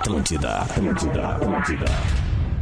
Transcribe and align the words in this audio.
Atlântida, 0.00 0.60
Atlântida, 0.62 1.28
Atlântida. 1.28 1.84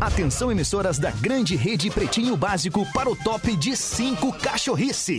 Atenção, 0.00 0.50
emissoras 0.50 0.98
da 0.98 1.12
grande 1.12 1.54
rede 1.54 1.88
Pretinho 1.88 2.36
Básico 2.36 2.84
para 2.92 3.08
o 3.08 3.14
top 3.14 3.54
de 3.54 3.76
5 3.76 4.32
cachorrice. 4.40 5.16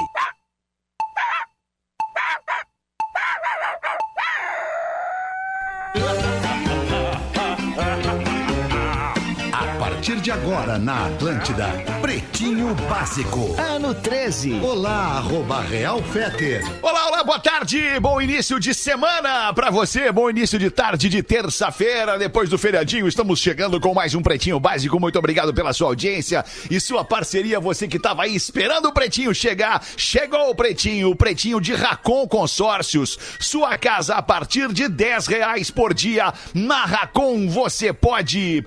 De 10.22 10.32
agora 10.32 10.78
na 10.78 11.08
Atlântida, 11.08 11.68
Pretinho 12.02 12.76
Básico. 12.90 13.56
Ano 13.58 13.94
13. 13.94 14.60
Olá, 14.62 15.18
arroba 15.18 15.62
Real 15.62 16.04
Feter. 16.04 16.62
Olá, 16.82 17.08
olá, 17.08 17.24
boa 17.24 17.40
tarde, 17.40 17.98
bom 18.02 18.22
início 18.22 18.60
de 18.60 18.74
semana 18.74 19.54
pra 19.54 19.70
você, 19.70 20.12
bom 20.12 20.30
início 20.30 20.60
de 20.60 20.70
tarde 20.70 21.08
de 21.08 21.24
terça-feira, 21.24 22.20
depois 22.20 22.50
do 22.50 22.58
feriadinho, 22.58 23.08
estamos 23.08 23.40
chegando 23.40 23.80
com 23.80 23.94
mais 23.94 24.14
um 24.14 24.22
Pretinho 24.22 24.60
Básico, 24.60 25.00
muito 25.00 25.18
obrigado 25.18 25.54
pela 25.54 25.72
sua 25.72 25.88
audiência 25.88 26.44
e 26.70 26.82
sua 26.82 27.06
parceria, 27.06 27.60
você 27.60 27.88
que 27.88 27.98
tava 27.98 28.24
aí 28.24 28.36
esperando 28.36 28.90
o 28.90 28.94
Pretinho 28.94 29.34
chegar, 29.34 29.82
chegou 29.96 30.50
o 30.50 30.56
Pretinho, 30.56 31.12
o 31.12 31.16
Pretinho 31.16 31.62
de 31.62 31.74
Racon 31.74 32.28
Consórcios, 32.28 33.18
sua 33.40 33.78
casa 33.78 34.16
a 34.16 34.22
partir 34.22 34.74
de 34.74 34.90
10 34.90 35.28
reais 35.28 35.72
por 35.72 35.94
dia, 35.94 36.34
na 36.54 36.84
Racon 36.84 37.48
você 37.48 37.94
pode, 37.94 38.62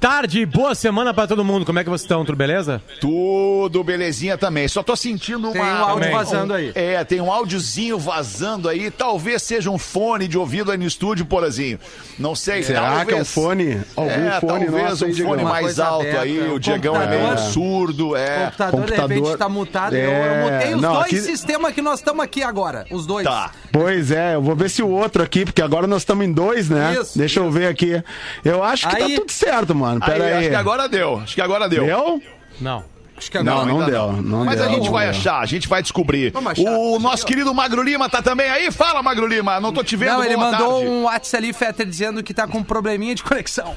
Tarde, 0.00 0.46
boa 0.46 0.76
semana 0.76 1.12
pra 1.12 1.26
todo 1.26 1.44
mundo. 1.44 1.66
Como 1.66 1.76
é 1.78 1.82
que 1.82 1.90
vocês 1.90 2.02
estão? 2.02 2.24
Tudo 2.24 2.36
beleza? 2.36 2.80
Tudo 3.00 3.82
belezinha 3.82 4.38
também. 4.38 4.68
Só 4.68 4.80
tô 4.80 4.94
sentindo 4.94 5.48
uma. 5.48 5.52
Tem 5.52 5.60
um 5.62 5.64
áudio 5.66 5.94
Também. 5.94 6.10
vazando 6.12 6.54
aí. 6.54 6.72
É, 6.74 7.02
tem 7.02 7.20
um 7.20 7.32
áudiozinho 7.32 7.98
vazando 7.98 8.68
aí. 8.68 8.92
Talvez 8.92 9.42
seja 9.42 9.70
um 9.70 9.76
fone 9.78 10.28
de 10.28 10.38
ouvido 10.38 10.70
aí 10.70 10.78
no 10.78 10.84
estúdio, 10.86 11.26
Porazinho. 11.26 11.80
Não 12.16 12.36
sei. 12.36 12.62
Será 12.62 12.82
talvez... 12.82 13.08
que 13.08 13.14
é 13.14 13.16
um 13.16 13.24
fone? 13.24 13.80
Algum 13.96 14.10
é, 14.10 14.40
fone 14.40 14.66
talvez 14.66 14.88
nosso 14.90 15.04
um 15.04 15.08
aí, 15.08 15.14
fone 15.14 15.42
mais 15.44 15.80
alto 15.80 16.02
aberta, 16.02 16.20
aí. 16.22 16.38
o 16.48 16.54
O 16.54 16.60
Diegão 16.60 16.94
é 17.00 17.06
meio 17.06 17.20
computador. 17.22 17.52
surdo, 17.52 18.08
O 18.10 18.16
é. 18.16 18.44
computador, 18.44 18.84
de 18.84 18.90
repente, 18.92 19.08
computador- 19.08 19.38
tá 19.38 19.48
mutado. 19.48 19.96
Eu, 19.96 20.10
É, 20.10 20.46
eu 20.46 20.52
mutei 20.52 20.74
os 20.76 20.80
não, 20.80 20.92
dois 20.94 21.06
aqui- 21.06 21.20
sistemas 21.22 21.74
que 21.74 21.82
nós 21.82 21.98
estamos 21.98 22.22
aqui 22.22 22.42
agora. 22.44 22.86
Os 22.90 23.04
dois. 23.04 23.24
Tá. 23.26 23.50
Pois 23.72 24.12
é, 24.12 24.36
eu 24.36 24.42
vou 24.42 24.54
ver 24.54 24.70
se 24.70 24.80
o 24.80 24.88
outro 24.88 25.22
aqui, 25.24 25.44
porque 25.44 25.60
agora 25.60 25.88
nós 25.88 26.02
estamos 26.02 26.24
em 26.24 26.32
dois, 26.32 26.68
né? 26.70 26.96
Isso, 27.00 27.18
Deixa 27.18 27.40
eu 27.40 27.50
ver 27.50 27.66
aqui. 27.66 28.00
Eu 28.44 28.62
acho 28.62 28.88
que 28.88 28.96
Aí- 28.96 29.14
tá 29.16 29.20
tudo 29.22 29.32
certo, 29.32 29.74
mano. 29.74 29.87
Pera 30.00 30.24
Aí, 30.24 30.32
aí. 30.32 30.38
acho 30.40 30.48
que 30.50 30.54
agora 30.54 30.88
deu. 30.88 31.20
Acho 31.22 31.34
que 31.34 31.40
agora 31.40 31.68
deu. 31.68 31.84
Deu? 31.84 32.22
Não. 32.60 32.84
Acho 33.16 33.30
que 33.32 33.38
agora. 33.38 33.66
Não, 33.66 33.78
não 33.80 33.86
deu, 33.86 34.12
não 34.22 34.44
Mas 34.44 34.56
deu, 34.58 34.66
a 34.66 34.68
gente 34.68 34.84
não 34.84 34.92
vai 34.92 35.06
deu. 35.06 35.10
achar, 35.10 35.40
a 35.40 35.46
gente 35.46 35.66
vai 35.66 35.82
descobrir. 35.82 36.30
Vamos 36.30 36.52
achar. 36.52 36.70
O 36.70 36.98
nosso 37.00 37.26
querido 37.26 37.52
Magro 37.52 37.82
Lima 37.82 38.08
tá 38.08 38.22
também 38.22 38.48
aí? 38.48 38.70
Fala, 38.70 39.02
Magro 39.02 39.26
Lima. 39.26 39.58
Não 39.58 39.72
tô 39.72 39.82
te 39.82 39.96
vendo. 39.96 40.12
Não, 40.12 40.24
ele 40.24 40.36
boa 40.36 40.50
mandou 40.52 40.72
tarde. 40.74 40.86
um 40.88 41.02
WhatsApp 41.02 41.36
ali, 41.44 41.52
Fetter, 41.52 41.84
dizendo 41.86 42.22
que 42.22 42.32
tá 42.32 42.46
com 42.46 42.58
um 42.58 42.62
probleminha 42.62 43.14
de 43.16 43.24
conexão. 43.24 43.74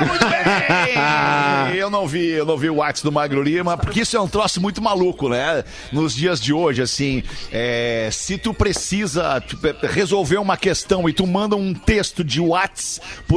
Muito 0.00 0.26
bem. 0.28 1.76
Eu 1.76 1.90
não 1.90 2.06
vi, 2.06 2.28
eu 2.30 2.44
não 2.46 2.56
vi 2.56 2.70
o 2.70 2.76
WhatsApp 2.76 3.04
do 3.04 3.12
Magro 3.12 3.42
Lima, 3.42 3.76
porque 3.76 4.00
isso 4.00 4.16
é 4.16 4.20
um 4.20 4.28
troço 4.28 4.60
muito 4.60 4.80
maluco, 4.82 5.28
né? 5.28 5.64
Nos 5.92 6.14
dias 6.14 6.40
de 6.40 6.52
hoje, 6.52 6.82
assim, 6.82 7.22
é, 7.52 8.08
se 8.12 8.38
tu 8.38 8.52
precisa 8.54 9.40
tipo, 9.46 9.66
resolver 9.86 10.38
uma 10.38 10.56
questão 10.56 11.08
e 11.08 11.12
tu 11.12 11.26
manda 11.26 11.56
um 11.56 11.74
texto 11.74 12.22
de 12.24 12.40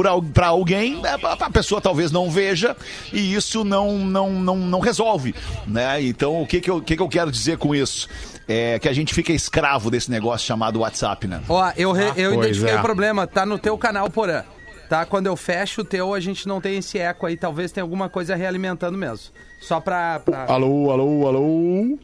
al- 0.06 0.22
pra 0.22 0.48
alguém, 0.48 1.00
é, 1.04 1.16
a 1.22 1.50
pessoa 1.50 1.80
talvez 1.80 2.10
não 2.10 2.30
veja 2.30 2.76
e 3.12 3.34
isso 3.34 3.64
não, 3.64 3.98
não, 3.98 4.32
não, 4.32 4.56
não 4.56 4.80
resolve, 4.80 5.34
né? 5.66 6.02
Então, 6.02 6.40
o 6.42 6.46
que 6.46 6.60
que 6.60 6.70
eu, 6.70 6.80
que 6.80 6.96
que 6.96 7.02
eu 7.02 7.08
quero 7.08 7.30
dizer 7.30 7.58
com 7.58 7.74
isso? 7.74 8.08
É 8.50 8.78
que 8.78 8.88
a 8.88 8.92
gente 8.94 9.12
fica 9.12 9.30
escravo 9.32 9.90
desse 9.90 10.10
negócio 10.10 10.46
chamado 10.46 10.80
WhatsApp, 10.80 11.26
né? 11.26 11.40
Ó, 11.48 11.70
eu, 11.76 11.92
re- 11.92 12.12
eu 12.16 12.32
pois 12.34 12.46
identifiquei 12.46 12.74
é. 12.74 12.78
o 12.78 12.82
problema, 12.82 13.26
tá 13.26 13.44
no 13.44 13.58
teu 13.58 13.76
canal, 13.76 14.08
Porã. 14.08 14.42
Tá? 14.88 15.04
Quando 15.04 15.26
eu 15.26 15.36
fecho 15.36 15.82
o 15.82 15.84
teu, 15.84 16.14
a 16.14 16.20
gente 16.20 16.48
não 16.48 16.60
tem 16.60 16.78
esse 16.78 16.98
eco 16.98 17.26
aí. 17.26 17.36
Talvez 17.36 17.70
tenha 17.70 17.84
alguma 17.84 18.08
coisa 18.08 18.34
realimentando 18.34 18.96
mesmo. 18.96 19.32
Só 19.60 19.80
pra. 19.80 20.20
pra... 20.20 20.46
Alô, 20.46 20.90
alô, 20.90 21.26
alô. 21.26 21.98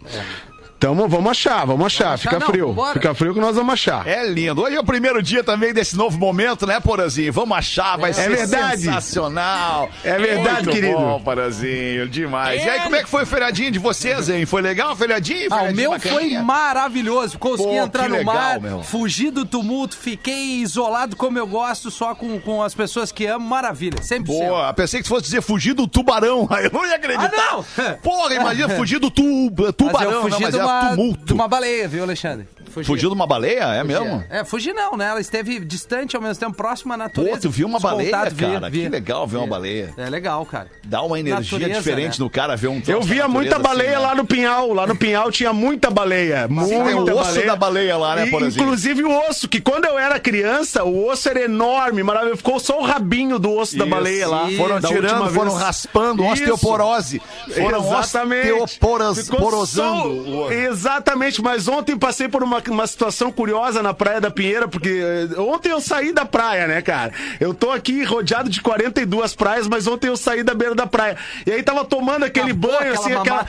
Tamo, 0.84 1.08
vamos 1.08 1.30
achar, 1.30 1.64
vamos 1.64 1.86
achar. 1.86 2.04
Vamos 2.04 2.14
achar, 2.14 2.18
Fica 2.18 2.38
não, 2.38 2.46
frio. 2.46 2.76
Fica 2.92 3.14
frio 3.14 3.32
que 3.32 3.40
nós 3.40 3.56
vamos 3.56 3.72
achar. 3.72 4.06
É 4.06 4.26
lindo. 4.26 4.60
Hoje 4.60 4.76
é 4.76 4.80
o 4.80 4.84
primeiro 4.84 5.22
dia 5.22 5.42
também 5.42 5.72
desse 5.72 5.96
novo 5.96 6.18
momento, 6.18 6.66
né, 6.66 6.78
Porazinho? 6.78 7.32
Vamos 7.32 7.56
achar, 7.56 7.96
vai 7.96 8.12
ser 8.12 8.28
verdade. 8.28 8.82
sensacional. 8.82 9.88
É 10.04 10.18
verdade, 10.18 10.64
Muito 10.64 10.70
querido. 10.70 10.98
bom, 10.98 11.20
Porazinho, 11.20 12.06
demais. 12.06 12.62
E 12.62 12.68
aí, 12.68 12.80
como 12.80 12.96
é 12.96 13.02
que 13.02 13.08
foi 13.08 13.22
o 13.22 13.26
feriadinho 13.26 13.70
de 13.70 13.78
vocês, 13.78 14.28
hein? 14.28 14.44
Foi 14.44 14.60
legal 14.60 14.92
o 14.92 14.96
feriadinho? 14.96 15.48
Ah, 15.50 15.54
o 15.54 15.58
Feriadinho 15.68 15.90
meu 15.90 16.00
foi 16.00 16.38
maravilhoso. 16.42 17.38
Consegui 17.38 17.68
Pô, 17.70 17.76
entrar 17.76 18.06
no 18.06 18.16
legal, 18.16 18.34
mar, 18.34 18.60
meu. 18.60 18.82
fugir 18.82 19.30
do 19.30 19.46
tumulto, 19.46 19.96
fiquei 19.96 20.56
isolado 20.56 21.16
como 21.16 21.38
eu 21.38 21.46
gosto, 21.46 21.90
só 21.90 22.14
com, 22.14 22.38
com 22.38 22.62
as 22.62 22.74
pessoas 22.74 23.10
que 23.10 23.24
amo. 23.24 23.48
Maravilha, 23.48 24.00
100%. 24.00 24.24
Boa, 24.26 24.74
pensei 24.74 25.00
que 25.00 25.08
fosse 25.08 25.24
dizer 25.24 25.40
fugir 25.40 25.72
do 25.72 25.88
tubarão. 25.88 26.46
Aí 26.50 26.66
eu 26.68 26.70
não 26.70 26.86
ia 26.86 26.96
acreditar. 26.96 27.32
Ah, 27.38 27.52
não! 27.78 27.94
Porra, 28.02 28.34
imagina 28.34 28.68
fugir 28.68 28.98
do 28.98 29.10
tu, 29.10 29.50
Mas 29.56 29.72
tubarão, 29.72 30.10
eu 30.10 30.22
fugi 30.24 30.32
não, 30.34 30.40
mas 30.40 30.54
de, 30.54 30.60
é 30.60 30.73
uma, 30.82 30.90
tumulto. 30.90 31.24
de 31.24 31.32
uma 31.32 31.48
baleia, 31.48 31.88
viu, 31.88 32.02
Alexandre? 32.02 32.46
Fugi. 32.74 32.86
Fugiu 32.86 33.08
de 33.08 33.14
uma 33.14 33.26
baleia? 33.26 33.64
É 33.74 33.84
mesmo? 33.84 34.24
É, 34.28 34.44
fugir 34.44 34.72
não, 34.74 34.96
né? 34.96 35.06
Ela 35.06 35.20
esteve 35.20 35.60
distante 35.60 36.16
ao 36.16 36.22
mesmo 36.22 36.40
tempo, 36.40 36.56
próxima 36.56 36.94
à 36.94 36.96
natureza. 36.96 37.36
Pô, 37.36 37.42
tu 37.42 37.50
viu 37.50 37.66
uma 37.66 37.78
baleia, 37.78 38.10
Descontado, 38.10 38.34
vi, 38.34 38.44
cara? 38.52 38.70
vi. 38.70 38.80
Que 38.82 38.88
legal 38.88 39.26
ver 39.26 39.36
uma 39.36 39.44
Vi. 39.44 39.50
baleia. 39.50 39.94
É 39.96 40.10
legal, 40.10 40.44
cara. 40.44 40.68
Dá 40.84 41.02
uma 41.02 41.18
energia 41.18 41.58
Natureza, 41.58 41.78
diferente 41.80 42.18
né? 42.20 42.24
no 42.24 42.30
cara 42.30 42.56
ver 42.56 42.68
um 42.68 42.82
Eu 42.86 43.00
via 43.00 43.22
da 43.22 43.28
muita 43.28 43.58
natureza 43.58 43.68
baleia 43.68 43.90
assim, 43.92 44.00
né? 44.02 44.06
lá 44.08 44.14
no 44.14 44.24
Pinhal. 44.26 44.72
Lá 44.72 44.86
no 44.86 44.96
Pinhal 44.96 45.30
tinha 45.30 45.52
muita 45.52 45.90
baleia. 45.90 46.48
Muita 46.48 47.12
o 47.12 47.18
osso 47.18 47.24
baleia. 47.30 47.46
da 47.46 47.56
baleia 47.56 47.96
lá, 47.96 48.16
né, 48.16 48.26
E, 48.26 48.30
Porazinho? 48.30 48.62
Inclusive 48.64 49.04
o 49.04 49.28
osso, 49.28 49.48
que 49.48 49.60
quando 49.60 49.84
eu 49.84 49.98
era 49.98 50.18
criança, 50.18 50.82
o 50.84 51.06
osso 51.06 51.28
era 51.28 51.42
enorme, 51.44 52.02
maravilhoso. 52.02 52.38
Ficou 52.38 52.58
só 52.58 52.80
o 52.80 52.84
rabinho 52.84 53.38
do 53.38 53.52
osso 53.52 53.76
da 53.78 53.84
Isso. 53.84 53.94
baleia 53.94 54.28
lá. 54.28 54.48
Foram 54.56 54.80
Da 54.80 54.88
tirando, 54.88 55.30
foram 55.32 55.50
vez. 55.52 55.62
raspando, 55.62 56.22
Isso. 56.24 56.32
osteoporose. 56.32 57.22
Foram 57.54 57.78
Exatamente. 57.84 58.52
osteoporosando. 58.52 60.52
Exatamente, 60.52 61.42
mas 61.42 61.68
ontem 61.68 61.96
passei 61.96 62.28
por 62.28 62.42
uma 62.42 62.60
uma 62.70 62.86
situação 62.86 63.30
curiosa 63.32 63.82
na 63.82 63.92
Praia 63.94 64.20
da 64.20 64.30
Pinheira, 64.30 64.66
porque 64.68 65.02
eh, 65.36 65.40
ontem 65.40 65.70
eu 65.70 65.80
saí 65.80 66.12
da 66.12 66.24
praia, 66.24 66.66
né, 66.66 66.82
cara? 66.82 67.12
Eu 67.40 67.52
tô 67.54 67.70
aqui 67.70 68.02
rodeado 68.04 68.48
de 68.48 68.60
42 68.60 69.34
praias, 69.34 69.66
mas 69.68 69.86
ontem 69.86 70.08
eu 70.08 70.16
saí 70.16 70.42
da 70.42 70.54
beira 70.54 70.74
da 70.74 70.86
praia. 70.86 71.16
E 71.46 71.50
aí 71.52 71.62
tava 71.62 71.84
tomando 71.84 72.24
aquele 72.24 72.52
Acabou 72.52 72.70
banho, 72.70 72.92
aquela 72.92 73.00
assim, 73.00 73.12
aquela, 73.14 73.46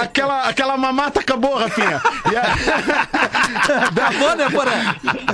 aquela, 0.00 0.42
aquela 0.48 0.76
mamata 0.76 1.20
acabou, 1.20 1.54
Rafinha. 1.56 2.00
E 2.32 2.36
aí- 2.36 3.08
Acabou, 3.88 4.36
né, 4.36 4.50
Porã? 4.50 4.70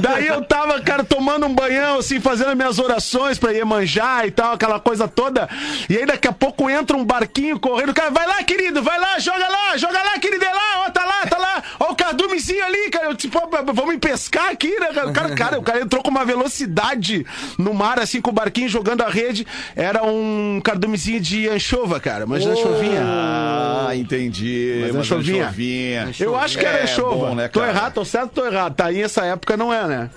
Daí 0.00 0.26
eu 0.26 0.42
tava, 0.44 0.80
cara, 0.80 1.04
tomando 1.04 1.46
um 1.46 1.54
banhão, 1.54 1.98
assim, 1.98 2.20
fazendo 2.20 2.50
as 2.50 2.56
minhas 2.56 2.78
orações 2.78 3.38
pra 3.38 3.52
Iemanjá 3.52 4.26
e 4.26 4.30
tal, 4.30 4.52
aquela 4.54 4.80
coisa 4.80 5.06
toda. 5.08 5.48
E 5.88 5.96
aí 5.96 6.06
daqui 6.06 6.28
a 6.28 6.32
pouco 6.32 6.68
entra 6.68 6.96
um 6.96 7.04
barquinho 7.04 7.58
correndo, 7.58 7.92
cara, 7.94 8.10
vai 8.10 8.26
lá, 8.26 8.42
querido, 8.42 8.82
vai 8.82 8.98
lá, 8.98 9.18
joga 9.18 9.48
lá, 9.48 9.76
joga 9.76 10.02
lá, 10.02 10.18
querido, 10.18 10.44
é 10.44 10.52
lá, 10.52 10.84
ó, 10.86 10.90
tá 10.90 11.04
lá, 11.04 11.26
tá 11.28 11.38
lá. 11.38 11.62
Ó 11.80 11.92
o 11.92 11.96
cardumezinho 11.96 12.64
ali, 12.64 12.90
cara. 12.90 13.13
Tipo, 13.14 13.40
vamos 13.72 13.96
pescar 13.98 14.50
aqui, 14.50 14.78
né? 14.80 14.88
cara? 14.92 15.08
O 15.08 15.12
cara, 15.12 15.34
cara, 15.36 15.58
o 15.58 15.62
cara 15.62 15.80
entrou 15.80 16.02
com 16.02 16.10
uma 16.10 16.24
velocidade 16.24 17.24
no 17.58 17.72
mar, 17.74 17.98
assim, 17.98 18.20
com 18.20 18.30
o 18.30 18.32
barquinho 18.34 18.68
jogando 18.68 19.02
a 19.02 19.08
rede. 19.08 19.46
Era 19.76 20.04
um 20.04 20.60
cardumezinho 20.62 21.20
de 21.20 21.48
anchova, 21.48 21.98
cara, 22.00 22.26
mas 22.26 22.44
anchovinha. 22.46 23.00
Ah, 23.02 23.90
entendi. 23.94 24.78
Mas 24.82 24.92
Mas 24.92 25.00
anchovinha. 25.02 25.44
anchovinha. 25.44 26.10
Eu 26.20 26.36
acho 26.36 26.58
que 26.58 26.64
era 26.64 26.78
É, 26.78 26.82
anchova. 26.84 27.14
bom, 27.28 27.34
né, 27.34 27.48
tô 27.48 27.60
cara? 27.60 27.72
errado, 27.72 27.92
tô 27.94 28.04
certo, 28.04 28.30
tô 28.32 28.46
errado. 28.46 28.74
Tainha 28.74 29.04
essa 29.04 29.24
época 29.24 29.56
não 29.56 29.72
é, 29.72 29.86
né? 29.86 30.10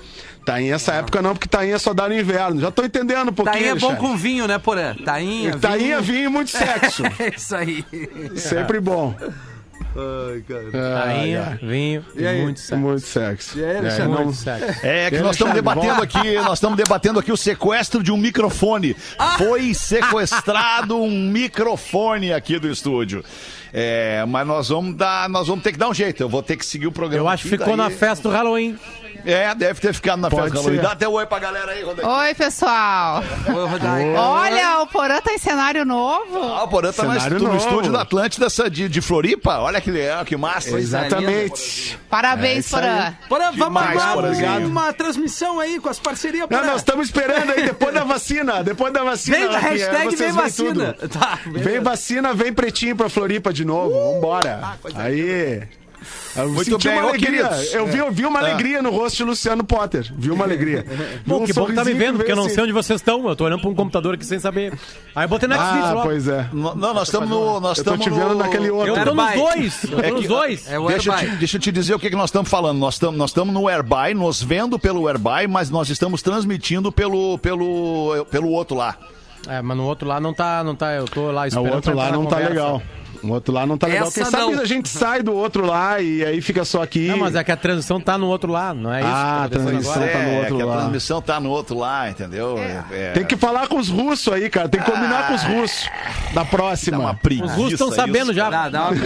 Tainha 0.46 0.76
essa 0.76 0.94
época 0.94 1.22
não, 1.22 1.34
porque 1.34 1.48
tainha 1.50 1.78
só 1.78 1.94
dá 1.94 2.08
no 2.08 2.18
inverno. 2.18 2.62
Já 2.62 2.72
tô 2.72 2.82
entendendo 2.84 3.30
um 3.30 3.34
pouquinho. 3.34 3.58
Tainha 3.58 3.72
é 3.72 3.76
bom 3.76 3.88
Alexandre. 3.88 4.10
com 4.12 4.16
vinho, 4.18 4.48
né, 4.48 4.58
Porã? 4.58 4.96
Tainha, 5.04 5.58
Tainha, 5.58 6.00
vinho 6.00 6.26
e 6.26 6.28
muito 6.30 6.52
sexo. 6.52 7.04
É 7.20 7.36
isso 7.36 7.54
aí. 7.56 7.84
Sempre 8.36 8.80
bom. 8.80 9.14
Tainha, 10.72 11.60
vinho 11.62 12.06
e 12.16 12.26
aí? 12.28 12.42
muito 12.42 12.60
sexo. 12.60 12.78
Muito 12.82 13.02
sexo. 13.02 13.60
É, 13.60 13.82
não- 14.06 14.24
muito 14.24 14.34
sexo. 14.38 14.86
É 14.86 15.10
que 15.10 15.20
nós 15.20 15.36
estamos 15.36 15.54
debatendo 15.56 16.02
aqui, 16.02 16.36
nós 16.36 16.54
estamos 16.54 16.78
debatendo 16.78 17.20
aqui 17.20 17.32
o 17.32 17.38
sequestro 17.38 18.04
de 18.04 18.12
um 18.12 18.18
microfone. 18.18 18.96
Ah! 19.18 19.38
Foi 19.38 19.74
sequestrado 19.74 20.98
um 21.02 21.10
microfone 21.30 22.32
aqui 22.34 22.60
do 22.60 22.70
estúdio. 22.70 23.24
É, 23.74 24.24
mas 24.28 24.48
nós 24.48 24.70
vamos 24.70 24.96
dar, 24.96 25.28
nós 25.30 25.48
vamos 25.48 25.64
ter 25.64 25.72
que 25.72 25.78
dar 25.78 25.90
um 25.90 25.94
jeito. 25.94 26.22
Eu 26.24 26.30
vou 26.30 26.42
ter 26.42 26.56
que 26.56 26.66
seguir 26.66 26.88
o 26.88 26.92
programa. 26.92 27.26
Eu 27.26 27.30
acho 27.30 27.44
que 27.44 27.50
ficou 27.50 27.68
daí- 27.68 27.76
na 27.76 27.90
festa 27.90 28.28
do 28.30 28.34
Halloween. 28.34 28.78
É, 29.26 29.54
deve 29.56 29.80
ter 29.82 29.94
ficado 29.94 30.20
na 30.20 30.30
Pode 30.30 30.44
festa 30.44 30.56
do 30.56 30.60
Halloween. 30.62 30.78
ser. 30.78 30.84
Dá 30.88 30.92
até 30.94 31.08
um 31.08 31.14
oi 31.14 31.26
pra 31.26 31.40
galera 31.40 31.72
aí, 31.72 31.84
Rodrigo. 31.84 32.10
Oi, 32.10 32.34
pessoal. 32.36 33.24
Rodaica. 33.46 34.20
Olha, 34.22 34.80
o 34.82 34.88
Porã 34.88 35.20
tá 35.22 35.34
em 35.34 35.38
cenário 35.38 35.86
novo. 35.86 36.38
Ah, 36.44 36.64
o 36.64 36.68
Porã 36.68 36.92
tá 36.92 37.04
no, 37.04 37.14
Cenário 37.14 37.40
no 37.40 37.46
novo. 37.46 37.58
estúdio 37.58 37.92
da 37.92 38.02
Atlântida 38.02 38.46
essa 38.46 38.70
de, 38.70 38.88
de 38.88 39.02
Floripa. 39.02 39.60
Olha 39.60 39.82
que 39.82 39.92
legal, 39.92 40.24
que 40.26 40.36
massa. 40.38 40.70
Coisa 40.70 41.00
Exatamente. 41.06 42.00
Parabéns, 42.10 42.72
É. 42.74 42.78
Porã. 42.78 43.14
Porã, 43.28 43.46
vamos 43.52 43.66
Demais, 43.82 43.90
armar 44.02 44.14
Porãzinho. 44.16 44.68
uma 44.68 44.94
transmissão 44.94 45.60
aí 45.60 45.80
com 45.80 45.90
as 45.90 46.00
parcerias, 46.00 46.48
Não, 46.50 46.60
Porã. 46.60 46.72
nós 46.72 46.78
estamos 46.82 47.08
esperando 47.08 47.52
aí, 47.52 47.64
depois 47.66 47.94
da 47.94 48.04
vacina. 48.04 48.64
Depois 48.64 48.94
da 48.94 49.04
vacina. 49.04 49.38
Vem, 49.38 49.48
Rafinha, 49.48 49.70
hashtag 49.72 50.04
vocês 50.06 50.20
vem 50.20 50.32
veem 50.32 50.32
vacina. 50.32 50.94
tudo. 50.94 51.10
Tá, 51.18 51.40
beleza. 51.46 51.70
Vem 51.70 51.80
vacina, 51.80 52.34
vem 52.34 52.54
pretinho 52.54 52.96
pra 52.96 53.10
Floripa 53.10 53.52
de 53.52 53.66
novo. 53.66 54.14
Vambora. 54.14 54.78
Aí. 54.96 55.64
Eu 56.36 56.50
Muito 56.50 56.78
bem, 56.78 57.00
uma 57.00 57.10
alegria. 57.10 57.50
Eu 57.72 57.88
vi, 57.88 57.98
eu 57.98 58.12
vi 58.12 58.26
uma 58.26 58.40
Ah. 58.40 58.44
alegria 58.44 58.82
no 58.82 58.92
rosto 58.92 59.18
de 59.18 59.24
Luciano 59.24 59.64
Potter. 59.64 60.12
Vi 60.16 60.30
uma 60.30 60.46
alegria. 60.46 60.86
Bom, 61.26 61.40
Vi 61.40 61.52
que 61.52 61.52
um 61.60 61.64
bom 61.64 61.70
que 61.70 61.74
tá 61.74 61.84
me 61.84 61.94
vendo, 61.94 62.18
porque 62.18 62.32
eu 62.32 62.36
não 62.36 62.48
sei 62.48 62.64
onde 62.64 62.72
vocês 62.74 63.00
estão. 63.02 63.28
Eu 63.28 63.36
tô 63.36 63.46
olhando 63.46 63.62
pra 63.62 63.70
um 63.70 63.76
computador 63.76 64.14
aqui 64.14 64.26
sem 64.26 64.40
saber. 64.40 64.72
Aí 65.16 65.26
eu 65.26 65.30
botei 65.30 65.50
Netflix 65.50 65.86
Ah, 65.86 65.94
logo. 65.94 66.08
pois 66.08 66.28
é. 66.28 66.48
Não, 66.54 66.76
nós 66.76 67.08
estamos 67.08 67.30
no. 67.30 67.60
Nós 67.60 67.78
Eu 67.80 67.84
tô 67.84 67.94
estamos 67.96 68.06
te 68.06 68.10
vendo 68.12 68.30
no... 68.30 68.36
naquele 68.36 68.70
outro. 68.70 68.96
Eu 68.96 69.04
tô 69.06 69.14
nos 69.14 69.34
dois. 69.34 69.84
Eu 69.84 70.04
tô 70.04 70.10
nos 70.16 70.28
dois. 70.28 70.72
É 70.72 70.80
o 70.80 70.88
Deixa 70.88 71.12
eu, 71.12 71.18
te, 71.18 71.26
deixa 71.38 71.58
eu 71.58 71.62
te 71.62 71.72
dizer 71.72 71.96
o 71.96 72.00
que, 72.00 72.10
que 72.10 72.16
nós 72.16 72.30
estamos 72.30 72.50
falando. 72.50 72.78
Nós 72.78 72.94
estamos 72.96 73.18
nós 73.18 73.30
estamos 73.32 73.54
no 73.54 73.68
Airby, 73.68 74.14
nos 74.16 74.42
vendo 74.44 74.78
pelo 74.78 75.08
Airby, 75.08 75.48
mas 75.50 75.70
nós 75.70 75.90
estamos 75.90 76.22
transmitindo 76.22 76.92
pelo, 76.92 77.38
pelo, 77.40 78.26
pelo 78.30 78.50
outro 78.50 78.78
lá. 78.78 78.96
É, 79.50 79.62
mas 79.62 79.78
no 79.78 79.86
outro 79.86 80.08
lá 80.08 80.20
não 80.20 80.34
tá, 80.34 80.64
não 80.64 80.76
tá. 80.76 80.94
Eu 80.94 81.06
tô 81.06 81.32
lá 81.32 81.44
O 81.44 81.48
esperando. 81.48 81.74
outro 81.76 81.92
pra 81.94 82.04
lá 82.04 82.12
na 82.12 82.18
não 82.18 82.26
tá 82.26 82.36
conversa. 82.36 82.50
legal. 82.54 82.82
O 83.24 83.30
outro 83.30 83.54
lá 83.54 83.66
não 83.66 83.78
tá 83.78 83.88
legal. 83.88 84.08
Essa 84.08 84.22
Quem 84.24 84.32
sabe 84.32 84.54
não. 84.56 84.62
a 84.62 84.66
gente 84.66 84.90
sai 84.90 85.22
do 85.24 85.34
outro 85.34 85.66
lá 85.66 86.00
e 86.02 86.24
aí 86.24 86.42
fica 86.42 86.64
só 86.66 86.82
aqui. 86.84 87.08
Não, 87.08 87.18
mas 87.18 87.36
é 87.36 87.44
que 87.44 87.52
a 87.52 87.58
transição 87.58 88.00
tá 88.00 88.18
no 88.18 88.28
outro 88.28 88.52
lá, 88.52 88.74
não 88.74 88.94
é 88.94 89.00
isso? 89.02 89.10
Ah, 89.12 89.14
que 89.50 89.56
tá 89.56 89.62
acontecendo 89.62 89.68
transição 89.70 89.94
agora? 90.04 90.12
tá 90.12 90.20
no 90.20 90.30
é, 90.30 90.40
outro 90.40 90.56
que 90.58 90.62
a 90.62 90.66
lá. 90.66 90.78
transmissão 90.78 91.22
tá 91.22 91.40
no 91.40 91.50
outro 91.50 91.78
lá, 91.78 92.10
entendeu? 92.10 92.58
É, 92.58 92.84
é- 92.92 93.12
Tem 93.14 93.26
que 93.26 93.36
falar 93.38 93.68
com 93.68 93.78
os 93.80 93.90
russos 93.90 94.32
aí, 94.34 94.50
cara. 94.50 94.70
Tem 94.70 94.82
que 94.82 94.90
combinar 94.92 95.28
com 95.28 95.36
os 95.36 95.44
russos 95.44 95.90
da 96.34 96.44
dá 96.44 96.46
próxima. 96.46 96.98
uma 97.00 97.14
preguiça. 97.14 97.46
Os 97.46 97.52
russos 97.54 97.74
estão 97.74 97.88
isso. 97.88 97.96
sabendo 97.96 98.34
já. 98.34 98.50
Dá, 98.50 98.70
dá 98.70 98.90
uma. 98.90 98.98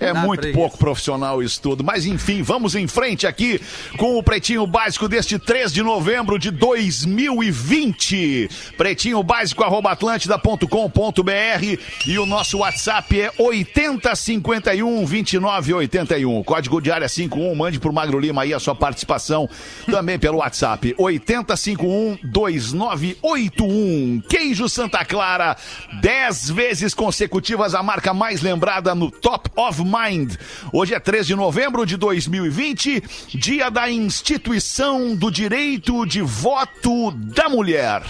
É 0.00 0.12
Dá 0.12 0.20
muito 0.20 0.40
preguiça. 0.40 0.58
pouco 0.60 0.78
profissional 0.78 1.42
isso 1.42 1.60
tudo. 1.60 1.84
Mas 1.84 2.06
enfim, 2.06 2.42
vamos 2.42 2.74
em 2.74 2.86
frente 2.86 3.26
aqui 3.26 3.60
com 3.96 4.16
o 4.18 4.22
Pretinho 4.22 4.66
Básico 4.66 5.08
deste 5.08 5.38
3 5.38 5.72
de 5.72 5.82
novembro 5.82 6.38
de 6.38 6.50
2020. 6.50 8.48
Pretinho 8.76 9.22
Básico, 9.22 9.62
arroba 9.62 9.90
atlântida.com.br 9.92 11.78
e 12.06 12.18
o 12.18 12.26
nosso 12.26 12.58
WhatsApp 12.58 13.20
é 13.20 13.30
8051 13.38 15.04
2981. 15.04 16.42
Código 16.42 16.80
de 16.80 16.90
área 16.90 17.08
51, 17.08 17.54
mande 17.54 17.80
pro 17.80 17.92
Magro 17.92 18.18
Lima 18.18 18.42
aí 18.42 18.54
a 18.54 18.60
sua 18.60 18.74
participação 18.74 19.48
também 19.86 20.18
pelo 20.18 20.38
WhatsApp. 20.38 20.94
8051 20.98 22.18
2981. 22.22 24.22
Queijo 24.28 24.68
Santa 24.68 25.04
Clara, 25.04 25.56
10 26.00 26.50
vezes 26.50 26.94
consecutivas 26.94 27.74
a 27.74 27.82
marca 27.82 28.14
mais 28.14 28.42
lembrada 28.42 28.94
no 28.94 29.10
Top 29.10 29.50
of 29.56 29.82
Mind. 29.82 30.34
Hoje 30.72 30.94
é 30.94 31.00
3 31.00 31.26
de 31.26 31.34
novembro 31.34 31.84
de 31.84 31.96
2020, 31.96 33.02
dia 33.34 33.70
da 33.70 33.90
instituição 33.90 35.14
do 35.14 35.30
direito 35.30 36.06
de 36.06 36.20
voto 36.20 37.10
da 37.10 37.48
mulher. 37.48 38.02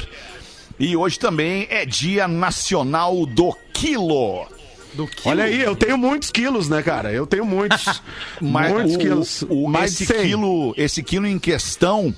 E 0.79 0.97
hoje 0.97 1.19
também 1.19 1.69
é 1.71 1.87
dia 1.87 2.27
nacional 2.27 3.25
do 3.27 3.57
quilo. 3.73 4.54
Do 4.95 5.07
quilo. 5.07 5.23
Olha 5.31 5.45
aí, 5.45 5.61
eu 5.61 5.75
tenho 5.75 5.99
muitos 5.99 6.31
quilos, 6.31 6.69
né, 6.69 6.83
cara? 6.83 7.13
Eu 7.13 7.27
tenho 7.27 7.45
muitos. 7.45 8.01
Mas 8.41 8.73
muitos 8.73 8.95
o- 8.95 8.99
quilos. 8.99 9.45
o- 9.49 9.69
mais 9.69 9.93
esse, 9.93 10.07
de 10.07 10.13
100. 10.15 10.23
quilo, 10.27 10.75
esse 10.77 11.03
quilo 11.03 11.27
em 11.27 11.39
questão 11.39 12.15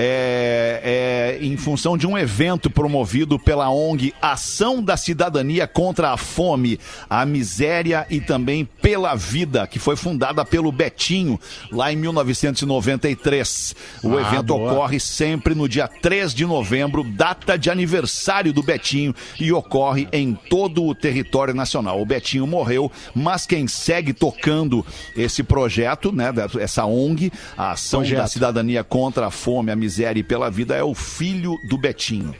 é, 0.00 1.36
é 1.40 1.44
em 1.44 1.56
função 1.56 1.98
de 1.98 2.06
um 2.06 2.16
evento 2.16 2.70
promovido 2.70 3.36
pela 3.36 3.68
ONG 3.68 4.14
Ação 4.22 4.80
da 4.80 4.96
Cidadania 4.96 5.66
contra 5.66 6.12
a 6.12 6.16
Fome, 6.16 6.78
a 7.10 7.26
Miséria 7.26 8.06
e 8.08 8.20
também 8.20 8.64
pela 8.80 9.16
Vida, 9.16 9.66
que 9.66 9.80
foi 9.80 9.96
fundada 9.96 10.44
pelo 10.44 10.70
Betinho 10.70 11.38
lá 11.72 11.92
em 11.92 11.96
1993. 11.96 13.74
O 14.04 14.16
Ah, 14.16 14.20
evento 14.20 14.46
boa. 14.56 14.72
ocorre 14.72 15.00
sempre 15.00 15.52
no 15.52 15.68
dia 15.68 15.88
3 15.88 16.32
de 16.32 16.46
novembro, 16.46 17.02
data 17.02 17.58
de 17.58 17.68
aniversário 17.68 18.52
do 18.52 18.62
Betinho, 18.62 19.12
e 19.40 19.52
ocorre 19.52 20.06
em 20.12 20.32
todo 20.48 20.84
o 20.84 20.94
território 20.94 21.52
nacional. 21.54 22.00
O 22.00 22.06
Betinho 22.06 22.46
morreu, 22.46 22.90
mas 23.12 23.46
quem 23.46 23.66
segue 23.66 24.12
tocando 24.12 24.86
esse 25.16 25.42
projeto, 25.42 26.12
né, 26.12 26.32
essa 26.60 26.84
ONG, 26.86 27.32
a 27.56 27.72
Ação 27.72 28.00
Projeto. 28.00 28.18
da 28.18 28.26
Cidadania 28.28 28.84
contra 28.84 29.26
a 29.26 29.30
Fome, 29.32 29.72
a 29.72 29.76
Miséria 29.76 29.87
e 30.18 30.22
pela 30.22 30.50
Vida, 30.50 30.74
é 30.74 30.82
o 30.82 30.94
filho 30.94 31.58
do 31.64 31.78
Betinho. 31.78 32.34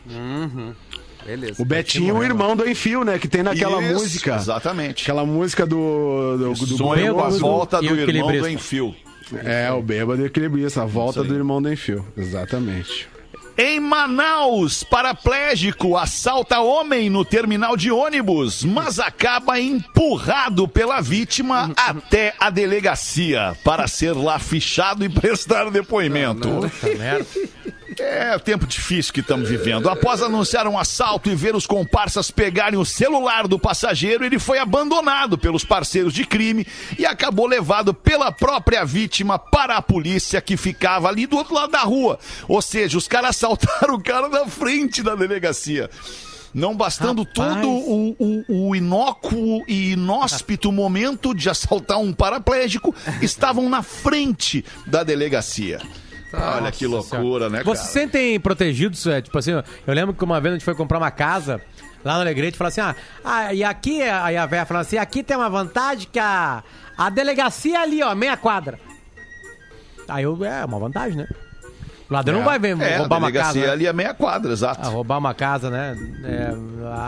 Beleza. 1.24 1.62
O 1.62 1.64
Betinho, 1.64 2.16
o 2.16 2.24
irmão 2.24 2.56
do 2.56 2.68
Enfio, 2.68 3.04
né? 3.04 3.18
Que 3.18 3.28
tem 3.28 3.42
naquela 3.42 3.82
Isso, 3.82 3.94
música. 3.94 4.36
Exatamente. 4.36 5.02
Aquela 5.02 5.26
música 5.26 5.66
do. 5.66 6.36
do, 6.38 6.52
do 6.54 6.66
Sonho 6.76 7.14
com 7.14 7.20
a 7.20 7.28
volta 7.28 7.80
do 7.82 7.92
o 7.92 7.96
irmão 7.96 8.32
do. 8.32 8.48
Enfio. 8.48 8.94
É, 9.44 9.70
o 9.70 9.82
bêbado 9.82 10.22
e 10.22 10.24
o 10.24 10.26
equilibrista. 10.26 10.82
A 10.82 10.86
volta 10.86 11.22
do 11.22 11.34
irmão 11.34 11.60
do 11.60 11.70
Enfio. 11.70 12.06
Exatamente. 12.16 13.08
Em 13.60 13.80
Manaus, 13.80 14.84
paraplégico 14.84 15.96
assalta 15.96 16.60
homem 16.60 17.10
no 17.10 17.24
terminal 17.24 17.76
de 17.76 17.90
ônibus, 17.90 18.62
mas 18.62 19.00
acaba 19.00 19.58
empurrado 19.58 20.68
pela 20.68 21.00
vítima 21.00 21.72
até 21.76 22.36
a 22.38 22.50
delegacia 22.50 23.56
para 23.64 23.88
ser 23.88 24.12
lá 24.12 24.38
fichado 24.38 25.04
e 25.04 25.08
prestar 25.10 25.72
depoimento. 25.72 26.48
Puta 26.48 26.96
merda. 26.96 27.26
É 28.00 28.36
o 28.36 28.40
tempo 28.40 28.66
difícil 28.66 29.12
que 29.12 29.20
estamos 29.20 29.48
vivendo. 29.48 29.88
Após 29.88 30.22
anunciar 30.22 30.66
um 30.66 30.78
assalto 30.78 31.28
e 31.30 31.34
ver 31.34 31.54
os 31.54 31.66
comparsas 31.66 32.30
pegarem 32.30 32.78
o 32.78 32.84
celular 32.84 33.48
do 33.48 33.58
passageiro, 33.58 34.24
ele 34.24 34.38
foi 34.38 34.58
abandonado 34.58 35.36
pelos 35.36 35.64
parceiros 35.64 36.12
de 36.12 36.24
crime 36.24 36.66
e 36.98 37.04
acabou 37.04 37.46
levado 37.46 37.92
pela 37.92 38.30
própria 38.30 38.84
vítima 38.84 39.38
para 39.38 39.76
a 39.76 39.82
polícia 39.82 40.40
que 40.40 40.56
ficava 40.56 41.08
ali 41.08 41.26
do 41.26 41.36
outro 41.36 41.54
lado 41.54 41.72
da 41.72 41.80
rua. 41.80 42.18
Ou 42.46 42.62
seja, 42.62 42.96
os 42.96 43.08
caras 43.08 43.30
assaltaram 43.30 43.94
o 43.94 44.02
cara 44.02 44.28
na 44.28 44.46
frente 44.46 45.02
da 45.02 45.14
delegacia. 45.14 45.90
Não 46.54 46.74
bastando 46.74 47.22
Rapaz. 47.22 47.54
todo 47.54 47.68
o, 47.68 48.16
o, 48.18 48.68
o 48.68 48.76
inócuo 48.76 49.62
e 49.68 49.92
inóspito 49.92 50.72
momento 50.72 51.34
de 51.34 51.50
assaltar 51.50 51.98
um 51.98 52.12
paraplégico, 52.12 52.94
estavam 53.20 53.68
na 53.68 53.82
frente 53.82 54.64
da 54.86 55.02
delegacia. 55.02 55.80
Olha 56.32 56.70
que 56.70 56.86
loucura, 56.86 57.48
né, 57.48 57.58
cara? 57.58 57.64
Vocês 57.64 57.86
se 57.86 57.92
sentem 57.92 58.38
protegidos? 58.38 59.06
É, 59.06 59.20
tipo 59.20 59.38
assim, 59.38 59.52
eu 59.52 59.94
lembro 59.94 60.14
que 60.14 60.22
uma 60.22 60.40
vez 60.40 60.52
a 60.52 60.56
gente 60.56 60.64
foi 60.64 60.74
comprar 60.74 60.98
uma 60.98 61.10
casa 61.10 61.60
lá 62.04 62.14
no 62.14 62.20
Alegrete 62.20 62.54
e 62.54 62.58
falou 62.58 62.68
assim: 62.68 62.80
ah, 62.80 62.94
ah, 63.24 63.54
e 63.54 63.64
aqui, 63.64 64.02
aí 64.02 64.36
a 64.36 64.46
véia 64.46 64.66
falou 64.66 64.80
assim: 64.80 64.98
aqui 64.98 65.22
tem 65.22 65.36
uma 65.36 65.48
vantagem 65.48 66.06
que 66.10 66.18
a, 66.18 66.62
a 66.96 67.10
delegacia 67.10 67.78
é 67.78 67.82
ali, 67.82 68.02
ó, 68.02 68.14
meia 68.14 68.36
quadra. 68.36 68.78
Aí 70.08 70.24
eu, 70.24 70.42
é 70.44 70.64
uma 70.64 70.78
vantagem, 70.78 71.18
né? 71.18 71.28
O 72.08 72.14
ladrão 72.14 72.36
não 72.36 72.42
É. 72.42 72.44
vai 72.46 72.58
ver, 72.58 72.80
É, 72.80 72.94
a 72.94 72.98
roubar 73.00 73.18
uma 73.18 73.26
delegacia 73.30 73.52
casa. 73.52 73.66
né? 73.66 73.72
ali 73.72 73.86
é 73.86 73.92
meia 73.92 74.14
quadra, 74.14 74.52
exato. 74.52 74.80
Ah, 74.82 74.88
roubar 74.88 75.18
uma 75.18 75.34
casa, 75.34 75.68
né? 75.70 75.94
É, 76.24 76.54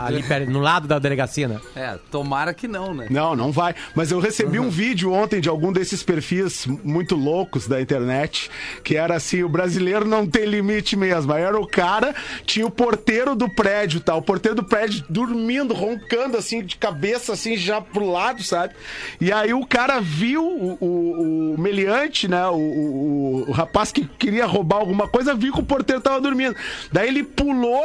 ali 0.05 0.23
no 0.47 0.59
lado 0.59 0.87
da 0.87 0.99
delegacia, 0.99 1.47
né? 1.47 1.59
É, 1.75 1.97
tomara 2.11 2.53
que 2.53 2.67
não, 2.67 2.93
né? 2.93 3.07
Não, 3.09 3.35
não 3.35 3.51
vai. 3.51 3.73
Mas 3.95 4.11
eu 4.11 4.19
recebi 4.19 4.59
um 4.59 4.69
vídeo 4.69 5.11
ontem 5.11 5.41
de 5.41 5.49
algum 5.49 5.71
desses 5.73 6.03
perfis 6.03 6.67
muito 6.83 7.15
loucos 7.15 7.67
da 7.67 7.81
internet, 7.81 8.49
que 8.83 8.95
era 8.95 9.15
assim, 9.15 9.41
o 9.43 9.49
brasileiro 9.49 10.05
não 10.07 10.27
tem 10.27 10.45
limite 10.45 10.95
mesmo. 10.95 11.33
Aí 11.33 11.41
era 11.43 11.59
o 11.59 11.65
cara, 11.67 12.13
tinha 12.45 12.65
o 12.67 12.71
porteiro 12.71 13.35
do 13.35 13.49
prédio, 13.49 13.99
tá? 14.01 14.15
O 14.15 14.21
porteiro 14.21 14.55
do 14.57 14.63
prédio 14.63 15.03
dormindo, 15.09 15.73
roncando 15.73 16.37
assim, 16.37 16.63
de 16.63 16.75
cabeça 16.77 17.33
assim, 17.33 17.57
já 17.57 17.81
pro 17.81 18.07
lado, 18.09 18.43
sabe? 18.43 18.73
E 19.19 19.31
aí 19.31 19.53
o 19.53 19.65
cara 19.65 19.99
viu 19.99 20.43
o, 20.45 20.77
o, 20.79 21.53
o 21.55 21.59
meliante, 21.59 22.27
né? 22.27 22.45
O, 22.47 22.55
o, 22.55 23.45
o 23.47 23.51
rapaz 23.51 23.91
que 23.91 24.05
queria 24.05 24.45
roubar 24.45 24.81
alguma 24.91 25.07
coisa, 25.07 25.33
viu 25.33 25.53
que 25.53 25.59
o 25.59 25.63
porteiro 25.63 26.01
tava 26.01 26.19
dormindo. 26.21 26.55
Daí 26.91 27.07
ele 27.07 27.23
pulou 27.23 27.83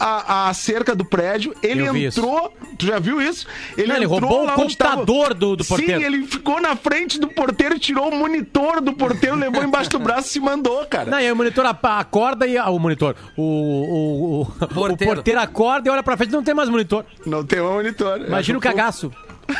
a, 0.00 0.48
a 0.48 0.54
cerca 0.54 0.94
do 0.94 1.04
prédio, 1.04 1.54
ele 1.62 1.86
Eu 1.86 1.96
entrou. 1.96 2.52
Tu 2.78 2.86
já 2.86 2.98
viu 2.98 3.20
isso? 3.22 3.46
Não, 3.76 3.84
ele 3.84 3.92
entrou 4.04 4.18
roubou 4.20 4.42
o 4.42 4.46
tava- 4.46 4.62
computador 4.62 5.34
do- 5.34 5.56
do 5.56 5.64
porteiro. 5.64 6.00
Sim, 6.00 6.06
ele 6.06 6.26
ficou 6.26 6.60
na 6.60 6.74
frente 6.76 7.18
do 7.20 7.28
porteiro, 7.28 7.78
tirou 7.78 8.08
o 8.10 8.16
monitor 8.16 8.80
do 8.80 8.92
porteiro, 8.92 9.36
levou 9.36 9.62
embaixo 9.62 9.90
do 9.90 9.98
braço 9.98 10.28
e 10.28 10.32
se 10.32 10.40
mandou, 10.40 10.84
cara. 10.86 11.10
Não, 11.10 11.20
e 11.20 11.26
aí 11.26 11.32
o 11.32 11.36
monitor 11.36 11.64
acorda 11.66 12.46
e. 12.46 12.56
ah, 12.58 12.68
o 12.70 12.78
monitor. 12.78 13.14
O, 13.36 13.42
o, 13.42 14.40
o, 14.40 14.42
o 14.42 14.46
Porteiro. 14.68 15.14
porteiro 15.14 15.40
acorda 15.40 15.88
e 15.88 15.92
olha 15.92 16.02
pra 16.02 16.16
frente 16.16 16.30
e 16.30 16.34
não 16.34 16.42
tem 16.42 16.54
mais 16.54 16.68
monitor. 16.68 17.04
Não 17.24 17.44
tem 17.44 17.60
um 17.60 17.72
monitor. 17.74 18.20
Imagina 18.20 18.58
o 18.58 18.60
cagaço. 18.60 19.12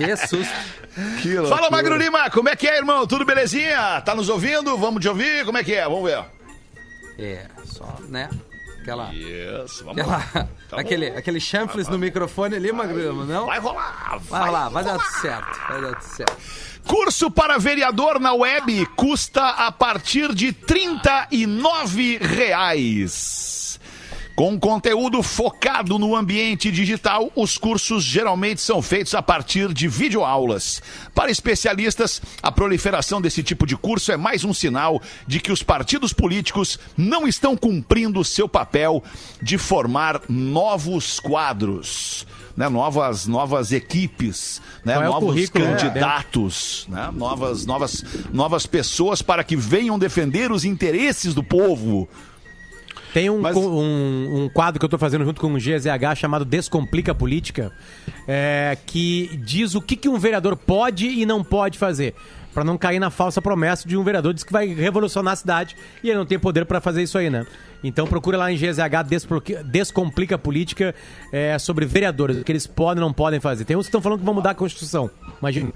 Que 0.00 0.16
susto. 0.16 0.54
Que 1.20 1.36
loucura. 1.36 1.56
Fala, 1.56 1.70
Magro 1.70 1.96
Lima, 1.96 2.30
como 2.30 2.48
é 2.48 2.56
que 2.56 2.66
é, 2.66 2.78
irmão? 2.78 3.06
Tudo 3.06 3.24
belezinha? 3.24 4.00
Tá 4.00 4.14
nos 4.14 4.28
ouvindo? 4.28 4.76
Vamos 4.78 5.02
te 5.02 5.08
ouvir? 5.08 5.44
Como 5.44 5.58
é 5.58 5.64
que 5.64 5.74
é? 5.74 5.84
Vamos 5.84 6.04
ver. 6.04 6.24
É, 7.18 7.46
só, 7.66 7.96
né? 8.08 8.30
Aquela. 8.80 9.12
Isso, 9.14 9.84
vamos 9.84 10.00
aquela 10.00 10.16
lá. 10.34 10.48
aquele, 10.72 11.08
aquele 11.08 11.38
chanfles 11.40 11.86
no 11.88 11.98
microfone 11.98 12.56
ali, 12.56 12.72
Magrama, 12.72 13.26
não? 13.26 13.46
Vai 13.46 13.58
rolar. 13.58 14.18
Vai 14.22 14.50
lá, 14.50 14.68
vai 14.70 14.84
dar 14.84 14.98
tudo 14.98 15.20
certo. 15.20 15.60
Vai 15.68 15.82
dar 15.82 15.94
tudo 15.96 16.10
certo. 16.14 16.36
Curso 16.86 17.30
para 17.30 17.58
vereador 17.58 18.18
na 18.18 18.32
web 18.32 18.86
custa 18.96 19.50
a 19.50 19.70
partir 19.70 20.34
de 20.34 20.52
39 20.52 22.18
reais. 22.18 23.69
Com 24.40 24.58
conteúdo 24.58 25.22
focado 25.22 25.98
no 25.98 26.16
ambiente 26.16 26.72
digital, 26.72 27.30
os 27.36 27.58
cursos 27.58 28.02
geralmente 28.02 28.62
são 28.62 28.80
feitos 28.80 29.14
a 29.14 29.20
partir 29.20 29.70
de 29.74 29.86
videoaulas. 29.86 30.80
Para 31.14 31.30
especialistas, 31.30 32.22
a 32.42 32.50
proliferação 32.50 33.20
desse 33.20 33.42
tipo 33.42 33.66
de 33.66 33.76
curso 33.76 34.12
é 34.12 34.16
mais 34.16 34.42
um 34.42 34.54
sinal 34.54 35.02
de 35.26 35.40
que 35.40 35.52
os 35.52 35.62
partidos 35.62 36.14
políticos 36.14 36.78
não 36.96 37.28
estão 37.28 37.54
cumprindo 37.54 38.24
seu 38.24 38.48
papel 38.48 39.04
de 39.42 39.58
formar 39.58 40.22
novos 40.26 41.20
quadros. 41.20 42.26
Né, 42.56 42.68
novas, 42.68 43.26
novas 43.26 43.72
equipes, 43.72 44.60
né, 44.84 44.94
é 44.94 45.04
novos 45.04 45.36
né, 45.36 45.46
candidatos, 45.46 46.84
né, 46.90 47.08
novas, 47.12 47.64
novas, 47.64 48.04
novas 48.32 48.66
pessoas 48.66 49.22
para 49.22 49.44
que 49.44 49.56
venham 49.56 49.98
defender 49.98 50.50
os 50.50 50.64
interesses 50.64 51.32
do 51.32 51.44
povo. 51.44 52.08
Tem 53.12 53.28
um, 53.28 53.40
Mas- 53.40 53.56
um, 53.56 54.44
um 54.44 54.48
quadro 54.48 54.78
que 54.78 54.84
eu 54.84 54.88
tô 54.88 54.98
fazendo 54.98 55.24
junto 55.24 55.40
com 55.40 55.52
o 55.52 55.56
GZH 55.56 56.14
chamado 56.16 56.44
Descomplica 56.44 57.14
Política, 57.14 57.72
é, 58.26 58.76
que 58.86 59.40
diz 59.44 59.74
o 59.74 59.80
que, 59.80 59.96
que 59.96 60.08
um 60.08 60.18
vereador 60.18 60.56
pode 60.56 61.06
e 61.06 61.26
não 61.26 61.42
pode 61.42 61.78
fazer. 61.78 62.14
Pra 62.52 62.64
não 62.64 62.76
cair 62.76 62.98
na 62.98 63.10
falsa 63.10 63.40
promessa 63.40 63.88
de 63.88 63.96
um 63.96 64.02
vereador 64.02 64.34
diz 64.34 64.42
que 64.42 64.52
vai 64.52 64.66
revolucionar 64.66 65.34
a 65.34 65.36
cidade 65.36 65.76
e 66.02 66.08
ele 66.08 66.18
não 66.18 66.26
tem 66.26 66.36
poder 66.38 66.64
pra 66.64 66.80
fazer 66.80 67.02
isso 67.02 67.16
aí, 67.16 67.30
né? 67.30 67.46
Então 67.82 68.06
procura 68.08 68.36
lá 68.36 68.50
em 68.52 68.56
GZH 68.56 69.06
Descomplica 69.64 70.34
a 70.34 70.38
Política 70.38 70.94
é, 71.32 71.56
sobre 71.58 71.86
vereadores, 71.86 72.38
o 72.38 72.44
que 72.44 72.50
eles 72.50 72.66
podem 72.66 73.00
e 73.02 73.06
não 73.06 73.12
podem 73.12 73.38
fazer. 73.38 73.64
Tem 73.64 73.76
uns 73.76 73.86
que 73.86 73.88
estão 73.88 74.02
falando 74.02 74.18
que 74.18 74.24
vão 74.24 74.34
mudar 74.34 74.50
a 74.50 74.54
Constituição. 74.54 75.08
Imagina. 75.40 75.72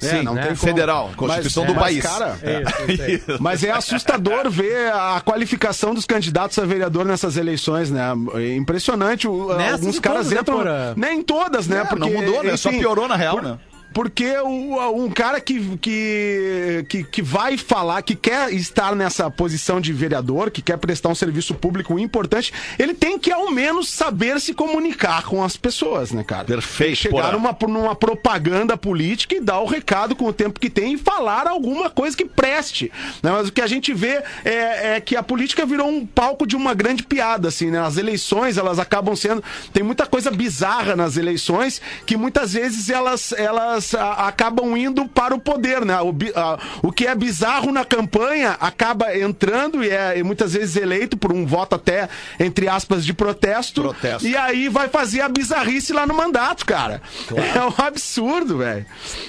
É, 0.00 0.22
não 0.22 0.34
né? 0.34 0.42
tem 0.42 0.50
como. 0.54 0.60
Federal, 0.72 1.10
Constituição 1.16 1.66
do 1.66 1.74
mas, 1.74 1.82
país. 1.84 2.04
Cara, 2.04 2.38
É 2.40 2.62
isso, 2.92 3.02
isso. 3.32 3.42
Mas 3.42 3.64
é 3.64 3.70
assustador 3.72 4.48
ver 4.48 4.92
a 4.92 5.20
qualificação 5.24 5.92
dos 5.92 6.06
candidatos 6.06 6.56
a 6.58 6.64
vereador 6.64 7.04
nessas 7.04 7.36
eleições, 7.36 7.90
né? 7.90 8.04
É 8.34 8.54
impressionante. 8.54 9.26
o- 9.26 9.50
alguns 9.50 9.98
caras 9.98 10.28
todas, 10.28 10.30
né, 10.32 10.40
entram. 10.40 10.56
Porã? 10.58 10.94
Nem 10.96 11.18
em 11.18 11.22
todas, 11.22 11.66
né? 11.66 11.84
É, 11.90 11.94
não 11.96 12.10
mudou, 12.10 12.44
né? 12.44 12.56
Só 12.56 12.70
piorou 12.70 13.08
na 13.08 13.16
real, 13.16 13.36
por- 13.38 13.42
né? 13.42 13.58
Porque 13.98 14.32
o- 14.38 14.92
um 15.04 15.10
cara 15.10 15.40
que, 15.40 15.76
que, 15.78 16.86
que, 16.88 17.02
que 17.02 17.20
vai 17.20 17.58
falar, 17.58 18.00
que 18.02 18.14
quer 18.14 18.52
estar 18.52 18.94
nessa 18.94 19.28
posição 19.28 19.80
de 19.80 19.92
vereador, 19.92 20.52
que 20.52 20.62
quer 20.62 20.78
prestar 20.78 21.08
um 21.08 21.16
serviço 21.16 21.52
público 21.52 21.98
importante, 21.98 22.52
ele 22.78 22.94
tem 22.94 23.18
que 23.18 23.32
ao 23.32 23.50
menos 23.50 23.88
saber 23.88 24.38
se 24.40 24.54
comunicar 24.54 25.24
com 25.24 25.42
as 25.42 25.56
pessoas, 25.56 26.12
né, 26.12 26.22
cara? 26.22 26.44
Perfeito, 26.44 26.94
Chegar 26.96 27.32
numa, 27.32 27.56
numa 27.66 27.96
propaganda 27.96 28.76
política 28.76 29.34
e 29.34 29.40
dar 29.40 29.58
o 29.58 29.66
recado 29.66 30.14
com 30.14 30.26
o 30.26 30.32
tempo 30.32 30.60
que 30.60 30.70
tem 30.70 30.92
e 30.92 30.96
falar 30.96 31.48
alguma 31.48 31.90
coisa 31.90 32.16
que 32.16 32.24
preste. 32.24 32.92
né? 33.20 33.32
Mas 33.32 33.48
o 33.48 33.52
que 33.52 33.60
a 33.60 33.66
gente 33.66 33.92
vê 33.92 34.22
é, 34.44 34.94
é 34.94 35.00
que 35.00 35.16
a 35.16 35.24
política 35.24 35.66
virou 35.66 35.88
um 35.88 36.06
palco 36.06 36.46
de 36.46 36.54
uma 36.54 36.72
grande 36.72 37.02
piada, 37.02 37.48
assim, 37.48 37.68
né? 37.68 37.80
As 37.80 37.96
eleições, 37.96 38.56
elas 38.58 38.78
acabam 38.78 39.16
sendo... 39.16 39.42
Tem 39.72 39.82
muita 39.82 40.06
coisa 40.06 40.30
bizarra 40.30 40.94
nas 40.94 41.16
eleições 41.16 41.82
que 42.06 42.16
muitas 42.16 42.52
vezes 42.52 42.90
elas, 42.90 43.32
elas 43.32 43.87
a- 43.96 44.26
acabam 44.28 44.76
indo 44.76 45.06
para 45.08 45.34
o 45.34 45.38
poder, 45.40 45.84
né? 45.84 46.00
O, 46.00 46.14
a- 46.34 46.58
o 46.82 46.92
que 46.92 47.06
é 47.06 47.14
bizarro 47.14 47.72
na 47.72 47.84
campanha 47.84 48.56
acaba 48.60 49.16
entrando 49.16 49.82
e 49.84 49.90
é 49.90 50.18
e 50.18 50.22
muitas 50.22 50.52
vezes 50.54 50.76
eleito 50.76 51.16
por 51.16 51.32
um 51.32 51.46
voto 51.46 51.74
até, 51.74 52.08
entre 52.40 52.68
aspas, 52.68 53.04
de 53.04 53.12
protesto. 53.12 53.82
Protesto. 53.82 54.26
E 54.26 54.36
aí 54.36 54.68
vai 54.68 54.88
fazer 54.88 55.20
a 55.20 55.28
bizarrice 55.28 55.92
lá 55.92 56.06
no 56.06 56.14
mandato, 56.14 56.64
cara. 56.66 57.00
É 57.58 57.64
um 57.64 57.86
absurdo, 57.86 58.58
velho. 58.58 58.84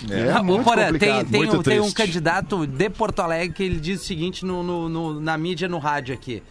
É, 0.09 0.31
Ah, 0.31 0.43
muito 0.43 0.63
complicado. 0.63 0.97
tem, 0.99 1.25
tem, 1.25 1.39
muito 1.41 1.57
um, 1.59 1.63
tem 1.63 1.79
um 1.79 1.91
candidato 1.91 2.65
de 2.67 2.89
Porto 2.89 3.19
Alegre 3.21 3.53
que 3.55 3.63
ele 3.63 3.79
diz 3.79 4.01
o 4.01 4.05
seguinte 4.05 4.45
no, 4.45 4.61
no- 4.63 4.89
no- 4.89 5.19
na 5.21 5.37
mídia, 5.37 5.67
no 5.67 5.77
rádio 5.79 6.13
aqui. 6.13 6.41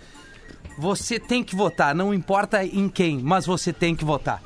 Você 0.79 1.19
tem 1.19 1.43
que 1.43 1.57
votar, 1.57 1.95
não 1.95 2.15
importa 2.15 2.65
em 2.65 2.89
quem, 2.89 3.19
mas 3.23 3.45
você 3.45 3.73
tem 3.73 3.97
que 3.97 4.05
votar. 4.05 4.41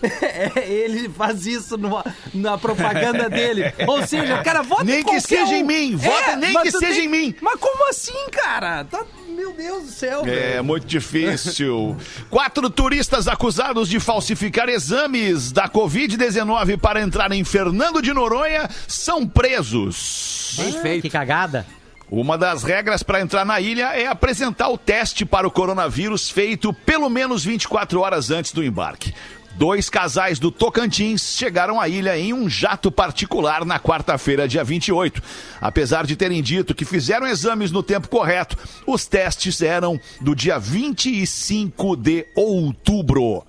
É, 0.00 0.62
ele 0.70 1.08
faz 1.08 1.44
isso 1.46 1.76
numa- 1.76 2.04
na 2.32 2.56
propaganda 2.56 3.28
dele. 3.28 3.64
Ou 3.86 4.06
seja, 4.06 4.42
cara, 4.42 4.62
vota 4.62 4.84
Nem 4.84 5.00
em 5.00 5.04
que 5.04 5.20
seja 5.20 5.44
um. 5.46 5.54
em 5.54 5.62
mim, 5.64 5.96
vota 5.96 6.36
nem 6.36 6.52
mas 6.52 6.62
que 6.64 6.78
seja 6.78 6.94
tem- 6.94 7.04
em 7.06 7.08
mim. 7.08 7.34
Mas 7.40 7.58
como 7.58 7.88
assim, 7.90 8.28
cara? 8.30 8.84
Tá- 8.84 9.04
meu 9.28 9.52
Deus 9.52 9.82
do 9.84 9.90
céu, 9.90 10.20
É 10.22 10.24
velho. 10.24 10.64
muito 10.64 10.86
difícil. 10.86 11.96
Quatro 12.30 12.70
turistas 12.70 13.26
acusados 13.28 13.88
de 13.88 13.98
falsificar 14.00 14.68
exames 14.68 15.50
da 15.52 15.68
Covid-19 15.68 16.78
para 16.78 17.00
entrar 17.02 17.32
em 17.32 17.42
Fernando 17.44 18.00
de 18.00 18.12
Noronha 18.14 18.68
são 18.86 19.26
presos. 19.26 20.54
Bem 20.58 20.72
Que 20.72 20.80
feito. 20.80 21.10
cagada. 21.10 21.66
Uma 22.08 22.38
das 22.38 22.62
regras 22.62 23.02
para 23.02 23.20
entrar 23.20 23.44
na 23.44 23.60
ilha 23.60 23.86
é 23.96 24.06
apresentar 24.06 24.68
o 24.68 24.78
teste 24.78 25.24
para 25.24 25.46
o 25.46 25.50
coronavírus 25.50 26.30
feito 26.30 26.72
pelo 26.72 27.08
menos 27.08 27.44
24 27.44 28.00
horas 28.00 28.30
antes 28.30 28.52
do 28.52 28.62
embarque. 28.62 29.12
Dois 29.56 29.90
casais 29.90 30.38
do 30.38 30.52
Tocantins 30.52 31.34
chegaram 31.36 31.80
à 31.80 31.88
ilha 31.88 32.16
em 32.16 32.32
um 32.32 32.48
jato 32.48 32.92
particular 32.92 33.64
na 33.64 33.80
quarta-feira, 33.80 34.46
dia 34.46 34.62
28. 34.62 35.20
Apesar 35.60 36.06
de 36.06 36.14
terem 36.14 36.42
dito 36.42 36.74
que 36.74 36.84
fizeram 36.84 37.26
exames 37.26 37.72
no 37.72 37.82
tempo 37.82 38.06
correto, 38.06 38.56
os 38.86 39.06
testes 39.06 39.60
eram 39.60 39.98
do 40.20 40.34
dia 40.34 40.58
25 40.58 41.96
de 41.96 42.26
outubro. 42.36 43.44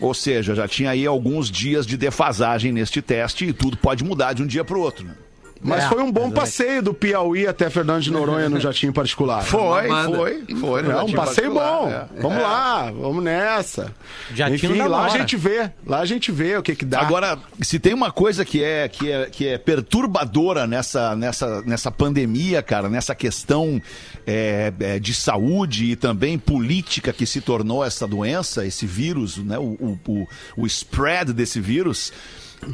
Ou 0.00 0.14
seja, 0.14 0.54
já 0.54 0.66
tinha 0.66 0.90
aí 0.90 1.04
alguns 1.04 1.50
dias 1.50 1.84
de 1.84 1.96
defasagem 1.96 2.72
neste 2.72 3.02
teste 3.02 3.44
e 3.46 3.52
tudo 3.52 3.76
pode 3.76 4.02
mudar 4.04 4.32
de 4.32 4.42
um 4.42 4.46
dia 4.46 4.64
para 4.64 4.78
o 4.78 4.80
outro. 4.80 5.04
né? 5.04 5.12
Mas 5.60 5.84
É, 5.84 5.88
foi 5.88 6.02
um 6.02 6.12
bom 6.12 6.26
exatamente. 6.26 6.34
passeio 6.34 6.82
do 6.82 6.94
Piauí 6.94 7.46
até 7.46 7.68
Fernando 7.68 8.02
de 8.02 8.10
Noronha 8.10 8.48
no 8.48 8.60
jatinho 8.60 8.92
particular. 8.92 9.42
Foi, 9.44 9.88
foi, 9.88 10.44
foi. 10.56 10.90
É 10.90 11.02
um 11.02 11.12
passeio 11.12 11.52
bom. 11.52 11.88
é. 11.88 12.06
Vamos 12.20 12.42
lá, 12.42 12.90
vamos 12.90 13.22
nessa. 13.24 13.94
Jatinho 14.34 14.72
Enfim, 14.72 14.82
lá 14.82 15.06
a 15.06 15.08
gente 15.08 15.36
vê. 15.36 15.70
Lá 15.86 16.00
a 16.00 16.04
gente 16.04 16.30
vê 16.30 16.56
o 16.56 16.62
que 16.62 16.74
que 16.74 16.84
dá. 16.84 17.00
Agora, 17.00 17.38
se 17.60 17.78
tem 17.78 17.92
uma 17.92 18.10
coisa 18.10 18.44
que 18.44 18.62
é, 18.62 18.88
que 18.88 19.10
é, 19.10 19.26
que 19.26 19.46
é 19.46 19.58
perturbadora 19.58 20.66
nessa, 20.66 21.16
nessa, 21.16 21.62
nessa 21.62 21.90
pandemia, 21.90 22.62
cara, 22.62 22.88
nessa 22.88 23.14
questão 23.14 23.80
é, 24.26 24.72
é, 24.78 24.98
de 24.98 25.14
saúde 25.14 25.92
e 25.92 25.96
também 25.96 26.38
política 26.38 27.12
que 27.12 27.26
se 27.26 27.40
tornou 27.40 27.84
essa 27.84 28.06
doença, 28.06 28.64
esse 28.66 28.86
vírus, 28.86 29.38
né, 29.38 29.58
o, 29.58 29.62
o, 29.80 29.98
o, 30.06 30.28
o 30.56 30.66
spread 30.66 31.32
desse 31.32 31.60
vírus, 31.60 32.12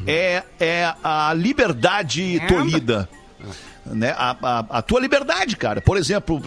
é, 0.06 0.42
é 0.58 0.94
a 1.02 1.32
liberdade 1.34 2.40
tolhida. 2.48 3.08
né, 3.86 4.14
a, 4.16 4.36
a, 4.42 4.58
a 4.78 4.82
tua 4.82 5.00
liberdade, 5.00 5.56
cara. 5.56 5.80
Por 5.80 5.96
exemplo, 5.96 6.40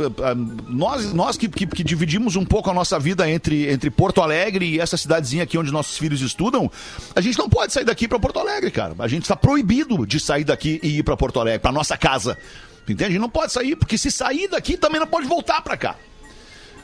nós, 0.68 1.14
nós 1.14 1.38
que, 1.38 1.48
que, 1.48 1.68
que 1.68 1.84
dividimos 1.84 2.36
um 2.36 2.46
pouco 2.46 2.70
a 2.70 2.74
nossa 2.74 3.00
vida 3.00 3.30
entre, 3.30 3.70
entre 3.72 3.90
Porto 3.90 4.22
Alegre 4.22 4.66
e 4.66 4.80
essa 4.80 4.98
cidadezinha 4.98 5.44
aqui 5.44 5.58
onde 5.58 5.72
nossos 5.72 5.98
filhos 5.98 6.22
estudam, 6.22 6.72
a 7.16 7.22
gente 7.22 7.38
não 7.38 7.50
pode 7.50 7.74
sair 7.74 7.86
daqui 7.86 8.08
para 8.08 8.20
Porto 8.20 8.40
Alegre, 8.40 8.72
cara. 8.72 8.96
A 9.00 9.08
gente 9.08 9.24
está 9.24 9.36
proibido 9.36 10.06
de 10.06 10.20
sair 10.20 10.44
daqui 10.44 10.80
e 10.82 11.00
ir 11.00 11.04
para 11.04 11.16
Porto 11.16 11.40
Alegre, 11.40 11.60
para 11.60 11.72
nossa 11.72 11.98
casa. 11.98 12.38
Entende? 12.84 13.04
A 13.04 13.10
gente 13.10 13.20
não 13.20 13.30
pode 13.30 13.52
sair, 13.52 13.76
porque 13.76 13.98
se 13.98 14.10
sair 14.10 14.48
daqui 14.48 14.78
também 14.78 15.00
não 15.00 15.08
pode 15.08 15.28
voltar 15.28 15.62
para 15.62 15.76
cá. 15.76 15.96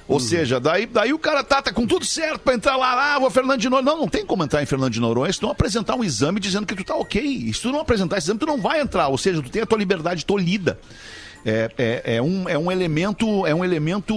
Ou 0.08 0.20
seja, 0.20 0.60
daí, 0.60 0.86
daí 0.86 1.14
o 1.14 1.20
cara 1.20 1.44
tá, 1.44 1.62
tá 1.62 1.72
com 1.72 1.88
tudo 1.88 2.06
certo 2.06 2.40
pra 2.40 2.54
entrar 2.54 2.76
lá, 2.76 3.16
ah, 3.16 3.20
vou 3.20 3.30
Fernando 3.32 3.60
de 3.60 3.70
Noronha. 3.70 3.86
Não, 3.92 3.98
não 4.02 4.08
tem 4.08 4.26
como 4.26 4.44
entrar 4.44 4.62
em 4.62 4.66
Fernando 4.66 4.92
de 4.92 5.00
Noronha 5.00 5.32
se 5.32 5.40
tu 5.40 5.44
não 5.46 5.52
apresentar 5.54 5.96
um 5.96 6.04
exame 6.04 6.40
dizendo 6.40 6.66
que 6.66 6.76
tu 6.76 6.84
tá 6.84 6.96
ok. 6.96 7.22
E 7.22 7.54
se 7.54 7.62
tu 7.62 7.72
não 7.72 7.80
apresentar 7.80 8.18
esse 8.18 8.26
exame, 8.26 8.40
tu 8.40 8.46
não 8.46 8.58
vai 8.62 8.82
entrar. 8.82 9.08
Ou 9.08 9.18
seja, 9.18 9.42
tu 9.42 9.50
tem 9.50 9.62
a 9.62 9.66
tua 9.66 9.78
liberdade 9.78 10.26
tolhida. 10.26 10.78
É, 11.46 11.72
é, 11.78 12.16
é 12.16 12.22
um, 12.22 12.48
é 12.48 12.58
um 12.58 12.72
elemento 12.72 13.46
é 13.46 13.54
um 13.54 13.66
elemento 13.66 14.16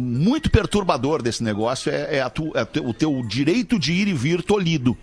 muito 0.00 0.48
perturbador 0.48 1.20
desse 1.20 1.42
negócio 1.42 1.90
é, 1.90 2.18
é 2.18 2.20
a 2.20 2.30
tu- 2.30 2.52
é 2.56 2.64
te- 2.64 2.78
o 2.78 2.94
teu 2.94 3.20
direito 3.26 3.80
de 3.80 3.92
ir 3.92 4.06
e 4.06 4.12
vir 4.12 4.44
tolhido 4.44 4.96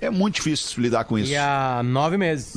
é 0.00 0.08
muito 0.08 0.36
difícil 0.36 0.80
lidar 0.80 1.02
com 1.02 1.18
isso 1.18 1.32
E 1.32 1.36
há 1.36 1.82
nove 1.84 2.16
meses. 2.16 2.52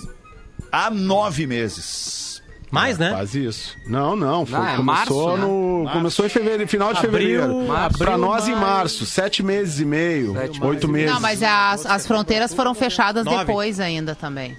há 0.72 0.92
nove 0.92 1.48
meses 1.48 2.39
Mais, 2.72 2.98
né? 2.98 3.10
Quase 3.12 3.46
isso. 3.46 3.76
Não, 3.88 4.16
não. 4.16 4.46
Foi, 4.46 4.60
Ah, 4.60 4.74
é 4.74 4.78
começou, 4.78 4.84
março, 4.84 5.38
né? 5.38 5.48
no, 5.48 5.90
começou 5.92 6.26
em 6.26 6.30
fevereiro, 6.30 6.68
final 6.68 6.94
de 6.94 7.00
Abril, 7.00 7.42
fevereiro. 7.42 7.98
Pra 7.98 8.18
nós 8.18 8.48
em 8.48 8.56
março, 8.56 9.06
sete 9.06 9.42
meses 9.42 9.80
e 9.80 9.86
meio, 9.86 10.34
Sete 10.34 10.64
oito 10.64 10.88
meses. 10.88 11.12
Não, 11.12 11.20
mas 11.20 11.42
as, 11.42 11.86
as 11.86 12.06
fronteiras 12.06 12.54
foram 12.54 12.74
fechadas 12.76 13.26
Nove. 13.26 13.38
depois 13.40 13.80
ainda 13.80 14.14
também. 14.14 14.56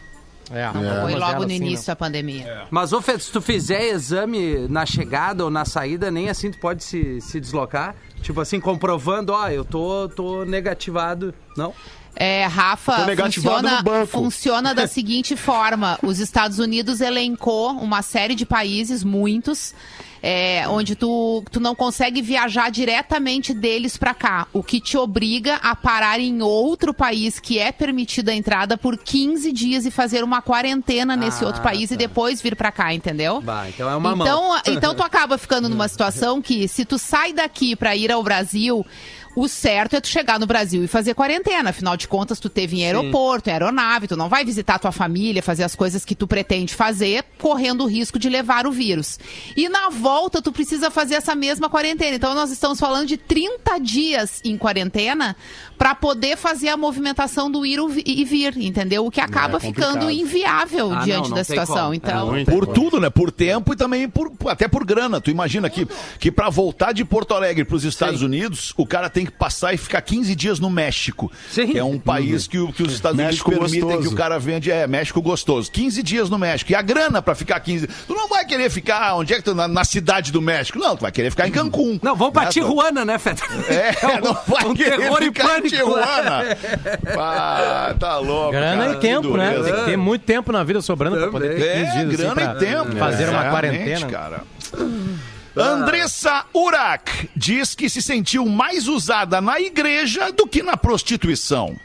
É, 0.53 0.69
Não 0.75 1.03
foi 1.03 1.15
logo 1.15 1.43
no 1.45 1.49
sim, 1.51 1.55
início 1.55 1.87
da 1.87 1.95
pandemia. 1.95 2.65
Mas, 2.71 2.93
ô 2.93 3.01
Fê, 3.01 3.17
se 3.21 3.31
tu 3.31 3.41
fizer 3.41 3.91
exame 3.91 4.67
na 4.69 4.85
chegada 4.85 5.45
ou 5.45 5.51
na 5.51 5.65
saída, 5.65 6.11
nem 6.11 6.29
assim 6.29 6.51
tu 6.51 6.59
pode 6.59 6.83
se, 6.83 7.21
se 7.21 7.39
deslocar? 7.39 7.95
Tipo 8.21 8.41
assim, 8.41 8.59
comprovando, 8.59 9.33
ó, 9.33 9.49
eu 9.49 9.65
tô, 9.65 10.09
tô 10.09 10.45
negativado. 10.45 11.33
Não? 11.57 11.73
É, 12.17 12.45
Rafa, 12.47 13.07
funciona, 13.17 13.83
funciona 14.07 14.75
da 14.75 14.87
seguinte 14.89 15.37
forma: 15.37 15.99
os 16.03 16.19
Estados 16.19 16.59
Unidos 16.59 17.01
elencou 17.01 17.71
uma 17.71 18.03
série 18.03 18.35
de 18.35 18.45
países, 18.45 19.03
muitos, 19.03 19.73
é, 20.23 20.69
onde 20.69 20.95
tu, 20.95 21.43
tu 21.51 21.61
não 21.61 21.75
consegue 21.75 22.21
viajar 22.21 22.71
diretamente 22.71 23.55
deles 23.55 23.97
pra 23.97 24.13
cá, 24.13 24.47
o 24.53 24.63
que 24.63 24.81
te 24.81 24.99
obriga 24.99 25.55
a 25.63 25.75
parar 25.75 26.21
em 26.21 26.43
outro 26.43 26.93
país 26.93 27.41
que 27.41 27.59
é 27.59 27.73
permitida 27.73 28.33
a 28.33 28.35
entrada 28.35 28.77
por 28.77 28.99
15 28.99 29.51
dias 29.51 29.87
e 29.87 29.91
fazer 29.91 30.23
uma 30.23 30.43
quarentena 30.43 31.17
nesse 31.17 31.43
Ah, 31.43 31.47
outro 31.47 31.63
país 31.63 31.91
e 31.91 31.95
tá. 31.95 31.97
depois 31.97 32.43
vir 32.43 32.55
pra 32.55 32.71
cá, 32.71 32.93
entendeu? 32.93 33.41
Bah, 33.41 33.67
então 33.69 33.89
é 33.89 33.97
uma 33.97 34.15
mão. 34.15 34.27
Então, 34.27 34.61
então 34.67 34.95
tu 34.95 35.03
acaba 35.03 35.39
ficando 35.39 35.71
numa 35.71 35.89
situação 35.89 36.43
que 36.43 36.69
se 36.69 36.85
tu 36.85 36.99
sai 36.99 37.33
daqui 37.33 37.75
pra 37.75 37.97
ir 37.97 38.13
ao 38.13 38.23
Brasil, 38.23 38.85
o 39.37 39.47
certo 39.49 39.95
é 39.97 40.01
tu 40.01 40.09
chegar 40.09 40.39
no 40.39 40.47
Brasil 40.47 40.83
e 40.83 40.87
fazer 40.89 41.15
quarentena. 41.15 41.71
Afinal 41.71 41.97
de 41.97 42.09
contas, 42.09 42.39
tu 42.41 42.49
teve 42.49 42.79
em 42.81 42.85
aeroporto, 42.85 43.49
em 43.49 43.53
aeronave, 43.53 44.09
tu 44.09 44.17
não 44.17 44.29
vai 44.29 44.45
visitar 44.45 44.79
tua 44.79 44.93
família, 44.93 45.43
fazer 45.43 45.63
as 45.65 45.75
coisas 45.75 46.05
que 46.05 46.15
tu 46.15 46.27
pretende 46.27 46.75
fazer, 46.75 47.25
correndo 47.39 47.85
o 47.85 47.87
risco 47.87 48.19
de 48.19 48.29
levar 48.29 48.67
o 48.67 48.73
vírus. 48.73 49.19
E 49.57 49.69
na 49.69 49.89
volta, 49.89 50.43
tu 50.43 50.51
precisa 50.53 50.91
fazer 50.91 51.15
essa 51.15 51.35
mesma 51.35 51.69
quarentena. 51.71 52.17
Então, 52.17 52.35
nós 52.35 52.51
estamos 52.51 52.79
falando 52.81 53.07
de 53.07 53.17
30 53.17 53.79
dias 53.79 54.41
em 54.45 54.57
quarentena 54.59 55.37
pra 55.79 55.95
poder 55.95 56.37
fazer 56.37 56.69
a 56.69 56.77
movimentação 56.77 57.51
do 57.51 57.65
ir 57.65 57.79
e 58.05 58.25
vir, 58.25 58.59
entendeu? 58.59 59.07
O 59.07 59.11
que 59.11 59.21
acaba 59.21 59.57
É 59.57 59.61
ficando 59.61 60.11
inviável 60.11 60.93
Ah, 60.93 61.05
diante 61.05 61.23
não, 61.23 61.29
não 61.31 61.37
da 61.37 61.45
situação. 61.45 61.77
como. 61.85 61.95
Então, 61.95 62.37
É. 62.37 62.45
Por 62.45 62.67
tudo, 62.67 63.01
né? 63.01 63.09
Por 63.09 63.31
tempo 63.33 63.73
e 63.73 63.77
também 63.77 64.09
por, 64.09 64.31
até 64.47 64.69
por 64.69 64.85
grana. 64.85 65.21
Tu 65.21 65.31
imagina 65.31 65.71
que, 65.71 65.87
que 66.19 66.31
para 66.31 66.51
voltar 66.51 66.93
de 66.93 67.05
Porto 67.05 67.33
Alegre 67.35 67.65
para 67.65 67.77
os 67.77 67.85
Estados 67.85 68.21
Unidos, 68.23 68.75
o 68.77 68.87
cara 68.87 69.09
tem 69.09 69.25
que 69.25 69.30
passar 69.31 69.73
e 69.73 69.77
ficar 69.77 70.01
15 70.01 70.35
dias 70.35 70.59
no 70.61 70.69
México. 70.71 71.31
Sim. 71.51 71.69
Que 71.69 71.79
é 71.79 71.85
um 71.85 71.99
país 71.99 72.47
que, 72.47 72.59
o- 72.59 72.73
que 72.73 72.83
os 72.83 72.93
Estados 72.93 73.17
México 73.17 73.51
Unidos 73.51 73.71
permitem 73.71 73.89
gostoso. 73.97 74.09
que 74.09 74.15
o 74.15 74.17
cara 74.17 74.39
vende. 74.39 74.71
É, 74.71 74.87
México 74.87 75.21
gostoso. 75.23 75.71
15 75.71 76.03
dias 76.03 76.29
no 76.31 76.39
México. 76.39 76.71
E 76.73 76.75
a 76.75 76.83
grana 76.83 77.21
para 77.23 77.35
ficar 77.35 77.59
15 77.61 77.87
Tu 77.87 78.15
não 78.15 78.29
vai 78.29 78.45
querer 78.45 78.71
ficar 78.71 79.15
onde 79.15 79.33
é 79.33 79.37
que 79.37 79.43
tu, 79.43 79.55
na, 79.55 79.67
na 79.69 79.85
cidade 79.85 80.33
do 80.33 80.41
México. 80.43 80.79
Não, 80.79 80.97
tu 80.97 81.03
vai 81.03 81.13
querer 81.13 81.31
ficar 81.31 81.47
em 81.49 81.51
Cancún. 81.51 81.99
Não, 82.03 82.15
vamos 82.17 82.33
pra 82.33 82.45
Né? 82.45 82.49
Tijuana, 82.51 83.05
né, 83.05 83.19
Feta? 83.19 83.43
É, 83.69 83.93
não 84.21 84.37
vai 84.47 84.67
um 84.67 84.75
querer 84.75 84.99
terror 84.99 85.23
e 85.23 85.25
ficar 85.27 85.45
em 85.45 85.47
pânico. 85.49 85.69
Tijuana. 85.77 86.45
Ah, 87.19 87.95
tá 87.99 88.19
louco. 88.19 88.53
Grana 88.53 88.77
cara, 88.83 88.93
e 88.93 88.95
que 88.97 89.01
tempo, 89.01 89.37
né? 89.37 89.55
Tem 89.63 89.75
que 89.75 89.85
ter 89.85 89.97
muito 89.97 90.23
tempo 90.23 90.53
na 90.53 90.63
vida 90.63 90.81
sobrando 90.81 91.17
pra 91.17 91.29
poder 91.29 91.57
ter 91.57 91.57
15 91.57 91.67
É, 91.67 91.83
dias 91.83 91.97
assim, 91.97 92.17
grana 92.17 92.35
pra 92.35 92.45
e 92.45 92.59
tempo. 92.59 92.97
fazer 92.97 93.29
uma 93.29 93.41
Exatamente, 93.41 93.51
quarentena. 93.51 94.07
cara. 94.07 94.41
Andressa 95.57 96.45
Urac 96.55 97.29
diz 97.35 97.75
que 97.75 97.89
se 97.89 98.01
sentiu 98.01 98.47
mais 98.47 98.87
usada 98.87 99.41
na 99.41 99.61
igreja 99.61 100.31
do 100.31 100.47
que 100.47 100.63
na 100.63 100.77
prostituição. 100.77 101.77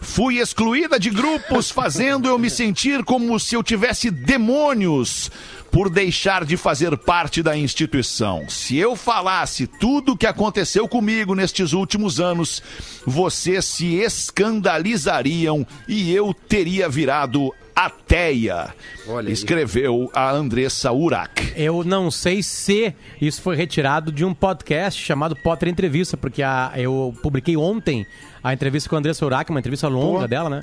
Fui 0.00 0.38
excluída 0.38 0.98
de 0.98 1.10
grupos, 1.10 1.70
fazendo 1.72 2.28
eu 2.28 2.38
me 2.38 2.50
sentir 2.50 3.04
como 3.04 3.38
se 3.38 3.54
eu 3.54 3.62
tivesse 3.62 4.10
demônios 4.10 5.30
por 5.70 5.90
deixar 5.90 6.44
de 6.44 6.56
fazer 6.56 6.96
parte 6.96 7.42
da 7.42 7.56
instituição. 7.56 8.48
Se 8.48 8.76
eu 8.76 8.94
falasse 8.94 9.66
tudo 9.66 10.12
o 10.12 10.16
que 10.16 10.26
aconteceu 10.26 10.86
comigo 10.86 11.34
nestes 11.34 11.72
últimos 11.72 12.20
anos, 12.20 12.62
vocês 13.04 13.64
se 13.64 13.96
escandalizariam 13.96 15.66
e 15.88 16.14
eu 16.14 16.32
teria 16.32 16.88
virado 16.88 17.52
ateia. 17.74 18.74
Olha 19.08 19.28
aí. 19.28 19.32
Escreveu 19.32 20.10
a 20.14 20.30
Andressa 20.30 20.92
Urac. 20.92 21.52
Eu 21.56 21.82
não 21.84 22.10
sei 22.10 22.42
se 22.42 22.94
isso 23.20 23.42
foi 23.42 23.56
retirado 23.56 24.12
de 24.12 24.24
um 24.24 24.32
podcast 24.32 25.02
chamado 25.02 25.34
Potter 25.36 25.68
Entrevista, 25.68 26.16
porque 26.16 26.42
a- 26.42 26.72
eu 26.76 27.14
publiquei 27.22 27.56
ontem 27.56 28.06
a 28.42 28.52
entrevista 28.52 28.88
com 28.88 28.96
a 28.96 28.98
Andressa 28.98 29.24
Urach, 29.24 29.50
uma 29.50 29.58
entrevista 29.60 29.88
longa 29.88 30.20
Pô. 30.20 30.28
dela, 30.28 30.50
né? 30.50 30.60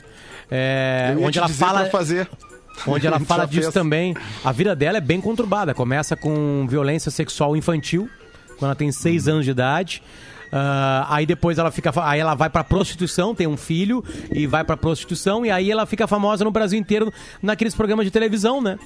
É, 0.49 1.15
onde 1.19 1.37
ela 1.39 1.49
fala. 1.49 1.85
fazer. 1.89 2.29
Onde 2.87 3.05
ela 3.07 3.19
fala 3.21 3.45
disso 3.45 3.63
fez. 3.63 3.73
também. 3.73 4.15
A 4.43 4.51
vida 4.51 4.75
dela 4.75 4.97
é 4.97 5.01
bem 5.01 5.19
conturbada. 5.19 5.73
Começa 5.73 6.15
com 6.15 6.65
violência 6.69 7.11
sexual 7.11 7.55
infantil, 7.57 8.09
quando 8.57 8.65
ela 8.69 8.75
tem 8.75 8.91
seis 8.91 9.27
anos 9.27 9.45
de 9.45 9.51
idade. 9.51 10.01
Ah, 10.51 11.07
aí 11.09 11.25
depois 11.25 11.57
ela 11.57 11.71
fica. 11.71 11.91
Aí 12.03 12.19
ela 12.19 12.35
vai 12.35 12.49
pra 12.49 12.63
prostituição, 12.63 13.33
tem 13.33 13.47
um 13.47 13.55
filho, 13.55 14.03
e 14.31 14.45
vai 14.45 14.63
pra 14.63 14.75
prostituição, 14.75 15.45
e 15.45 15.51
aí 15.51 15.71
ela 15.71 15.85
fica 15.85 16.07
famosa 16.07 16.43
no 16.43 16.51
Brasil 16.51 16.77
inteiro 16.77 17.11
naqueles 17.41 17.73
programas 17.73 18.05
de 18.05 18.11
televisão, 18.11 18.61
né? 18.61 18.77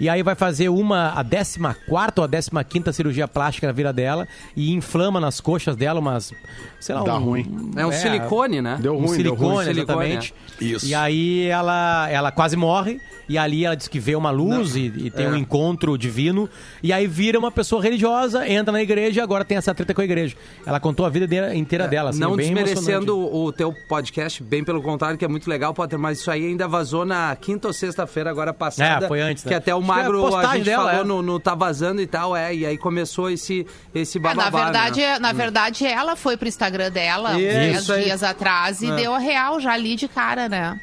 E 0.00 0.08
aí 0.08 0.22
vai 0.22 0.34
fazer 0.34 0.68
uma, 0.68 1.10
a 1.10 1.24
14 1.24 2.50
ou 2.52 2.58
a 2.58 2.64
15 2.64 2.92
cirurgia 2.92 3.28
plástica 3.28 3.68
na 3.68 3.72
vida 3.72 3.92
dela, 3.92 4.26
e 4.56 4.72
inflama 4.72 5.20
nas 5.20 5.40
coxas 5.40 5.76
dela 5.76 6.00
umas. 6.00 6.32
Sei 6.80 6.94
lá, 6.94 7.02
Dá 7.02 7.16
um, 7.16 7.24
ruim. 7.24 7.70
É 7.76 7.86
um 7.86 7.92
silicone, 7.92 8.60
né? 8.60 8.78
Deu 8.80 8.94
um 8.94 9.06
ruim, 9.06 9.22
deu 9.22 9.34
ruim. 9.34 9.64
silicone, 9.64 9.64
Silicone, 9.64 9.78
exatamente. 9.78 10.34
Isso. 10.60 10.86
E 10.86 10.94
aí 10.94 11.46
ela, 11.46 12.08
ela 12.10 12.32
quase 12.32 12.56
morre. 12.56 13.00
E 13.28 13.38
ali 13.38 13.64
ela 13.64 13.76
diz 13.76 13.88
que 13.88 14.00
vê 14.00 14.16
uma 14.16 14.30
luz 14.30 14.74
e, 14.74 14.92
e 14.96 15.10
tem 15.10 15.28
um 15.28 15.36
encontro 15.36 15.96
divino. 15.96 16.50
E 16.82 16.92
aí 16.92 17.06
vira 17.06 17.38
uma 17.38 17.50
pessoa 17.50 17.80
religiosa, 17.82 18.46
entra 18.48 18.72
na 18.72 18.82
igreja 18.82 19.20
e 19.20 19.22
agora 19.22 19.44
tem 19.44 19.56
essa 19.56 19.74
treta 19.74 19.94
com 19.94 20.00
a 20.00 20.04
igreja. 20.04 20.36
Ela 20.66 20.80
contou 20.80 21.06
a 21.06 21.08
vida 21.12 21.28
de- 21.28 21.54
inteira 21.56 21.86
dela. 21.86 22.10
Assim, 22.10 22.18
não 22.18 22.34
bem 22.34 22.52
desmerecendo 22.52 23.16
o 23.16 23.52
teu 23.52 23.72
podcast, 23.88 24.42
bem 24.42 24.64
pelo 24.64 24.82
contrário, 24.82 25.16
que 25.16 25.24
é 25.24 25.28
muito 25.28 25.48
legal, 25.48 25.72
Potter, 25.72 25.98
mas 25.98 26.18
isso 26.18 26.30
aí 26.30 26.44
ainda 26.46 26.66
vazou 26.66 27.04
na 27.04 27.36
quinta 27.36 27.68
ou 27.68 27.72
sexta-feira 27.72 28.28
agora 28.30 28.52
passada. 28.52 29.04
É, 29.04 29.08
foi 29.08 29.20
antes, 29.20 29.44
né? 29.44 29.48
Que 29.50 29.54
até 29.54 29.72
o 29.74 29.78
é 29.78 29.82
a 29.82 29.86
Magro, 29.86 30.18
a, 30.26 30.30
postagem 30.30 30.56
gente 30.56 30.64
dela, 30.64 30.84
falou 30.90 31.00
é. 31.02 31.04
no, 31.04 31.22
no 31.22 31.38
Tá 31.38 31.54
Vazando 31.54 32.02
e 32.02 32.06
tal, 32.06 32.34
é, 32.36 32.52
e 32.54 32.66
aí 32.66 32.76
começou 32.76 33.30
esse, 33.30 33.64
esse 33.94 34.18
É, 34.18 34.20
bababá, 34.20 34.50
na 34.50 34.64
verdade, 34.64 35.00
né? 35.00 35.06
é- 35.06 35.18
na 35.20 35.32
verdade, 35.32 35.86
ela 35.86 36.16
foi 36.16 36.36
pro 36.36 36.48
Instagram 36.48 36.90
dela 36.90 37.30
uns 37.36 37.36
Isso 37.42 37.88
10 37.88 37.90
aí. 37.90 38.04
dias 38.04 38.22
atrás 38.22 38.80
e 38.82 38.90
É. 38.90 38.96
deu 38.96 39.14
a 39.14 39.18
real 39.18 39.60
já 39.60 39.72
ali 39.72 39.94
de 39.94 40.08
cara, 40.08 40.48
né? 40.48 40.80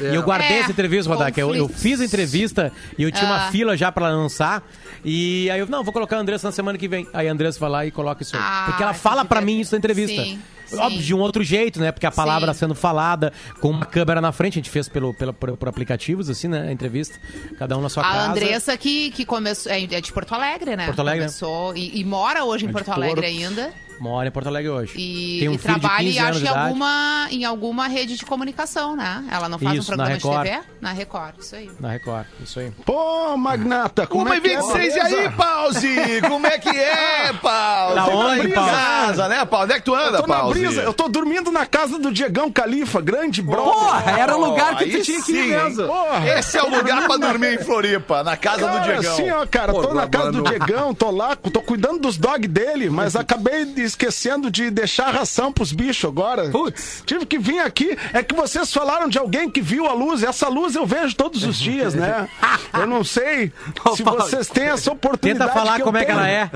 E 0.00 0.14
eu 0.14 0.22
guardei 0.22 0.58
É, 0.58 0.60
essa 0.60 0.70
entrevista, 0.70 1.12
Rodak. 1.12 1.38
Eu, 1.40 1.52
eu 1.56 1.68
fiz 1.68 2.00
a 2.00 2.04
entrevista 2.04 2.72
e 2.96 3.02
eu 3.02 3.10
tinha 3.10 3.26
uma 3.26 3.46
Ah. 3.48 3.50
fila 3.50 3.76
já 3.76 3.90
pra 3.90 4.08
lançar. 4.08 4.62
E 5.04 5.50
aí 5.50 5.60
eu, 5.60 5.66
não, 5.66 5.82
vou 5.84 5.92
colocar 5.92 6.16
a 6.16 6.20
Andressa 6.20 6.48
na 6.48 6.52
semana 6.52 6.76
que 6.78 6.88
vem. 6.88 7.06
Aí 7.12 7.28
a 7.28 7.32
Andressa 7.32 7.58
vai 7.58 7.70
lá 7.70 7.86
e 7.86 7.90
coloca 7.90 8.22
isso 8.22 8.36
aí. 8.36 8.42
Ah, 8.44 8.64
Porque 8.66 8.82
ela 8.82 8.94
fala 8.94 9.24
pra 9.24 9.40
divertido. 9.40 9.56
mim 9.56 9.60
isso 9.62 9.72
na 9.72 9.78
entrevista. 9.78 10.22
Sim, 10.22 10.40
Óbvio, 10.72 10.98
sim. 10.98 11.06
de 11.06 11.14
um 11.14 11.20
outro 11.20 11.42
jeito, 11.42 11.80
né? 11.80 11.90
Porque 11.90 12.06
a 12.06 12.10
palavra 12.10 12.52
Sim. 12.52 12.60
sendo 12.60 12.74
falada 12.74 13.32
com 13.60 13.70
uma 13.70 13.86
câmera 13.86 14.20
na 14.20 14.32
frente. 14.32 14.54
A 14.54 14.60
gente 14.60 14.70
fez 14.70 14.88
pelo, 14.88 15.14
pelo, 15.14 15.32
por, 15.32 15.56
por 15.56 15.68
aplicativos, 15.68 16.28
assim, 16.28 16.48
né? 16.48 16.68
A 16.68 16.72
entrevista. 16.72 17.18
Cada 17.58 17.76
um 17.76 17.80
na 17.80 17.88
sua 17.88 18.02
A 18.02 18.12
casa. 18.12 18.30
Andressa 18.30 18.76
que, 18.76 19.10
que 19.10 19.24
começou. 19.24 19.72
É 19.72 19.82
é 19.82 20.00
de 20.00 20.12
Porto 20.12 20.34
Alegre, 20.34 20.76
né? 20.76 20.86
Porto 20.86 21.00
Alegre, 21.00 21.20
né? 21.20 21.26
Começou, 21.26 21.74
e, 21.76 22.00
e 22.00 22.04
mora 22.04 22.44
hoje 22.44 22.64
em 22.64 22.68
de 22.68 22.72
Porto 22.72 22.90
Alegre 22.90 23.26
ainda. 23.26 23.72
Mora 24.00 24.28
em 24.28 24.30
Porto 24.30 24.46
Alegre 24.46 24.70
hoje. 24.70 24.94
E, 24.96 25.38
Tem 25.40 25.48
um 25.48 25.54
e 25.54 25.58
filho 25.58 25.74
de 25.74 25.80
trabalha, 25.80 26.04
15 26.06 26.18
acho 26.20 26.38
de 26.40 26.44
em 26.46 26.48
alguma, 26.48 27.26
em 27.30 27.44
alguma 27.44 27.88
rede 27.88 28.16
de 28.16 28.24
comunicação, 28.24 28.94
né? 28.96 29.24
Ela 29.30 29.48
não 29.48 29.58
faz 29.58 29.78
Isso, 29.78 29.92
um 29.92 29.96
na 29.96 30.04
programa 30.06 30.44
de. 30.44 30.50
TV? 30.50 30.60
Na 30.80 30.92
Record, 30.92 31.34
isso 31.40 31.56
aí. 31.56 31.70
Na 31.80 31.90
Record, 31.90 32.26
isso 32.42 32.60
aí. 32.60 32.70
Pô, 32.84 33.36
Magnata, 33.36 34.06
como 34.06 34.24
Uma 34.26 34.36
é 34.36 34.40
que 34.40 34.48
é? 34.50 34.56
26 34.56 34.94
e 34.94 35.00
aí? 35.00 35.30
Pause? 35.30 35.88
Como 36.28 36.46
é 36.46 36.58
que 36.58 36.68
é, 36.68 37.32
Pause? 37.34 37.94
Tá 37.94 38.04
tu 38.04 38.10
onde, 38.16 38.46
em 38.46 38.50
Paulo? 38.52 38.70
casa, 38.70 39.28
né, 39.28 39.44
Paulo? 39.44 39.64
Onde 39.64 39.72
é 39.74 39.78
que 39.78 39.84
tu 39.84 39.94
anda, 39.94 40.18
Eu 40.18 40.22
tô 40.22 40.26
na 40.28 40.36
Paulo? 40.36 40.54
brisa, 40.54 40.80
eu 40.82 40.92
tô 40.94 41.08
dormindo 41.08 41.50
na 41.50 41.66
casa 41.66 41.98
do 41.98 42.12
Diegão 42.12 42.50
Califa, 42.50 43.00
grande 43.00 43.42
brother. 43.42 43.72
Porra, 43.72 44.10
era 44.18 44.36
o 44.36 44.40
lugar 44.44 44.76
que 44.76 44.86
tu 44.86 45.02
tinha 45.02 45.22
que 45.22 45.32
ir 45.32 45.42
sim, 45.42 45.48
mesmo. 45.48 45.86
Porra. 45.86 46.28
Esse 46.38 46.56
é 46.58 46.62
o 46.62 46.70
lugar 46.70 47.06
pra 47.06 47.16
dormir 47.16 47.54
em 47.54 47.64
Floripa, 47.64 48.22
na 48.22 48.36
casa 48.36 48.60
do 48.66 48.66
Cara, 48.78 48.82
Diegão. 48.92 49.12
assim, 49.12 49.30
ó, 49.30 49.46
cara, 49.46 49.72
Pô, 49.72 49.82
tô 49.82 49.94
na 49.94 50.06
casa 50.08 50.32
do. 50.32 50.42
Diegão, 50.42 50.94
tô 50.94 51.10
lá, 51.10 51.34
tô 51.36 51.60
cuidando 51.60 51.98
dos 52.00 52.16
dog 52.16 52.46
dele, 52.46 52.88
mas 52.90 53.14
acabei 53.16 53.64
esquecendo 53.88 54.50
de 54.50 54.70
deixar 54.70 55.10
ração 55.12 55.52
pros 55.52 55.72
bichos 55.72 56.08
agora. 56.08 56.48
Putz. 56.50 57.02
Tive 57.04 57.26
que 57.26 57.38
vir 57.38 57.60
aqui. 57.60 57.96
É 58.12 58.22
que 58.22 58.34
vocês 58.34 58.72
falaram 58.72 59.08
de 59.08 59.18
alguém 59.18 59.50
que 59.50 59.60
viu 59.60 59.86
a 59.86 59.92
luz. 59.92 60.22
Essa 60.22 60.48
luz 60.48 60.74
eu 60.74 60.86
vejo 60.86 61.14
todos 61.16 61.44
os 61.44 61.58
dias, 61.58 61.94
né? 61.94 62.28
Eu 62.72 62.86
não 62.86 63.02
sei 63.02 63.52
se 63.96 64.02
vocês 64.02 64.46
têm 64.48 64.66
essa 64.66 64.92
oportunidade. 64.92 65.50
Tenta 65.50 65.60
falar 65.60 65.80
como 65.80 65.96
é 65.96 66.00
que 66.00 66.06
tenho. 66.06 66.18
ela 66.18 66.28
é. 66.28 66.50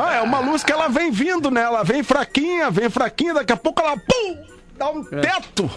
Ah, 0.00 0.14
é 0.14 0.20
uma 0.20 0.38
luz 0.40 0.62
que 0.62 0.70
ela 0.72 0.88
vem 0.88 1.10
vindo, 1.10 1.50
né? 1.50 1.62
Ela 1.62 1.82
vem 1.82 2.02
fraquinha, 2.02 2.70
vem 2.70 2.88
fraquinha, 2.90 3.34
daqui 3.34 3.52
a 3.52 3.56
pouco 3.56 3.80
ela 3.80 3.96
pum! 3.96 4.59
Dá 4.80 4.88
um 4.90 5.04
teto. 5.04 5.70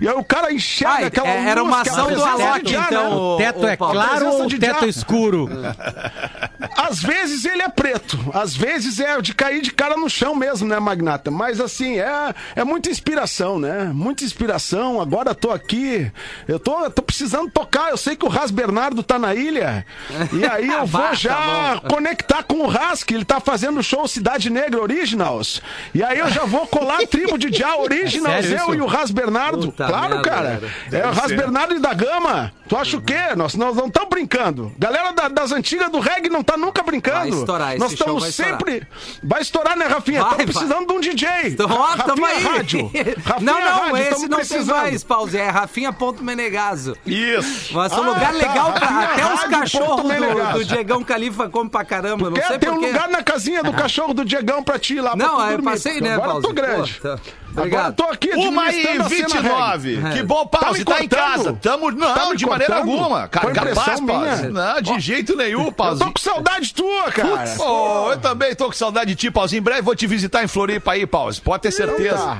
E 0.00 0.08
aí 0.08 0.14
o 0.14 0.24
cara 0.24 0.50
enxerga 0.50 1.04
Ah, 1.04 1.06
aquela 1.08 1.28
é- 1.28 1.44
era 1.50 1.60
luz 1.60 1.72
uma 1.72 1.82
ação 1.82 2.10
do 2.10 2.24
Alok, 2.24 2.60
então, 2.74 3.10
né? 3.10 3.14
o- 3.14 3.34
O 3.34 3.36
teto 3.36 3.66
é 3.66 3.76
claro 3.76 4.26
ou 4.32 4.46
de 4.46 4.58
teto 4.58 4.72
diabo. 4.78 4.86
escuro? 4.86 5.48
Às 6.76 7.02
vezes 7.02 7.44
ele 7.44 7.62
é 7.62 7.68
preto, 7.68 8.18
às 8.32 8.56
vezes 8.56 8.98
é 9.00 9.20
de 9.20 9.34
cair 9.34 9.60
de 9.60 9.70
cara 9.72 9.96
no 9.96 10.08
chão 10.08 10.34
mesmo, 10.34 10.66
né, 10.66 10.78
Magnata? 10.78 11.30
Mas 11.30 11.60
assim, 11.60 11.98
é, 11.98 12.34
é 12.54 12.64
muita 12.64 12.88
inspiração, 12.90 13.58
né? 13.58 13.90
Muita 13.94 14.24
inspiração. 14.24 15.00
Agora 15.00 15.34
tô 15.34 15.50
aqui, 15.50 16.10
eu 16.48 16.58
tô, 16.58 16.84
eu 16.84 16.90
tô 16.90 17.02
precisando 17.02 17.50
tocar. 17.50 17.90
Eu 17.90 17.96
sei 17.96 18.16
que 18.16 18.24
o 18.24 18.28
Ras 18.28 18.50
Bernardo 18.50 19.02
tá 19.02 19.18
na 19.18 19.34
ilha. 19.34 19.84
E 20.32 20.44
aí 20.46 20.68
eu 20.68 20.86
Bah, 20.86 20.98
vou 21.00 21.08
tá 21.10 21.14
já 21.14 21.80
conectar 21.88 22.42
com 22.42 22.56
o 22.60 22.66
Ras, 22.68 23.02
que 23.04 23.14
ele 23.14 23.24
tá 23.24 23.38
fazendo 23.40 23.80
o 23.80 23.82
show 23.82 24.06
Cidade 24.08 24.48
Negra 24.50 24.80
Originals. 24.80 25.60
E 25.94 26.02
aí 26.02 26.18
eu 26.18 26.30
já 26.30 26.44
vou 26.44 26.66
colar 26.66 27.02
a 27.02 27.06
tribo 27.06 27.36
de 27.38 27.52
Já 27.56 27.76
Originals, 27.80 28.45
Sério 28.48 28.64
eu 28.68 28.74
e 28.74 28.80
o 28.80 28.86
Ras 28.86 29.10
Bernardo. 29.10 29.66
Puta 29.66 29.86
claro, 29.86 30.14
merda, 30.14 30.28
cara. 30.30 30.60
É 30.92 31.06
o 31.06 31.12
Ras. 31.12 31.32
Bernardo 31.32 31.74
e 31.74 31.78
da 31.78 31.92
Gama. 31.94 32.52
Tu 32.68 32.76
acha 32.76 32.96
o 32.96 33.00
quê? 33.00 33.16
Nós, 33.36 33.54
nós 33.54 33.76
não 33.76 33.86
estamos 33.86 34.08
brincando. 34.08 34.72
Galera 34.78 35.12
da- 35.12 35.28
das 35.28 35.52
antigas 35.52 35.90
do 35.90 36.00
reggae 36.00 36.28
não 36.28 36.42
tá 36.42 36.56
nunca 36.56 36.82
brincando. 36.82 37.18
Vai 37.18 37.28
estourar, 37.28 37.70
esse 37.70 37.78
Nós 37.78 37.92
estamos 37.92 38.20
vai 38.22 38.30
estourar. 38.30 38.52
sempre. 38.58 38.86
Vai 39.22 39.42
estourar, 39.42 39.76
né, 39.76 39.86
Rafinha? 39.86 40.20
Estamos 40.22 40.44
precisando 40.44 40.86
de 40.86 40.92
um 40.92 41.00
DJ. 41.00 41.28
Então, 41.44 41.66
ó, 41.70 41.96
tamo 41.96 42.24
Rafinha 42.24 42.28
aí. 42.28 42.42
Rádio. 42.44 42.90
Rafinha 43.24 43.52
não, 43.52 43.60
não, 43.60 43.78
Rádio, 43.78 43.96
esse 43.98 44.10
não 44.22 44.28
tem 44.28 44.36
precisando. 44.38 44.76
mais, 44.76 45.04
Pause. 45.04 45.38
É 45.38 45.48
Rafinha.menegaso. 45.48 46.96
Isso. 47.06 47.72
Mas 47.74 47.92
um 47.92 47.96
Ah, 48.02 48.06
lugar 48.06 48.32
tá, 48.32 48.38
legal 48.38 48.72
pra 48.72 48.86
Rafinha 48.86 49.26
até 49.26 49.34
os 49.34 49.44
cachorros 49.44 50.02
do, 50.02 50.52
do 50.58 50.64
Diegão 50.64 51.02
Califa 51.04 51.48
come 51.48 51.70
pra 51.70 51.84
caramba. 51.84 52.26
Não 52.30 52.34
Quer 52.36 52.46
sei 52.48 52.58
ter 52.58 52.70
um 52.70 52.80
lugar 52.80 53.08
na 53.08 53.22
casinha 53.22 53.62
do 53.62 53.72
cachorro 53.74 54.12
do 54.14 54.24
Diegão 54.24 54.62
pra 54.62 54.78
ti 54.78 55.00
lá 55.00 55.14
Não, 55.16 55.40
eu 55.42 55.50
dormir, 55.58 55.64
passei, 55.70 56.00
né, 56.00 56.14
Agora 56.14 56.28
eu 56.28 56.32
Pause? 56.34 56.46
tô 56.48 56.52
grande. 56.52 56.94
Pô, 56.94 57.08
tá. 57.08 57.18
Agora 57.56 57.68
eu 57.68 57.88
Obrigado. 57.88 57.94
tô 57.96 58.04
aqui 58.04 58.30
Uma 58.34 58.70
e 58.72 58.86
administrando 58.86 59.02
a 59.02 59.08
cena 59.08 59.26
29. 59.42 59.94
reggae. 59.96 60.12
Que 60.16 60.22
bom, 60.22 60.46
Tá 60.46 60.58
Pause. 60.58 60.78
me 60.78 60.84
Tá, 60.84 61.02
em 61.02 61.08
casa. 61.08 61.52
Tamo, 61.54 61.90
não, 61.90 62.14
Tá 62.14 62.34
de 62.34 62.46
maneira 62.46 62.76
alguma. 62.76 63.28
Cara, 63.28 63.50
capaz, 63.52 63.70
impressão 63.72 64.06
Pause. 64.06 64.48
Não, 64.48 64.80
de 64.82 65.00
jeito 65.00 65.36
nenhum, 65.36 65.64
Eu 65.66 65.72
Pause. 65.72 65.98
tô 66.00 66.12
com 66.12 66.18
saudade 66.20 66.74
tua, 66.74 67.04
cara. 67.12 67.54
Pô, 67.56 68.12
eu 68.12 68.18
também 68.18 68.54
tô 68.54 68.66
com 68.66 68.72
saudade 68.72 69.10
de 69.10 69.16
ti, 69.16 69.30
Pause. 69.30 69.56
Em 69.56 69.62
breve 69.62 69.82
vou 69.82 69.94
te 69.96 70.06
visitar 70.06 70.44
em 70.44 70.48
Floripa 70.48 70.92
aí, 70.92 71.06
Pause. 71.06 71.40
Pode 71.40 71.62
ter 71.62 71.70
certeza. 71.70 72.38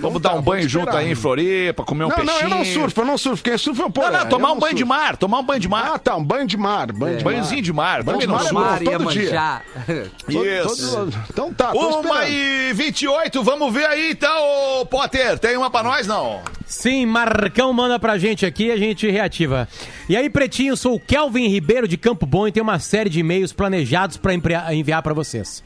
Tá. 0.00 0.06
Vamos 0.06 0.22
dar 0.22 0.34
um 0.34 0.42
banho 0.42 0.68
junto 0.68 0.96
aí 0.96 1.10
em 1.10 1.14
Floripa, 1.14 1.84
comer 1.84 2.04
um 2.04 2.08
Não, 2.08 2.16
não, 2.18 2.24
peixinho. 2.26 2.44
eu 2.44 2.48
não 2.50 2.64
surfo, 2.64 3.00
eu 3.00 3.04
não 3.04 3.18
surfo. 3.18 3.42
Quem 3.44 3.58
surfa 3.58 3.82
é 3.82 3.84
o 3.84 3.88
Não, 3.88 3.92
Porã. 3.92 4.10
não, 4.10 4.28
tomar 4.28 4.48
Eu 4.48 4.52
um 4.52 4.54
não 4.54 4.60
banho 4.60 4.74
de 4.74 4.84
mar. 4.84 5.16
Tomar 5.16 5.38
um 5.40 5.44
banho 5.44 5.60
de 5.60 5.68
mar. 5.68 5.90
Ah, 5.94 5.98
tá, 5.98 6.16
um 6.16 6.24
banho 6.24 6.46
de 6.46 6.56
mar. 6.56 6.92
Banho 6.92 7.18
de 7.18 7.24
mar. 7.24 7.32
Banhozinho 7.34 7.62
de 7.62 7.72
mar. 7.72 8.02
Banho 8.02 8.18
de 8.18 8.26
não 8.26 8.34
mar 8.34 8.40
é 8.40 8.48
surfo. 8.48 8.54
Mar 8.60 8.80
todo 8.80 9.10
dia. 9.12 9.62
Isso. 10.66 10.96
Todo- 10.96 11.14
Então 11.30 11.52
tá, 11.54 11.72
tô 11.72 11.78
Uma 12.00 12.24
esperando. 12.24 12.28
e 12.32 12.72
28, 12.74 13.42
vamos 13.42 13.72
ver 13.72 13.86
aí 13.86 14.10
então, 14.10 14.80
ô 14.80 14.86
Potter. 14.86 15.38
Tem 15.38 15.56
uma 15.56 15.70
pra 15.70 15.82
nós, 15.82 16.06
não? 16.06 16.40
Sim, 16.66 17.06
Marcão 17.06 17.72
manda 17.72 17.98
pra 17.98 18.18
gente 18.18 18.44
aqui, 18.44 18.70
a 18.70 18.76
gente 18.76 19.10
reativa. 19.10 19.66
E 20.08 20.16
aí, 20.16 20.28
Pretinho, 20.28 20.76
sou 20.76 20.94
o 20.96 21.00
Kelvin 21.00 21.48
Ribeiro 21.48 21.88
de 21.88 21.96
Campo 21.96 22.26
Bom 22.26 22.46
e 22.46 22.52
tenho 22.52 22.64
uma 22.64 22.78
série 22.78 23.08
de 23.08 23.20
e-mails 23.20 23.52
planejados 23.52 24.16
pra 24.16 24.34
empre- 24.34 24.54
enviar 24.72 25.02
pra 25.02 25.14
vocês. 25.14 25.62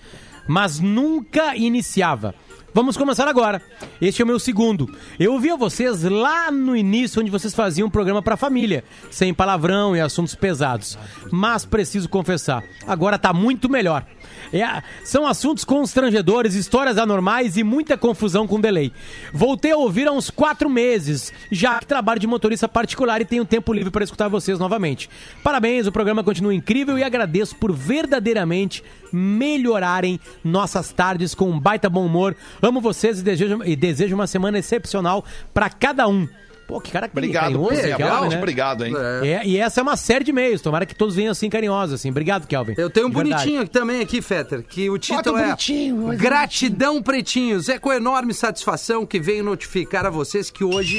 Mas 0.46 0.78
nunca 0.80 1.56
iniciava. 1.56 2.34
Vamos 2.74 2.96
começar 2.96 3.28
agora. 3.28 3.60
Este 4.00 4.22
é 4.22 4.24
o 4.24 4.26
meu 4.26 4.38
segundo. 4.38 4.96
Eu 5.20 5.34
ouvia 5.34 5.56
vocês 5.56 6.02
lá 6.04 6.50
no 6.50 6.74
início, 6.74 7.20
onde 7.20 7.30
vocês 7.30 7.54
faziam 7.54 7.88
um 7.88 7.90
programa 7.90 8.22
pra 8.22 8.34
família, 8.34 8.82
sem 9.10 9.34
palavrão 9.34 9.94
e 9.94 10.00
assuntos 10.00 10.34
pesados. 10.34 10.98
Mas 11.30 11.66
preciso 11.66 12.08
confessar, 12.08 12.64
agora 12.86 13.18
tá 13.18 13.30
muito 13.32 13.68
melhor. 13.68 14.06
É, 14.52 14.82
são 15.02 15.26
assuntos 15.26 15.64
constrangedores, 15.64 16.54
histórias 16.54 16.98
anormais 16.98 17.56
e 17.56 17.64
muita 17.64 17.96
confusão 17.96 18.46
com 18.46 18.60
delay. 18.60 18.92
Voltei 19.32 19.72
a 19.72 19.76
ouvir 19.76 20.06
há 20.06 20.12
uns 20.12 20.28
quatro 20.28 20.68
meses, 20.68 21.32
já 21.50 21.78
que 21.78 21.86
trabalho 21.86 22.20
de 22.20 22.26
motorista 22.26 22.68
particular 22.68 23.20
e 23.20 23.24
tenho 23.24 23.44
tempo 23.44 23.72
livre 23.72 23.90
para 23.90 24.04
escutar 24.04 24.28
vocês 24.28 24.58
novamente. 24.58 25.08
Parabéns, 25.42 25.86
o 25.86 25.92
programa 25.92 26.22
continua 26.22 26.54
incrível 26.54 26.98
e 26.98 27.02
agradeço 27.02 27.56
por 27.56 27.72
verdadeiramente 27.72 28.84
melhorarem 29.10 30.20
nossas 30.44 30.92
tardes 30.92 31.34
com 31.34 31.50
um 31.50 31.58
baita 31.58 31.88
bom 31.88 32.04
humor. 32.04 32.36
Amo 32.60 32.80
vocês 32.80 33.20
e 33.20 33.22
desejo, 33.22 33.62
e 33.64 33.74
desejo 33.74 34.14
uma 34.14 34.26
semana 34.26 34.58
excepcional 34.58 35.24
para 35.54 35.70
cada 35.70 36.06
um. 36.06 36.28
Pô, 36.72 36.80
que 36.80 36.90
cara 36.90 37.06
Obrigado 37.12 37.42
carinhoso, 37.42 37.68
por 37.68 37.74
esse 37.74 37.96
Kelvin, 37.96 38.28
né? 38.30 38.38
obrigado, 38.38 38.86
hein? 38.86 38.94
É, 39.22 39.46
e 39.46 39.58
essa 39.58 39.80
é 39.80 39.82
uma 39.82 39.94
série 39.94 40.24
de 40.24 40.30
e-mails. 40.30 40.62
Tomara 40.62 40.86
que 40.86 40.94
todos 40.94 41.14
venham 41.14 41.30
assim 41.30 41.50
carinhosos, 41.50 41.96
assim. 41.96 42.08
Obrigado, 42.08 42.46
Kelvin. 42.46 42.72
Eu 42.78 42.88
tenho 42.88 43.08
um 43.08 43.10
bonitinho 43.10 43.60
aqui 43.60 43.70
também 43.70 44.00
aqui, 44.00 44.22
Fetter, 44.22 44.62
que 44.62 44.88
o 44.88 44.96
título 44.96 45.36
um 45.36 45.38
é 45.38 45.44
bonitinho, 45.44 46.06
Gratidão 46.16 47.02
Pretinhos. 47.02 47.68
É 47.68 47.78
com 47.78 47.92
enorme 47.92 48.32
satisfação 48.32 49.04
que 49.04 49.20
venho 49.20 49.44
notificar 49.44 50.06
a 50.06 50.10
vocês 50.10 50.50
que 50.50 50.64
hoje, 50.64 50.98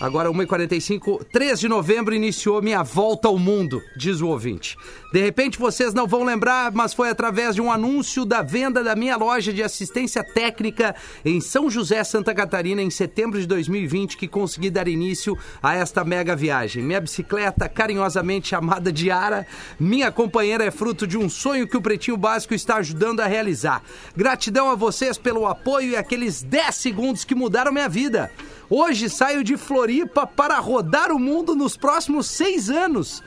agora 0.00 0.30
1h45, 0.30 1.24
3 1.32 1.60
de 1.60 1.68
novembro, 1.68 2.14
iniciou 2.14 2.60
minha 2.60 2.82
volta 2.82 3.28
ao 3.28 3.38
mundo, 3.38 3.82
diz 3.96 4.20
o 4.20 4.28
ouvinte. 4.28 4.76
De 5.12 5.20
repente 5.20 5.58
vocês 5.58 5.94
não 5.94 6.06
vão 6.06 6.24
lembrar, 6.24 6.72
mas 6.72 6.92
foi 6.92 7.08
através 7.08 7.54
de 7.54 7.62
um 7.62 7.72
anúncio 7.72 8.24
da 8.24 8.42
venda 8.42 8.82
da 8.82 8.94
minha 8.94 9.16
loja 9.16 9.52
de 9.52 9.62
assistência 9.62 10.22
técnica 10.22 10.94
em 11.24 11.40
São 11.40 11.70
José, 11.70 12.02
Santa 12.04 12.34
Catarina, 12.34 12.82
em 12.82 12.90
setembro 12.90 13.40
de 13.40 13.46
2020, 13.46 14.16
que 14.16 14.28
consegui 14.28 14.68
dar 14.68 14.88
início 14.88 15.38
a 15.62 15.74
esta 15.74 16.04
mega 16.04 16.36
viagem. 16.36 16.82
Minha 16.82 17.00
bicicleta, 17.00 17.68
carinhosamente 17.68 18.48
chamada 18.48 18.92
Diara, 18.92 19.46
minha 19.80 20.12
companheira 20.12 20.64
é 20.64 20.70
fruto 20.70 21.06
de 21.06 21.16
um 21.16 21.28
sonho 21.28 21.66
que 21.66 21.76
o 21.76 21.82
Pretinho 21.82 22.16
Básico 22.16 22.54
está 22.54 22.76
ajudando 22.76 23.20
a 23.20 23.26
realizar. 23.26 23.82
Gratidão 24.14 24.70
a 24.70 24.74
vocês 24.74 25.16
pelo 25.16 25.46
apoio 25.46 25.90
e 25.90 25.96
aqueles 25.96 26.42
10 26.42 26.74
segundos 26.74 27.24
que 27.24 27.34
mudaram 27.34 27.72
minha 27.72 27.88
vida. 27.88 28.30
Hoje 28.68 29.08
saio 29.08 29.44
de 29.44 29.56
Floripa 29.56 30.26
para 30.26 30.58
rodar 30.58 31.12
o 31.12 31.18
mundo 31.18 31.54
nos 31.54 31.76
próximos 31.76 32.26
seis 32.26 32.68
anos 32.70 33.22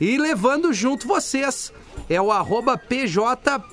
e 0.00 0.16
levando 0.16 0.72
junto 0.72 1.06
vocês. 1.06 1.72
É 2.08 2.20
o 2.22 2.30
arroba 2.32 2.78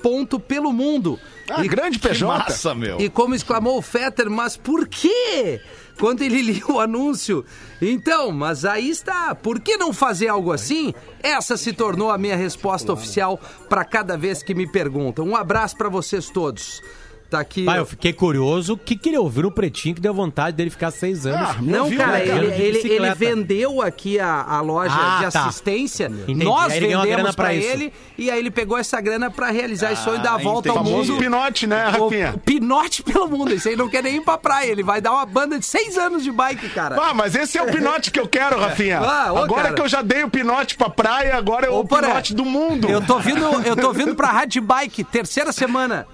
pj.pelomundo. 0.06 1.18
Ah, 1.48 1.64
E- 1.64 1.68
grande 1.68 1.98
Que 1.98 2.08
PJ. 2.08 2.26
massa, 2.26 2.74
meu. 2.74 3.00
e 3.00 3.08
como 3.08 3.34
exclamou 3.34 3.78
o 3.78 3.82
Fetter, 3.82 4.28
mas 4.28 4.56
por 4.56 4.86
quê? 4.88 5.60
Quando 5.98 6.20
ele 6.22 6.42
lia 6.52 6.66
o 6.68 6.80
anúncio. 6.80 7.44
Então, 7.80 8.30
mas 8.32 8.64
aí 8.64 8.90
está. 8.90 9.34
Por 9.34 9.60
que 9.60 9.76
não 9.76 9.92
fazer 9.92 10.28
algo 10.28 10.52
assim? 10.52 10.92
Essa 11.22 11.56
se 11.56 11.72
tornou 11.72 12.10
a 12.10 12.18
minha 12.18 12.36
resposta 12.36 12.92
oficial 12.92 13.40
para 13.68 13.84
cada 13.84 14.16
vez 14.18 14.42
que 14.42 14.54
me 14.54 14.66
perguntam. 14.70 15.24
Um 15.26 15.36
abraço 15.36 15.76
para 15.76 15.88
vocês 15.88 16.28
todos. 16.28 16.82
Tá 17.28 17.40
aqui. 17.40 17.64
Pai, 17.64 17.78
eu 17.80 17.84
fiquei 17.86 18.12
curioso 18.12 18.74
o 18.74 18.78
que, 18.78 18.94
que 18.94 19.08
ele 19.08 19.18
ouviu 19.18 19.42
no 19.44 19.50
Pretinho 19.50 19.96
que 19.96 20.00
deu 20.00 20.14
vontade 20.14 20.56
dele 20.56 20.70
ficar 20.70 20.92
seis 20.92 21.26
anos. 21.26 21.50
Ah, 21.50 21.56
Não, 21.60 21.86
viu, 21.88 21.98
cara, 21.98 22.12
né, 22.18 22.24
ele, 22.24 22.46
ele, 22.62 22.88
ele 22.92 23.14
vendeu 23.14 23.82
aqui 23.82 24.20
a, 24.20 24.42
a 24.42 24.60
loja 24.60 24.94
Ah, 24.96 25.24
de 25.26 25.32
tá. 25.32 25.46
assistência. 25.46 26.06
Entendi. 26.06 26.44
Nós 26.44 26.72
Aí 26.72 26.80
vendemos 26.80 27.04
grana 27.06 27.24
pra 27.32 27.44
pra 27.46 27.54
isso. 27.54 27.68
ele 27.68 27.92
e 28.16 28.30
aí 28.30 28.38
ele 28.38 28.50
pegou 28.50 28.78
essa 28.78 29.00
grana 29.00 29.28
pra 29.28 29.50
realizar 29.50 29.92
esse 29.92 30.04
sonho 30.04 30.22
da 30.22 30.36
volta 30.36 30.68
ao 30.70 30.76
entendi. 30.76 30.90
mundo. 30.90 31.04
Famoso 31.06 31.18
pinote, 31.18 31.66
né, 31.66 31.88
O 31.98 32.04
Rafinha? 32.04 32.34
pinote 32.44 33.02
pelo 33.02 33.28
mundo. 33.28 33.52
Esse 33.52 33.70
aí 33.70 33.76
não 33.76 33.88
quer 33.88 34.04
nem 34.04 34.16
ir 34.16 34.20
pra 34.20 34.38
praia. 34.38 34.70
Ele 34.70 34.84
vai 34.84 35.00
dar 35.00 35.10
uma 35.12 35.26
banda 35.26 35.58
de 35.58 35.66
seis 35.66 35.98
anos 35.98 36.22
de 36.22 36.30
bike, 36.30 36.68
cara. 36.68 36.96
Ah, 37.00 37.12
mas 37.12 37.34
esse 37.34 37.58
é 37.58 37.62
o 37.62 37.66
pinote 37.72 38.12
que 38.12 38.20
eu 38.20 38.28
quero, 38.28 38.58
Rafinha. 38.60 39.00
Ah, 39.00 39.32
ô, 39.32 39.38
agora 39.38 39.62
cara. 39.64 39.74
que 39.74 39.82
eu 39.82 39.88
já 39.88 40.00
dei 40.00 40.22
o 40.22 40.30
pinote 40.30 40.76
pra 40.76 40.88
praia, 40.88 41.34
agora 41.36 41.66
é 41.66 41.70
Ô, 41.70 41.80
o 41.80 41.84
Poré, 41.84 42.06
pinote 42.06 42.34
do 42.34 42.44
mundo. 42.44 42.88
Eu 42.88 43.04
tô 43.04 43.18
vindo, 43.18 43.44
eu 43.64 43.74
tô 43.74 43.92
vindo 43.92 44.14
pra 44.14 44.28
Rádio 44.30 44.62
Bike, 44.62 45.02
terceira 45.02 45.50
semana. 45.52 46.06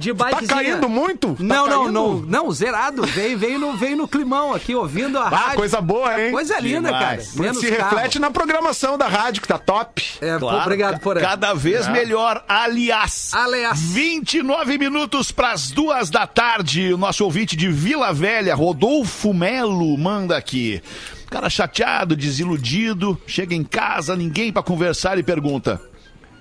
De 0.00 0.14
Tá 0.14 0.30
caindo 0.48 0.88
muito? 0.88 1.34
Tá 1.34 1.42
Não, 1.44 1.66
não, 1.66 1.82
caindo? 1.84 1.92
não, 1.92 2.14
não, 2.20 2.50
zerado. 2.52 3.02
Veio, 3.02 3.36
veio, 3.38 3.58
no, 3.58 3.76
veio 3.76 3.96
no 3.98 4.08
climão 4.08 4.54
aqui, 4.54 4.74
ouvindo 4.74 5.18
a 5.18 5.24
Ah, 5.26 5.28
rádio. 5.28 5.56
coisa 5.56 5.78
boa, 5.80 6.18
hein? 6.20 6.32
Coisa 6.32 6.58
linda, 6.58 6.90
cara. 6.90 7.18
Demais. 7.18 7.34
Menos 7.34 7.58
Se 7.60 7.70
carro. 7.70 7.90
reflete 7.96 8.18
na 8.18 8.30
programação 8.30 8.96
da 8.96 9.06
rádio, 9.06 9.42
que 9.42 9.48
tá 9.48 9.58
top. 9.58 10.02
É, 10.22 10.32
pô, 10.38 10.40
Claro, 10.48 10.62
obrigado, 10.62 10.92
ca- 10.94 10.98
Porã. 11.00 11.20
Cada 11.20 11.52
vez 11.52 11.86
melhor, 11.88 12.42
aliás. 12.48 13.30
Aliás. 13.34 13.78
29 13.78 14.78
minutos 14.78 15.30
para 15.30 15.52
as 15.52 15.70
duas 15.70 16.08
da 16.08 16.26
tarde. 16.26 16.94
O 16.94 16.96
nosso 16.96 17.22
ouvinte 17.24 17.54
de 17.54 17.68
Vila 17.68 18.10
Velha, 18.12 18.54
Rodolfo 18.54 19.34
Melo, 19.34 19.96
manda 19.98 20.34
aqui. 20.36 20.82
Cara 21.30 21.50
chateado, 21.50 22.16
desiludido, 22.16 23.20
chega 23.26 23.54
em 23.54 23.62
casa, 23.62 24.16
ninguém 24.16 24.50
para 24.50 24.62
conversar 24.62 25.18
e 25.18 25.22
pergunta: 25.22 25.80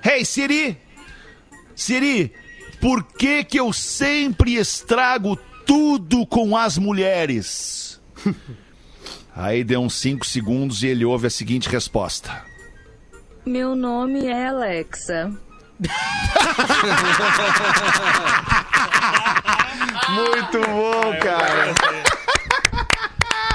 Hey 0.03 0.23
Siri, 0.23 0.77
Siri, 1.75 2.31
Por 2.79 3.03
que 3.03 3.43
que 3.43 3.59
eu 3.59 3.73
sempre 3.73 4.55
estrago 4.55 5.37
tudo 5.65 6.25
com 6.25 6.55
as 6.55 6.77
mulheres? 6.77 8.01
Aí 9.35 9.63
deu 9.63 9.81
uns 9.81 9.93
5 9.95 10.25
segundos 10.25 10.83
e 10.83 10.87
ele 10.87 11.05
ouve 11.05 11.27
a 11.27 11.29
seguinte 11.29 11.69
resposta. 11.69 12.43
Meu 13.45 13.75
nome 13.75 14.25
é 14.25 14.47
Alexa. 14.47 15.31
Muito 20.09 20.59
bom, 20.59 21.17
cara. 21.21 21.73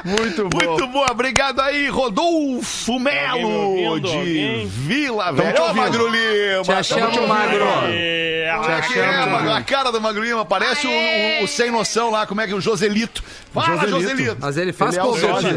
Muito 0.04 0.48
bom. 0.48 0.58
Muito 0.62 0.86
bom, 0.88 1.06
obrigado 1.10 1.60
aí, 1.60 1.88
Rodolfo 1.88 2.98
Melo, 2.98 3.48
ouvindo? 3.48 4.00
de 4.08 4.16
Alguém? 4.18 4.66
Vila 4.66 5.32
Velha. 5.32 5.52
te 5.52 5.60
Ô. 5.62 5.74
Magro 5.74 6.08
Lima. 6.08 6.62
Te 6.62 6.72
achamos, 6.72 7.26
Magro. 7.26 7.64
É, 7.88 8.54
Como 8.54 8.70
é 8.70 8.80
que 8.82 8.98
é? 8.98 9.52
A 9.54 9.62
cara 9.62 9.90
do 9.90 10.00
Magro 10.00 10.22
Lima 10.22 10.44
parece 10.44 10.86
o, 10.86 10.90
o- 10.90 11.44
o 11.44 11.48
sem 11.48 11.70
noção 11.70 12.10
lá, 12.10 12.26
como 12.26 12.40
é 12.42 12.46
que 12.46 12.52
é 12.52 12.56
o 12.56 12.60
Joselito. 12.60 13.24
Fala, 13.52 13.66
Joselito. 13.78 14.00
Joselito. 14.02 14.36
Mas 14.40 14.56
ele 14.58 14.72
faz 14.74 14.94
Ele 14.94 15.00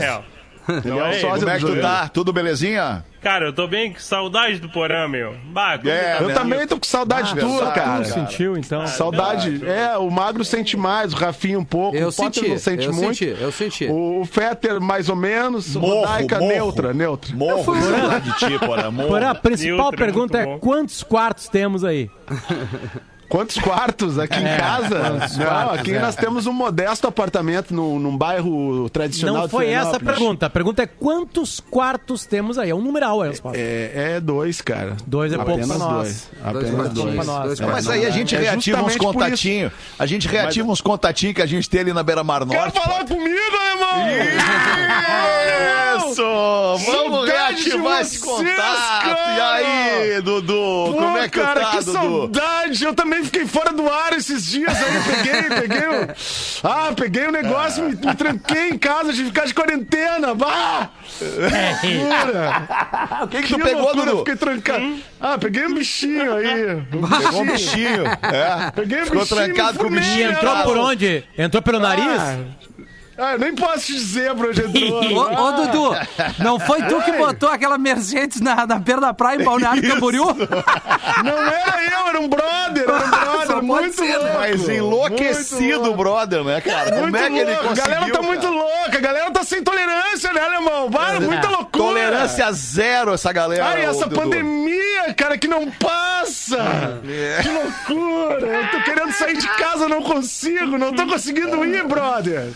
é 0.04 0.22
Ele 0.86 0.98
é 1.00 1.10
o 1.10 1.14
sócio 1.22 1.40
Como 1.40 1.50
é 1.50 1.58
que 1.60 1.66
tu 1.66 1.82
tá? 1.82 2.08
Tudo 2.10 2.34
belezinha? 2.34 3.04
Cara, 3.22 3.46
eu 3.48 3.54
tô 3.54 3.68
bem 3.68 3.92
com 3.94 4.00
saudade 4.00 4.60
do 4.60 4.70
Porã, 4.70 5.08
meu. 5.08 5.36
Bah, 5.46 5.74
É, 5.84 6.16
tá 6.18 6.24
Eu 6.24 6.34
também 6.34 6.66
tô 6.68 6.78
com 6.78 6.86
saudade 6.86 7.34
Ah, 7.34 7.40
tua, 7.42 7.72
cara. 7.72 7.82
cara. 7.82 8.06
Sentiu, 8.06 8.58
então? 8.58 8.86
Saudade. 8.88 9.62
É, 9.66 9.98
o 9.98 10.10
Magro 10.10 10.46
sente 10.46 10.78
mais, 10.78 11.14
o 11.14 11.16
Rafinha 11.16 11.60
um 11.60 11.66
pouco. 11.66 11.98
Eu 11.98 12.10
o 12.10 12.14
Potter 12.14 12.34
senti, 12.44 12.50
não 12.50 12.58
sente 12.58 12.86
eu 12.86 12.94
muito. 12.94 13.16
senti, 13.18 13.36
eu 13.42 13.52
senti. 13.52 13.86
O 13.90 14.24
Fetter, 14.26 14.80
mais 14.80 15.10
ou 15.10 15.16
menos. 15.16 15.76
Morro, 15.76 16.02
Rodaica, 16.02 16.40
morro. 16.40 16.52
neutra, 16.54 16.94
neutra. 16.94 17.36
Morro 17.36 17.76
de 17.76 17.82
saudade 17.84 18.32
de 18.32 18.38
ti, 18.38 18.60
porra. 18.60 18.92
Morro. 18.92 19.08
Porã, 19.10 19.30
a 19.32 19.36
principal 19.36 19.78
Neutro, 19.78 19.98
pergunta 19.98 20.38
é 20.38 20.58
quantos 20.60 21.04
quartos 21.04 21.50
temos 21.50 21.84
aí? 21.84 22.10
Quantos 23.30 23.58
quartos 23.58 24.18
aqui 24.18 24.40
em 24.40 24.58
casa? 24.58 25.00
Não, 25.00 25.46
quartos, 25.46 25.80
aqui 25.80 25.94
é. 25.94 26.00
nós 26.00 26.16
temos 26.16 26.48
um 26.48 26.54
modesto 26.54 27.08
apartamento 27.08 27.74
num, 27.74 28.00
num 28.00 28.16
bairro 28.18 28.90
tradicional 28.90 29.36
Não 29.36 29.46
de 29.46 29.52
foi 29.52 29.70
essa 29.70 29.98
a 29.98 30.00
pergunta. 30.00 30.46
A 30.46 30.50
pergunta 30.50 30.84
é 30.84 30.88
quantos 30.88 31.60
quartos 31.60 32.26
temos 32.26 32.58
aí? 32.58 32.70
É 32.70 32.76
um 32.76 32.82
numeral 32.82 33.22
resposta. 33.22 33.58
É, 33.60 34.16
é 34.16 34.20
dois, 34.22 34.62
cara. 34.62 34.96
Dois 35.06 35.34
é 35.34 35.36
pouco 35.36 35.52
Apenas 35.52 35.68
pra 35.70 35.78
nós. 35.78 35.94
dois. 35.94 36.30
Dois 36.54 36.66
Apenas 36.66 36.94
dois. 36.94 37.26
dois 37.26 37.60
É, 37.60 37.66
Mas 37.66 37.90
aí 37.90 38.06
a 38.06 38.10
gente 38.10 38.36
É 38.36 38.40
reativa 38.40 38.82
uns 38.82 38.96
contatinhos. 38.96 39.72
A 40.00 40.06
gente 40.06 40.28
reativa 40.28 40.70
uns 40.72 40.82
contatinhos 40.82 41.36
que 41.36 41.42
a 41.42 41.46
gente 41.46 41.70
tem 41.70 41.82
ali 41.82 41.94
na 41.94 42.04
Beira 42.04 42.24
Mar 42.24 42.46
Quer 42.46 42.58
Norte. 42.58 42.80
falar 42.80 43.06
comigo, 43.06 43.38
alemão? 43.60 44.08
Isso! 45.52 45.57
Esse 48.02 48.20
contato. 48.20 49.08
E 49.08 49.40
aí, 49.42 50.22
Dudu? 50.22 50.54
Pô, 50.54 50.94
Como 50.94 51.18
é 51.18 51.28
que 51.30 51.40
cara, 51.40 51.62
tá, 51.62 51.72
que 51.72 51.84
Dudu? 51.86 51.92
saudade! 51.94 52.84
Eu 52.84 52.94
também 52.94 53.24
fiquei 53.24 53.46
fora 53.46 53.72
do 53.74 53.90
ar 53.90 54.14
esses 54.14 54.46
dias 54.46 54.76
aí, 54.76 55.02
peguei, 55.16 55.44
peguei 55.62 55.88
o... 55.88 56.08
Ah, 56.64 56.92
peguei 56.96 57.28
o 57.28 57.32
negócio, 57.32 57.84
me, 57.84 57.96
me 57.96 58.16
tranquei 58.16 58.70
em 58.70 58.78
casa 58.78 59.12
de 59.14 59.24
ficar 59.26 59.46
de 59.46 59.54
quarentena. 59.54 60.34
Bah! 60.34 60.90
Loucura! 61.22 62.68
O 63.24 63.28
que, 63.28 63.42
que 63.42 63.48
tu 63.48 63.60
pegou, 63.60 63.82
loucura, 63.82 64.06
Dudu? 64.06 64.18
Fiquei 64.20 64.36
trancado. 64.36 64.96
Ah, 65.20 65.38
peguei 65.38 65.66
um 65.66 65.74
bichinho 65.74 66.34
aí. 66.36 66.84
Pegou 67.24 67.42
um 67.42 67.46
bichinho. 67.48 68.06
É. 68.06 68.72
Peguei 68.76 69.02
um 69.02 69.06
Ficou 69.06 69.22
bichinho, 69.22 69.46
trancado 69.46 69.78
com 69.80 69.86
o 69.86 69.88
fumei, 69.88 70.04
E 70.04 70.06
bichinho. 70.08 70.32
entrou 70.32 70.54
Ah, 70.56 70.64
por 70.64 70.78
onde? 70.78 71.24
Entrou 71.38 71.62
pelo 71.64 71.80
nariz? 71.80 72.06
Ah, 72.20 72.38
ah, 73.18 73.34
eu 73.34 73.40
nem 73.40 73.56
posso 73.56 73.86
te 73.88 73.94
dizer 73.94 74.34
pra 74.36 74.48
onde 74.50 74.62
entrou. 74.62 75.02
Ô, 75.14 75.48
ô, 75.48 75.52
Dudu, 75.54 75.92
não 76.40 76.60
foi 76.60 76.82
tu 76.84 77.02
que 77.02 77.12
botou 77.14 77.50
aquela 77.50 77.78
Mercedes 77.78 78.40
na, 78.42 78.66
na 78.68 78.78
beira 78.80 79.02
da 79.02 79.14
praia 79.14 79.42
em 79.42 79.44
Balneário 79.44 79.82
Camboriú? 79.88 80.26
Não 81.24 81.38
era 81.38 81.84
eu, 81.84 82.08
era 82.10 82.20
um 82.20 82.28
brother, 82.28 82.84
era 82.84 82.94
um 83.06 83.10
brother, 83.10 83.48
Só 83.48 83.62
muito 83.62 83.96
ser, 83.96 84.08
né? 84.08 84.18
louco. 84.18 84.38
Mas 84.38 84.58
Muito 84.62 84.72
enlouquecido, 84.72 85.80
louco. 85.82 85.98
brother, 85.98 86.44
né, 86.44 86.62
cara? 86.62 86.90
Como 86.92 87.02
Muito 87.04 87.18
é 87.18 87.30
que 87.30 87.38
ele 87.38 87.52
louco. 87.52 87.68
conseguiu? 87.70 87.84
A 87.84 87.88
galera 87.98 88.12
tá 88.14 88.22
muito 88.22 88.42
cara? 88.42 88.54
louca, 88.54 88.98
a 88.98 89.02
galera 89.02 89.32
tá 89.32 89.44
sem 89.44 89.64
tolerância, 89.64 90.34
né, 90.34 90.42
alemão? 90.42 90.90
Vai, 90.90 91.20
muita 91.20 91.48
loucura. 91.50 91.68
Tolerância 91.72 92.52
zero 92.52 93.14
essa 93.14 93.32
galera. 93.34 93.66
Ai, 93.66 93.86
essa 93.86 94.06
ô, 94.06 94.10
Dudu. 94.10 94.16
pandemia, 94.22 95.14
cara, 95.16 95.38
que 95.38 95.48
não 95.48 95.70
passa! 95.72 96.58
É. 97.08 97.42
Que 97.42 97.50
loucura! 97.50 98.48
Eu 98.48 98.68
tô 98.72 98.82
querendo 98.84 99.12
sair 99.14 99.38
de 99.38 99.48
casa, 99.58 99.88
não 99.90 100.02
consigo, 100.04 100.78
não 100.78 100.94
tô 100.94 101.08
conseguindo 101.08 101.66
ir, 101.66 101.84
brother! 101.86 102.52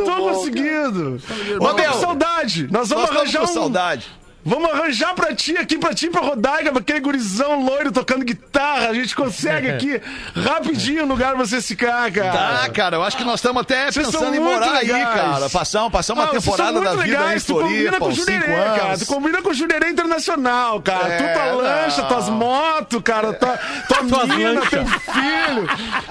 Não 0.00 0.06
tô 0.06 0.16
bom, 0.16 0.34
conseguindo! 0.34 1.20
Ô, 1.60 1.74
com 1.74 2.00
saudade! 2.00 2.68
Nós 2.70 2.88
vamos 2.88 3.08
Nós 3.08 3.16
arranjar 3.16 3.42
um. 3.42 3.46
saudade. 3.46 4.19
Vamos 4.44 4.70
arranjar 4.72 5.14
pra 5.14 5.34
ti 5.34 5.54
aqui, 5.58 5.76
pra 5.76 5.92
ti, 5.94 6.08
pra 6.08 6.22
Rodaiga, 6.22 6.70
pra 6.72 6.80
aquele 6.80 7.00
gurizão 7.00 7.62
loiro 7.62 7.92
tocando 7.92 8.24
guitarra. 8.24 8.88
A 8.88 8.94
gente 8.94 9.14
consegue 9.14 9.68
aqui 9.70 10.00
rapidinho 10.34 11.04
um 11.04 11.06
lugar 11.08 11.34
pra 11.34 11.44
você 11.44 11.60
ficar, 11.60 12.10
cara. 12.10 12.32
Tá, 12.62 12.68
cara, 12.70 12.96
eu 12.96 13.02
acho 13.04 13.16
que 13.18 13.24
nós 13.24 13.34
estamos 13.36 13.60
até 13.60 13.92
Vocês 13.92 14.06
pensando 14.06 14.34
em 14.34 14.40
morar 14.40 14.76
aí, 14.76 14.88
cara. 14.88 15.50
Passar, 15.50 15.90
passar 15.90 16.14
uma 16.14 16.24
Ah, 16.24 16.28
temporada 16.28 16.80
da 16.80 16.94
muito 16.94 17.02
vida 17.02 17.18
legais, 17.20 17.44
tu 17.44 17.54
combina 17.54 17.92
Floripa, 17.92 17.98
com 17.98 18.06
o 18.06 18.12
Jurerê, 18.12 18.46
cara. 18.78 18.98
Tu 18.98 19.06
combina 19.06 19.42
com 19.42 19.50
o 19.50 19.54
Jurerê 19.54 19.90
Internacional, 19.90 20.80
cara. 20.80 21.08
É, 21.08 21.16
tu, 21.18 21.32
tua 21.34 21.46
não. 21.52 21.56
lancha, 21.58 22.02
tuas 22.04 22.28
motos, 22.30 23.02
cara. 23.02 23.32
Tua, 23.34 23.58
tua 23.88 23.98
Tuas 24.08 24.28
mina, 24.28 24.52
lancha. 24.60 24.70
teu 24.70 24.86
filho. 24.86 25.68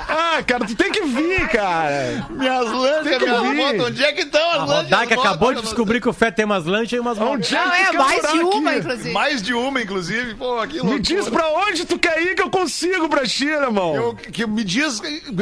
Ah, 0.07 0.43
cara, 0.45 0.65
tu 0.65 0.75
tem 0.75 0.91
que 0.91 1.01
vir, 1.01 1.47
cara. 1.49 2.25
Minhas 2.29 2.71
lanchas, 2.71 3.17
minhas 3.21 3.55
motos, 3.55 3.85
onde 3.87 4.03
é 4.03 4.11
que 4.13 4.21
estão 4.21 4.51
as 4.51 4.55
A 4.57 4.65
lanchas? 4.65 4.83
Rodaica 4.91 5.15
acabou 5.15 5.53
de 5.53 5.61
descobrir 5.61 5.99
que 5.99 6.07
o 6.09 6.13
Fé 6.13 6.29
tem 6.29 6.45
umas 6.45 6.65
lanchas 6.65 6.93
e 6.93 6.99
umas 6.99 7.17
motos. 7.17 7.33
Onde 7.51 7.55
Não, 7.55 7.71
que 7.71 7.75
é 7.81 7.85
quer 7.85 7.97
mais 8.21 8.33
de 8.33 8.43
uma, 8.43 8.69
aqui? 8.71 8.79
inclusive. 8.79 9.11
Mais 9.11 9.41
de 9.41 9.53
uma, 9.53 9.81
inclusive. 9.81 10.35
Pô, 10.35 10.67
que 10.67 10.77
loucura. 10.77 10.93
Me 10.95 10.99
diz 10.99 11.29
pra 11.29 11.49
onde 11.49 11.85
tu 11.85 11.97
quer 11.99 12.21
ir 12.21 12.35
que 12.35 12.41
eu 12.41 12.49
consigo 12.49 13.09
pra 13.09 13.25
ti, 13.25 13.45
irmão. 13.45 13.95
Eu- 13.95 14.15
que 14.15 14.45
me 14.45 14.63
diz 14.63 15.01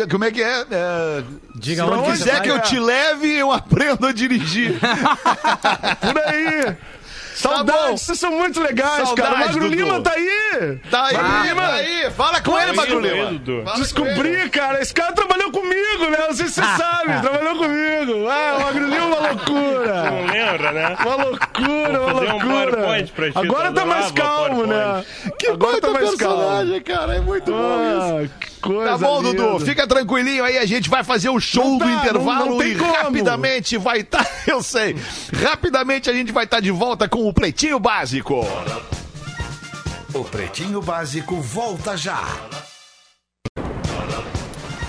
como 0.09 0.25
é 0.25 0.31
que 0.31 0.41
é. 0.41 0.65
é 0.71 1.23
Diga 1.55 1.83
se 1.85 1.89
onde 1.89 2.11
quiser 2.11 2.41
que 2.41 2.49
eu 2.49 2.61
te 2.61 2.79
leve, 2.79 3.33
eu 3.35 3.51
aprendo 3.51 4.05
a 4.05 4.11
dirigir. 4.11 4.79
Por 6.01 6.17
aí. 6.19 6.77
Saudades, 7.38 7.73
Tá 7.82 7.88
bom. 7.89 7.97
vocês 7.97 8.19
são 8.19 8.32
muito 8.32 8.60
legais, 8.62 8.91
cara. 8.91 9.04
O 9.04 9.08
Saudades, 9.08 9.39
Magro 9.56 9.60
Dudu. 9.69 9.76
Lima 9.76 10.02
tá 10.02 10.12
aí. 10.12 10.78
Tá 10.89 11.06
aí, 11.06 11.13
Magro 11.17 11.34
tá 11.34 11.43
Lima. 11.43 11.67
aí. 11.73 12.12
Fala 12.12 12.41
com 12.41 12.58
ele, 12.60 12.71
Oi, 12.71 12.76
Magro 12.76 13.00
Lima. 13.00 13.15
Ele. 13.30 13.41
Descobri, 13.78 14.50
cara. 14.50 14.82
Esse 14.82 14.93
cara 14.93 15.13
trabalhou 15.13 15.52
comigo, 15.52 16.10
né? 16.10 16.17
Não 16.28 16.34
sei 16.34 16.47
se 16.47 16.54
você 16.56 16.62
sabe. 16.78 17.21
Trabalhou 17.21 17.56
comigo. 17.58 18.28
Ah, 18.30 18.56
o 18.58 18.62
Magro 18.63 18.86
Lima 18.88 18.97
é 18.97 19.06
uma 19.06 19.19
loucura. 19.30 20.04
Não 20.12 20.26
lembra, 20.26 20.71
né? 20.71 20.97
Uma 21.06 21.15
loucura, 21.15 22.02
uma 22.02 22.13
um 22.13 22.32
loucura. 22.32 23.08
Agora 23.36 23.69
tu 23.69 23.73
tá 23.76 23.86
mais 23.86 24.12
calmo, 24.12 24.65
né? 24.65 25.04
Que 25.38 25.47
Agora 25.47 25.80
tá 25.80 25.88
baita 25.88 26.06
mais 26.06 26.15
calmo. 26.15 26.38
personagem, 26.38 26.82
cara. 26.82 27.15
É 27.15 27.19
muito 27.19 27.52
bom 27.52 28.23
isso. 28.23 28.32
Tá 28.86 28.97
bom, 28.97 29.21
linda. 29.21 29.41
Dudu, 29.43 29.65
fica 29.65 29.88
tranquilinho 29.88 30.43
aí, 30.43 30.58
a 30.58 30.65
gente 30.65 30.89
vai 30.89 31.03
fazer 31.03 31.30
o 31.30 31.39
show 31.39 31.63
Não 31.63 31.77
do 31.77 31.86
tá, 31.86 31.91
intervalo 31.93 32.45
não- 32.51 32.58
não 32.58 32.63
e 32.67 32.75
como. 32.75 32.91
rapidamente 32.93 33.77
vai 33.77 33.99
estar, 33.99 34.25
eu 34.47 34.62
sei, 34.63 34.95
rapidamente 35.43 36.10
a 36.10 36.13
gente 36.13 36.32
vai 36.32 36.43
estar 36.45 36.60
de 36.60 36.71
volta 36.71 37.08
com 37.08 37.27
o 37.27 37.34
Pretinho 37.34 37.80
Básico. 37.80 38.45
O 40.13 40.23
Pretinho 40.23 40.82
Básico 40.82 41.36
volta 41.41 41.95
já. 41.97 42.23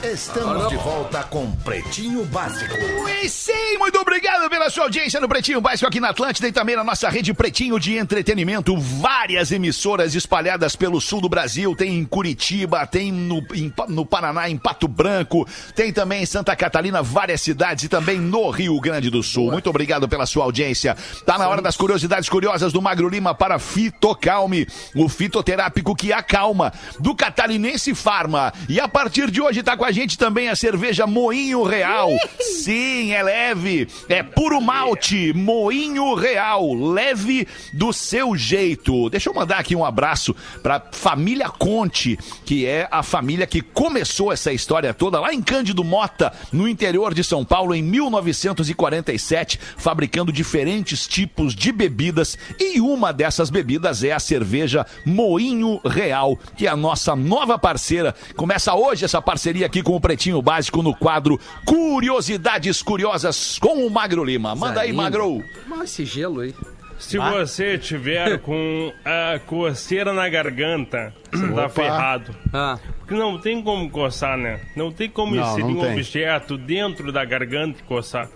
Estamos 0.03 0.69
de 0.69 0.77
volta 0.77 1.25
com 1.25 1.51
Pretinho 1.57 2.25
Básico. 2.27 2.73
E 3.21 3.29
sim, 3.29 3.77
muito 3.79 3.99
obrigado 3.99 4.49
pela 4.49 4.71
sua 4.71 4.85
audiência 4.85 5.21
no 5.21 5.29
Pretinho 5.29 5.61
Básico 5.61 5.89
aqui 5.89 5.99
na 5.99 6.11
Atlântida 6.11 6.47
e 6.47 6.53
também 6.53 6.77
na 6.77 6.85
nossa 6.85 7.09
rede 7.09 7.35
Pretinho 7.35 7.81
de 7.81 7.97
Entretenimento. 7.97 8.77
Várias 8.79 9.51
emissoras 9.51 10.15
espalhadas 10.15 10.77
pelo 10.77 11.01
sul 11.01 11.21
do 11.21 11.29
Brasil. 11.29 11.75
Tem 11.75 11.99
em 11.99 12.05
Curitiba, 12.05 12.87
tem 12.87 13.11
no, 13.11 13.45
em 13.53 13.73
no 13.89 14.07
Paraná, 14.07 14.49
em 14.49 14.57
Pato 14.57 14.87
Branco, 14.87 15.49
tem 15.75 15.93
também 15.93 16.23
em 16.23 16.27
Santa 16.27 16.55
Catarina, 16.55 17.03
várias 17.03 17.41
cidades 17.41 17.83
e 17.83 17.89
também 17.89 18.21
no 18.21 18.51
Rio 18.51 18.81
Grande 18.81 19.11
do 19.11 19.21
Sul. 19.21 19.51
Muito 19.51 19.69
obrigado 19.69 20.09
pela 20.09 20.27
sua 20.27 20.45
audiência. 20.45 20.97
Tá 21.27 21.37
na 21.37 21.49
hora 21.49 21.61
das 21.61 21.77
curiosidades 21.77 22.29
curiosas 22.29 22.73
do 22.73 22.81
Magro 22.81 23.09
Lima 23.09 23.35
para 23.35 23.59
Fitocalme, 23.59 24.65
o 24.95 25.09
fitoterápico 25.09 25.97
que 25.97 26.13
acalma, 26.13 26.73
do 27.01 27.17
Catarinense 27.17 27.97
Farma. 27.97 28.53
E 28.69 28.79
a 28.79 28.87
partir 28.87 29.29
de 29.29 29.41
hoje 29.41 29.61
tá 29.61 29.77
com 29.77 29.85
a 29.85 29.88
gente 29.93 30.19
também 30.19 30.49
a 30.49 30.57
cerveja 30.57 31.07
Moinho 31.07 31.63
Real. 31.63 32.11
Sim, 32.41 33.13
é 33.13 33.23
leve, 33.23 33.89
é 34.09 34.23
puro 34.23 34.61
malte, 34.61 35.33
Moinho 35.33 36.15
Real, 36.15 36.75
leve 36.75 37.47
do 37.73 37.93
seu 37.93 38.37
jeito. 38.37 39.09
Deixa 39.11 39.29
eu 39.29 39.35
mandar 39.35 39.59
aqui 39.59 39.75
um 39.75 39.85
abraço 39.85 40.35
pra 40.63 40.83
família 40.93 41.49
Conte, 41.49 42.19
que 42.45 42.67
é 42.67 42.89
a 42.91 43.03
família 43.03 43.47
que 43.47 43.61
começou 43.61 44.33
essa 44.33 44.53
história 44.53 44.93
toda 44.93 45.21
lá 45.21 45.33
em 45.33 45.43
Cândido 45.43 45.85
Mota, 45.85 46.33
no 46.53 46.69
interior 46.69 47.15
de 47.15 47.25
São 47.25 47.45
Paulo, 47.45 47.75
em 47.75 47.83
1947, 47.83 49.59
fabricando 49.77 50.33
diferentes 50.33 51.07
tipos 51.07 51.55
de 51.55 51.73
bebidas. 51.73 52.37
E 52.59 52.81
uma 52.81 53.13
dessas 53.13 53.51
bebidas 53.51 54.03
é 54.05 54.13
a 54.13 54.21
cerveja 54.21 54.87
Moinho 55.05 55.81
Real, 55.85 56.39
que 56.57 56.67
é 56.67 56.71
a 56.71 56.77
nossa 56.77 57.15
nova 57.15 57.59
parceira. 57.59 58.15
Começa 58.37 58.75
hoje 58.75 59.05
essa 59.05 59.21
parceria 59.23 59.67
aqui 59.67 59.78
com 59.83 59.97
o 59.97 60.01
Pretinho 60.01 60.41
Básico 60.43 60.83
no 60.83 60.95
quadro 60.95 61.39
Curiosidades 61.65 62.83
Curiosas 62.83 63.59
com 63.59 63.87
o 63.87 63.91
Magro 63.91 64.25
Lima. 64.25 64.55
Manda 64.55 64.81
aí, 64.83 64.93
Magro. 64.93 65.43
Mas 65.67 65.91
esse 65.91 66.05
gelo 66.05 66.41
aí. 66.41 66.55
Se 66.99 67.17
você 67.17 67.79
tiver 67.79 68.39
com 68.43 68.93
a 69.05 69.39
coceira 69.47 70.13
na 70.13 70.29
garganta, 70.29 71.15
você 71.33 71.49
tá 71.53 71.69
ferrado. 71.69 72.35
Ah, 72.53 72.77
Porque 72.99 73.15
não 73.15 73.39
tem 73.41 73.63
como 73.63 73.89
coçar, 73.89 74.37
né? 74.37 74.61
Não 74.75 74.91
tem 74.91 75.09
como 75.09 75.35
Não, 75.35 75.43
inserir 75.45 75.63
não 75.75 75.79
um 75.79 75.81
tem. 75.83 75.93
objeto 75.93 76.59
dentro 76.59 77.13
da 77.13 77.25
garganta 77.25 77.79
e 77.81 77.83
coçar. 77.85 78.29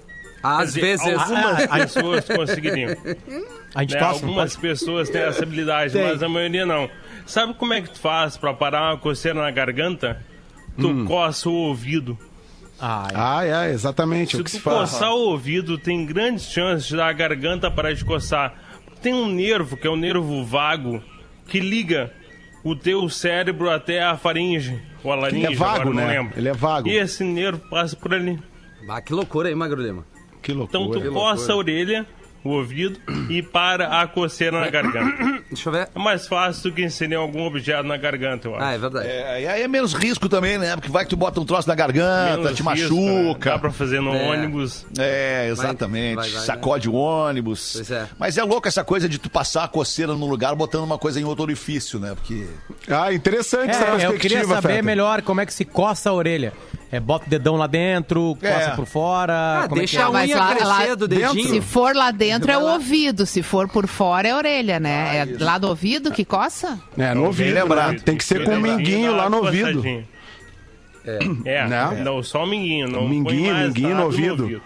Às 0.42 0.74
dizer, 0.74 0.80
vezes. 0.80 1.06
Algumas 1.06 1.66
pessoas 1.70 2.24
conseguiriam. 2.28 2.96
A 3.74 3.82
gente 3.82 3.94
né? 3.94 4.00
não 4.00 4.08
Algumas 4.08 4.56
pode? 4.56 4.68
pessoas 4.68 5.08
têm 5.10 5.22
essa 5.22 5.42
habilidade, 5.42 5.96
mas 5.98 6.22
a 6.22 6.28
maioria 6.28 6.64
não. 6.66 6.88
Sabe 7.26 7.54
como 7.54 7.72
é 7.74 7.80
que 7.80 7.90
tu 7.90 8.00
faz 8.00 8.36
pra 8.36 8.52
parar 8.54 8.90
uma 8.92 8.98
coceira 8.98 9.40
na 9.40 9.50
garganta? 9.50 10.20
Tu 10.78 10.88
Hum. 10.88 11.04
coça 11.04 11.48
o 11.48 11.52
ouvido. 11.52 12.18
Ah, 12.80 13.08
é. 13.10 13.14
Ah, 13.54 13.66
é, 13.66 13.72
exatamente. 13.72 14.36
Se 14.36 14.40
o 14.40 14.44
que 14.44 14.50
se 14.50 14.58
tu 14.58 14.62
faz. 14.62 14.90
coçar 14.90 15.12
o 15.12 15.28
ouvido, 15.30 15.78
tem 15.78 16.04
grandes 16.04 16.46
chances 16.50 16.90
da 16.90 17.12
garganta 17.12 17.70
parar 17.70 17.92
de 17.92 18.04
coçar. 18.04 18.54
Tem 19.00 19.12
um 19.14 19.26
nervo, 19.28 19.76
que 19.76 19.86
é 19.86 19.90
o 19.90 19.96
nervo 19.96 20.44
vago, 20.44 21.02
que 21.46 21.60
liga 21.60 22.12
o 22.64 22.74
teu 22.74 23.08
cérebro 23.08 23.68
até 23.70 24.02
a 24.02 24.16
faringe, 24.16 24.80
ou 25.04 25.12
a 25.12 25.16
laringe, 25.16 25.46
Ele 25.46 25.54
é 25.54 25.56
vago, 25.56 25.72
agora 25.82 25.90
não 25.90 25.94
né? 25.94 26.06
lembro. 26.08 26.38
Ele 26.38 26.48
é 26.48 26.52
vago. 26.52 26.88
E 26.88 26.96
esse 26.96 27.22
nervo 27.24 27.60
passa 27.68 27.94
por 27.96 28.14
ali. 28.14 28.38
Ah, 28.88 29.00
que 29.00 29.12
loucura 29.12 29.48
aí, 29.48 29.54
Magro 29.54 29.80
Lima. 29.82 30.04
Que 30.40 30.52
Então 30.52 30.82
loucura. 30.82 31.00
tu 31.04 31.12
coça 31.12 31.52
a 31.52 31.56
orelha, 31.56 32.06
o 32.44 32.50
ouvido, 32.50 32.98
e 33.30 33.42
para 33.42 34.00
a 34.00 34.06
coceira 34.06 34.60
na 34.60 34.68
garganta. 34.68 35.42
Deixa 35.50 35.68
eu 35.68 35.72
ver. 35.72 35.88
É 35.94 35.98
mais 35.98 36.26
fácil 36.26 36.70
do 36.70 36.74
que 36.76 36.82
inserir 36.82 37.14
algum 37.14 37.44
objeto 37.46 37.84
na 37.84 37.96
garganta, 37.96 38.48
eu 38.48 38.54
acho. 38.56 38.64
Ah, 38.64 38.72
é 38.72 38.78
verdade. 38.78 39.06
É, 39.08 39.42
e 39.42 39.46
aí 39.46 39.62
é 39.62 39.68
menos 39.68 39.92
risco 39.94 40.28
também, 40.28 40.58
né? 40.58 40.74
Porque 40.76 40.90
vai 40.90 41.04
que 41.04 41.10
tu 41.10 41.16
bota 41.16 41.40
um 41.40 41.44
troço 41.44 41.68
na 41.68 41.74
garganta, 41.74 42.36
Menos 42.38 42.56
te 42.56 42.62
risco, 42.62 42.94
né? 43.00 43.22
machuca. 43.22 43.50
Dá 43.50 43.58
pra 43.58 43.70
fazer 43.70 44.00
no 44.00 44.12
É. 44.14 44.30
ônibus. 44.30 44.84
É, 44.98 45.48
exatamente. 45.50 46.16
Vai, 46.16 46.24
vai, 46.28 46.36
vai, 46.38 46.46
Sacode 46.46 46.88
o 46.88 46.94
ônibus. 46.94 47.72
Pois 47.74 47.90
é. 47.90 48.06
Mas 48.18 48.36
é 48.38 48.42
louco 48.42 48.66
essa 48.66 48.82
coisa 48.82 49.08
de 49.08 49.18
tu 49.18 49.30
passar 49.30 49.64
a 49.64 49.68
coceira 49.68 50.14
num 50.14 50.26
lugar 50.28 50.54
botando 50.54 50.84
uma 50.84 50.98
coisa 50.98 51.20
em 51.20 51.24
outro 51.24 51.42
orifício, 51.44 51.98
né? 52.00 52.14
Porque. 52.14 52.46
Ah, 52.88 53.12
interessante 53.12 53.70
essa 53.70 53.84
É, 53.84 53.86
eu 53.86 53.90
perspectiva, 53.98 54.18
queria 54.20 54.44
saber 54.46 54.68
Feta. 54.74 54.82
melhor 54.82 55.22
como 55.22 55.40
é 55.40 55.46
que 55.46 55.54
se 55.54 55.64
coça 55.64 56.10
a 56.10 56.12
orelha. 56.12 56.52
É, 56.92 57.00
bota 57.00 57.24
o 57.26 57.30
dedão 57.30 57.56
lá 57.56 57.66
dentro, 57.66 58.36
É. 58.42 58.52
coça 58.52 58.70
por 58.76 58.84
fora. 58.84 59.32
Ah, 59.32 59.62
como 59.66 59.76
é 59.76 59.78
deixa 59.80 59.96
que 59.96 60.02
é? 60.02 60.04
a 60.04 60.10
unha 60.10 60.36
lá- 60.36 60.48
crescer 60.54 60.64
lá 60.66 60.94
do 60.94 61.08
dentro? 61.08 61.34
dedinho. 61.34 61.48
Se 61.48 61.60
for 61.62 61.96
lá 61.96 62.10
dentro 62.10 62.50
é 62.52 62.58
o 62.58 62.66
ouvido, 62.70 63.24
se 63.24 63.42
for 63.42 63.66
por 63.66 63.86
fora 63.86 64.28
é 64.28 64.30
a 64.32 64.36
orelha, 64.36 64.78
né? 64.78 65.16
é 65.16 65.42
lá 65.42 65.56
do 65.56 65.68
ouvido 65.68 66.12
que 66.12 66.22
coça? 66.22 66.78
É, 66.98 67.14
no 67.14 67.24
ouvido, 67.24 67.54
lembrado. 67.54 67.92
né? 67.92 67.98
Tem 68.04 68.14
que 68.16 68.22
ser 68.24 68.44
com 68.44 68.54
um 68.54 68.60
Bem 68.60 68.76
minguinho 68.76 69.16
lá 69.16 69.30
no 69.30 69.38
ouvido. 69.38 69.82
É, 71.46 71.66
Né? 71.66 72.02
não, 72.04 72.22
só 72.22 72.44
o 72.44 72.46
minguinho. 72.46 72.88
Não 72.88 73.08
Minguinho, 73.08 73.44
põe 73.46 73.52
mais 73.52 73.66
minguinho 73.68 73.96
no 73.96 74.02
ouvido. 74.04 74.62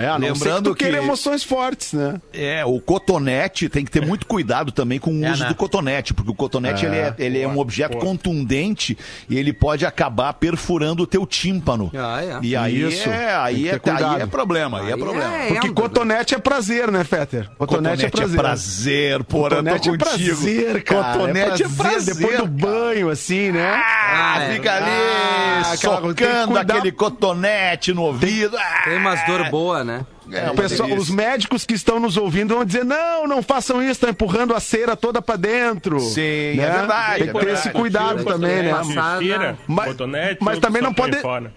É, 0.00 0.08
a 0.08 0.18
não 0.18 0.28
ser 0.28 0.32
que 0.32 0.44
Lembrando 0.48 0.70
tu 0.70 0.76
queira 0.76 0.98
que- 0.98 1.04
emoções 1.04 1.42
fortes, 1.44 1.92
né? 1.92 2.20
É, 2.32 2.64
o 2.64 2.80
cotonete 2.80 3.68
tem 3.68 3.84
que 3.84 3.90
ter 3.90 4.04
muito 4.04 4.26
cuidado 4.26 4.72
também 4.72 4.98
com 4.98 5.10
o 5.12 5.24
É, 5.24 5.30
uso 5.32 5.42
né? 5.42 5.48
do 5.48 5.54
cotonete, 5.54 6.14
porque 6.14 6.30
o 6.30 6.34
cotonete 6.34 6.84
É. 6.84 6.88
ele 6.88 6.96
é, 6.98 7.14
ele 7.18 7.40
é 7.40 7.48
um 7.48 7.58
objeto 7.58 7.92
boa. 7.92 8.04
contundente 8.04 8.96
e 9.28 9.36
ele 9.38 9.52
pode 9.52 9.84
acabar 9.84 10.32
perfurando 10.34 11.02
o 11.02 11.06
teu 11.06 11.26
tímpano. 11.26 11.90
Ah, 11.94 12.22
é. 12.22 12.38
E 12.42 12.56
aí 12.56 12.82
Isso, 12.88 13.08
é, 13.08 13.34
aí 13.36 13.54
tem 13.64 13.68
é, 13.68 13.72
que 13.72 13.80
ter 13.80 13.90
aí 14.04 14.22
é 14.22 14.26
problema, 14.26 14.80
aí, 14.80 14.90
é 14.90 14.94
Aí 14.94 14.98
problema. 15.00 15.36
é- 15.36 15.48
Porque 15.48 15.68
um- 15.70 15.74
cotonete 15.74 16.34
é 16.34 16.38
prazer, 16.38 16.90
né, 16.90 17.04
Fetter? 17.04 17.48
Cotonete, 17.58 18.06
é 18.06 18.08
prazer. 18.10 18.36
prazer, 18.38 19.24
porra, 19.24 19.50
Cotonete 19.50 19.88
tô 19.88 19.94
é 19.94 19.98
contigo. 19.98 20.36
prazer, 20.36 20.82
cara. 20.84 21.12
Cotonete 21.18 21.62
é 21.62 21.68
prazer. 21.68 22.14
Depois 22.14 22.38
do 22.38 22.46
banho, 22.46 23.10
assim, 23.10 23.50
né? 23.52 23.70
Ah, 23.74 24.34
Ah, 24.36 24.42
é. 24.44 24.52
fica 24.54 24.72
ali 24.76 24.86
Ah, 24.90 25.70
que 25.72 25.76
socando 25.78 26.14
cuidar- 26.52 26.76
aquele 26.76 26.92
cotonete 26.92 27.92
no 27.92 28.02
ouvido. 28.02 28.56
Ah, 28.56 28.82
Tem 28.84 28.96
umas 28.98 29.24
dor 29.26 29.48
boa, 29.50 29.82
né? 29.84 29.89
É 30.32 30.40
O 30.42 30.44
uma 30.52 30.54
pessoal, 30.54 30.92
os 30.94 31.10
médicos 31.10 31.64
que 31.66 31.74
estão 31.74 31.98
nos 32.00 32.16
ouvindo 32.16 32.54
vão 32.54 32.64
dizer: 32.64 32.84
não, 32.84 33.26
não 33.26 33.42
façam 33.42 33.80
isso, 33.82 33.92
estão 33.92 34.10
empurrando 34.10 34.54
a 34.54 34.60
cera 34.60 34.94
toda 34.96 35.20
pra 35.22 35.36
dentro. 35.36 35.98
Sim, 36.00 36.54
Né? 36.56 36.62
é 36.64 36.70
verdade, 36.70 37.24
Tem 37.24 37.24
que 37.24 37.30
é 37.30 37.32
ter 37.32 37.44
verdade. 37.46 37.58
esse 37.68 37.70
cuidado 37.70 38.18
Tira 38.18 38.22
o 38.22 38.32
também, 38.32 38.62
né? 38.62 38.72
Tira 39.18 39.58
Mas- 39.66 39.96
o 40.00 40.08
mas 40.40 40.58
também 40.58 40.82
não 40.82 40.94
pode- 40.94 41.18
Fora. 41.20 41.52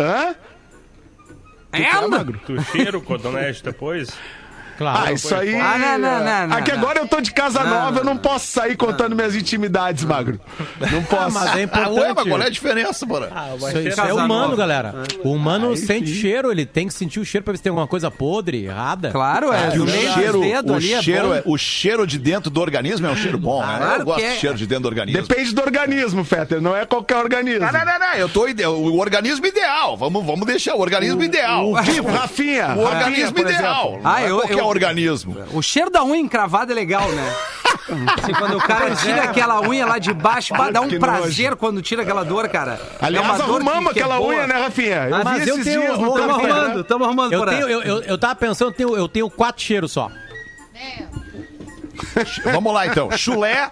Hã? 0.00 0.34
Anda! 2.02 2.24
Tu 2.46 2.62
cheira 2.72 2.96
o 2.96 3.02
cotonete 3.02 3.62
depois? 3.62 4.08
Claro. 4.76 5.06
Ah, 5.06 5.12
isso 5.12 5.34
aí. 5.34 5.54
Ah, 5.54 5.78
não, 5.78 5.98
não, 5.98 6.18
não, 6.24 6.46
não, 6.48 6.56
Aqui 6.56 6.72
não. 6.72 6.78
agora 6.78 6.98
eu 7.00 7.08
tô 7.08 7.20
de 7.20 7.32
casa 7.32 7.60
Não, 7.62 7.70
nova, 7.70 7.90
não, 7.92 7.98
eu 7.98 8.04
não 8.04 8.16
posso 8.16 8.46
sair 8.48 8.76
contando 8.76 9.14
minhas 9.16 9.34
intimidades, 9.34 10.04
magro. 10.04 10.40
Não 10.92 11.02
posso. 11.04 11.32
mas 11.32 11.46
é 11.46 11.50
Ah, 11.50 11.54
ué, 11.56 11.62
importante. 11.62 12.14
mas 12.14 12.28
qual 12.28 12.42
é 12.42 12.46
a 12.46 12.50
diferença, 12.50 13.06
porra? 13.06 13.30
Isso, 13.56 13.78
isso 13.80 14.00
é 14.00 14.12
humano, 14.12 14.28
nova. 14.28 14.56
galera. 14.56 14.94
O 15.24 15.32
humano 15.32 15.70
Aí 15.70 15.76
sente 15.76 16.08
sim. 16.08 16.14
cheiro, 16.20 16.50
ele 16.50 16.66
tem 16.66 16.86
que 16.88 16.94
sentir 16.94 17.20
o 17.20 17.24
cheiro 17.24 17.44
pra 17.44 17.52
ver 17.52 17.56
se 17.58 17.62
tem 17.62 17.70
alguma 17.70 17.86
coisa 17.86 18.10
podre, 18.10 18.64
errada. 18.64 19.10
Claro, 19.10 19.52
é. 19.52 19.68
O 19.68 19.86
cheiro, 19.88 20.40
o, 20.40 20.74
ali 20.74 20.92
é 20.94 21.02
cheiro 21.02 21.28
bom. 21.28 21.34
é- 21.34 21.42
o 21.44 21.56
cheiro 21.58 22.06
de 22.06 22.18
dentro 22.18 22.50
do 22.50 22.60
organismo 22.60 23.06
é 23.06 23.10
um 23.10 23.16
cheiro 23.16 23.38
bom, 23.38 23.64
né? 23.64 23.76
claro 23.78 24.00
Eu 24.02 24.04
gosto 24.06 24.20
é. 24.24 24.30
de 24.34 24.36
cheiro 24.40 24.56
de 24.56 24.66
dentro 24.66 24.82
do 24.84 24.88
organismo. 24.88 25.22
Depende 25.26 25.54
do 25.54 25.60
organismo, 25.62 26.24
Fetter. 26.24 26.60
Não 26.60 26.76
é 26.76 26.84
qualquer 26.86 27.16
organismo. 27.16 27.60
Não, 27.64 27.72
não, 27.72 27.84
não, 27.84 27.98
não, 27.98 28.14
eu 28.14 28.28
tô 28.28 28.46
ide- 28.48 28.64
o 28.66 28.96
organismo 28.98 29.46
ideal. 29.46 29.96
Vamos, 29.96 30.24
vamos 30.24 30.46
deixar 30.46 30.74
o 30.74 30.80
organismo 30.80 31.22
ideal. 31.22 31.70
O 31.72 31.82
vivo, 31.82 32.08
Rafinha. 32.12 32.74
O 32.76 32.80
organismo 32.80 33.38
ideal. 33.38 33.98
Ah, 34.04 34.22
é 34.22 34.30
eu- 34.30 34.42
organismo. 34.66 35.36
O 35.52 35.62
cheiro 35.62 35.90
da 35.90 36.04
unha 36.04 36.18
encravada 36.20 36.72
é 36.72 36.74
legal, 36.74 37.08
né? 37.10 37.34
Assim, 38.18 38.32
quando 38.32 38.56
o 38.56 38.60
cara 38.60 38.94
tira 38.96 39.22
aquela 39.24 39.60
unha 39.60 39.86
lá 39.86 39.98
de 39.98 40.12
baixo, 40.12 40.54
bah, 40.54 40.70
dá 40.70 40.80
um 40.80 40.88
Que 40.88 40.98
prazer 40.98 41.54
quando 41.56 41.80
tira 41.82 42.02
aquela 42.02 42.24
dor, 42.24 42.48
cara. 42.48 42.80
Aliás, 43.00 43.24
é 43.24 43.28
uma 43.30 43.38
dor 43.38 43.56
arrumamos 43.62 43.88
que- 43.88 43.94
que 43.94 44.00
é 44.00 44.02
aquela 44.02 44.18
boa. 44.18 44.34
unha, 44.34 44.46
né, 44.46 44.54
Rafinha? 44.54 45.08
Eu 45.08 45.14
Ah, 45.14 45.18
vi 45.18 45.24
mas 45.24 45.46
eu 45.46 45.54
esses 45.54 45.64
tenho- 45.66 45.80
dias 45.82 45.98
né? 45.98 46.04
arrumando, 46.04 46.84
tamo 46.84 47.04
arrumando 47.04 47.32
Eu, 47.32 47.46
tenho, 47.46 47.68
eu, 47.68 47.82
eu, 47.82 48.02
eu 48.02 48.18
tava 48.18 48.34
pensando, 48.34 48.70
eu 48.70 48.74
tenho, 48.74 48.96
eu 48.96 49.08
tenho 49.08 49.30
quatro 49.30 49.62
cheiros 49.62 49.92
só. 49.92 50.10
Vamos 52.52 52.74
lá, 52.74 52.86
então. 52.86 53.10
Chulé, 53.16 53.70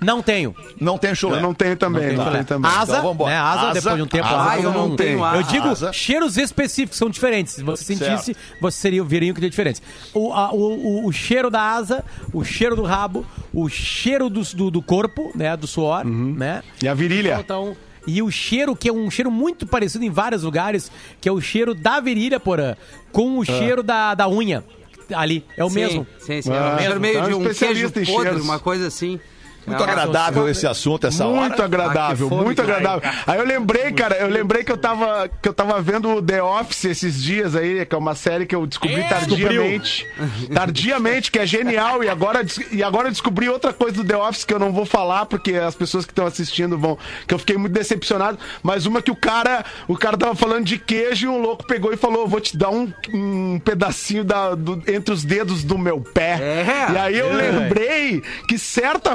Não 0.00 0.22
tenho. 0.22 0.54
não 0.80 0.96
tem 0.96 1.14
chulé. 1.14 1.38
Eu 1.38 1.42
não 1.42 1.52
tenho 1.52 1.76
também, 1.76 2.14
não, 2.16 2.24
Chulé. 2.24 2.32
tenho 2.36 2.44
também. 2.46 2.70
Asa, 2.70 2.92
Então 2.98 3.02
vambora. 3.10 3.30
né? 3.32 3.36
Asa, 3.38 3.60
Asa, 3.60 3.72
depois 3.74 3.96
de 3.96 4.02
um 4.02 4.06
tempo. 4.06 4.24
asa, 4.26 4.36
asa 4.52 4.62
eu 4.62 4.72
não 4.72 4.96
tenho 4.96 5.22
asa. 5.24 5.36
Eu 5.36 5.42
digo 5.42 5.68
Asa. 5.68 5.92
cheiros 5.92 6.36
específicos, 6.38 6.96
são 6.96 7.10
diferentes. 7.10 7.54
Se 7.54 7.62
você 7.62 7.84
sentisse, 7.84 8.34
você 8.60 8.78
seria, 8.78 9.04
veriam 9.04 9.34
que 9.34 9.44
é 9.44 9.48
diferentes. 9.48 9.82
O, 10.14 10.32
a- 10.32 10.52
o, 10.52 10.58
o, 11.02 11.06
o 11.06 11.12
cheiro 11.12 11.50
da 11.50 11.60
asa, 11.62 12.02
o 12.32 12.42
cheiro 12.42 12.74
do 12.74 12.82
rabo, 12.82 13.26
o 13.52 13.68
cheiro 13.68 14.30
do, 14.30 14.42
do, 14.42 14.70
do 14.70 14.82
corpo, 14.82 15.30
né? 15.34 15.54
Do 15.56 15.66
suor, 15.66 16.04
né? 16.04 16.62
E 16.82 16.88
a 16.88 16.94
virilha? 16.94 17.36
Então, 17.38 17.76
e 18.06 18.22
o 18.22 18.30
cheiro, 18.30 18.74
que 18.74 18.88
é 18.88 18.92
um 18.92 19.10
cheiro 19.10 19.30
muito 19.30 19.66
parecido 19.66 20.02
em 20.04 20.10
vários 20.10 20.42
lugares, 20.44 20.90
que 21.20 21.28
é 21.28 21.32
o 21.32 21.40
cheiro 21.42 21.74
da 21.74 22.00
virilha, 22.00 22.40
porã, 22.40 22.74
com 23.12 23.38
o 23.38 23.44
cheiro 23.44 23.82
da, 23.82 24.14
da 24.14 24.26
unha. 24.28 24.64
Ali, 25.12 25.44
é 25.56 25.64
o 25.64 25.68
Sim, 25.68 25.74
mesmo. 25.74 26.06
Sim, 26.20 26.40
sim. 26.40 26.50
Ah, 26.52 26.54
é 26.54 26.74
um 26.74 26.78
cheiro 26.78 27.00
meio 27.00 27.14
então 27.16 27.24
de 27.26 27.32
é 27.32 27.34
um 27.34 27.38
um 27.40 27.42
queijo 27.42 27.50
especialista 27.52 28.00
em 28.00 28.06
podre, 28.06 28.22
cheiros. 28.30 28.42
uma 28.44 28.58
coisa 28.60 28.86
assim. 28.86 29.18
Muito 29.66 29.82
É, 29.82 29.90
agradável 29.90 30.48
esse 30.48 30.66
assunto, 30.66 31.06
essa 31.06 31.24
Muito 31.26 31.52
hora. 31.54 31.64
agradável, 31.64 32.28
Ah, 32.32 32.34
muito 32.42 32.62
agradável. 32.62 33.10
Aí 33.26 33.38
eu 33.38 33.44
lembrei, 33.46 33.92
cara, 33.92 34.16
eu 34.16 34.28
lembrei 34.28 34.64
que 34.64 34.72
eu 34.72 34.76
tava 34.78 35.28
que 35.42 35.48
eu 35.48 35.52
tava 35.52 35.80
vendo 35.82 36.08
o 36.16 36.22
The 36.22 36.42
Office 36.42 36.84
esses 36.86 37.22
dias 37.22 37.54
aí, 37.54 37.84
que 37.84 37.94
é 37.94 37.98
uma 37.98 38.14
série 38.14 38.46
que 38.46 38.54
eu 38.54 38.66
descobri 38.66 39.02
tardiamente. 39.08 40.06
Tardiamente, 40.54 41.30
que 41.30 41.38
é 41.38 41.46
genial 41.46 42.02
e 42.02 42.08
agora 42.08 42.44
e 42.72 42.82
agora 42.82 43.08
eu 43.08 43.12
descobri 43.12 43.48
outra 43.48 43.72
coisa 43.72 43.96
do 43.96 44.04
The 44.04 44.16
Office 44.16 44.44
que 44.44 44.52
eu 44.54 44.58
não 44.58 44.72
vou 44.72 44.84
falar 44.86 45.26
porque 45.26 45.54
as 45.54 45.74
pessoas 45.74 46.04
que 46.04 46.12
estão 46.12 46.26
assistindo 46.26 46.78
vão, 46.78 46.98
que 47.26 47.34
eu 47.34 47.38
fiquei 47.38 47.56
muito 47.56 47.72
decepcionado, 47.72 48.38
mas 48.62 48.86
uma 48.86 49.00
que 49.02 49.10
o 49.10 49.16
cara, 49.16 49.64
o 49.86 49.96
cara 49.96 50.16
tava 50.16 50.34
falando 50.34 50.64
de 50.64 50.78
queijo 50.78 51.26
e 51.26 51.28
um 51.28 51.40
louco 51.40 51.64
pegou 51.66 51.92
e 51.92 51.96
falou: 51.96 52.26
"Vou 52.26 52.40
te 52.40 52.56
dar 52.56 52.70
um, 52.70 52.92
um 53.12 53.60
pedacinho 53.64 54.24
da, 54.24 54.54
do- 54.54 54.82
entre 54.90 55.12
os 55.14 55.24
dedos 55.24 55.62
do 55.64 55.78
meu 55.78 56.00
pé". 56.00 56.38
É. 56.40 56.92
E 56.92 56.96
aí 56.98 57.18
eu 57.18 57.30
É. 57.38 57.50
lembrei 57.50 58.22
que 58.48 58.58
certa 58.58 59.14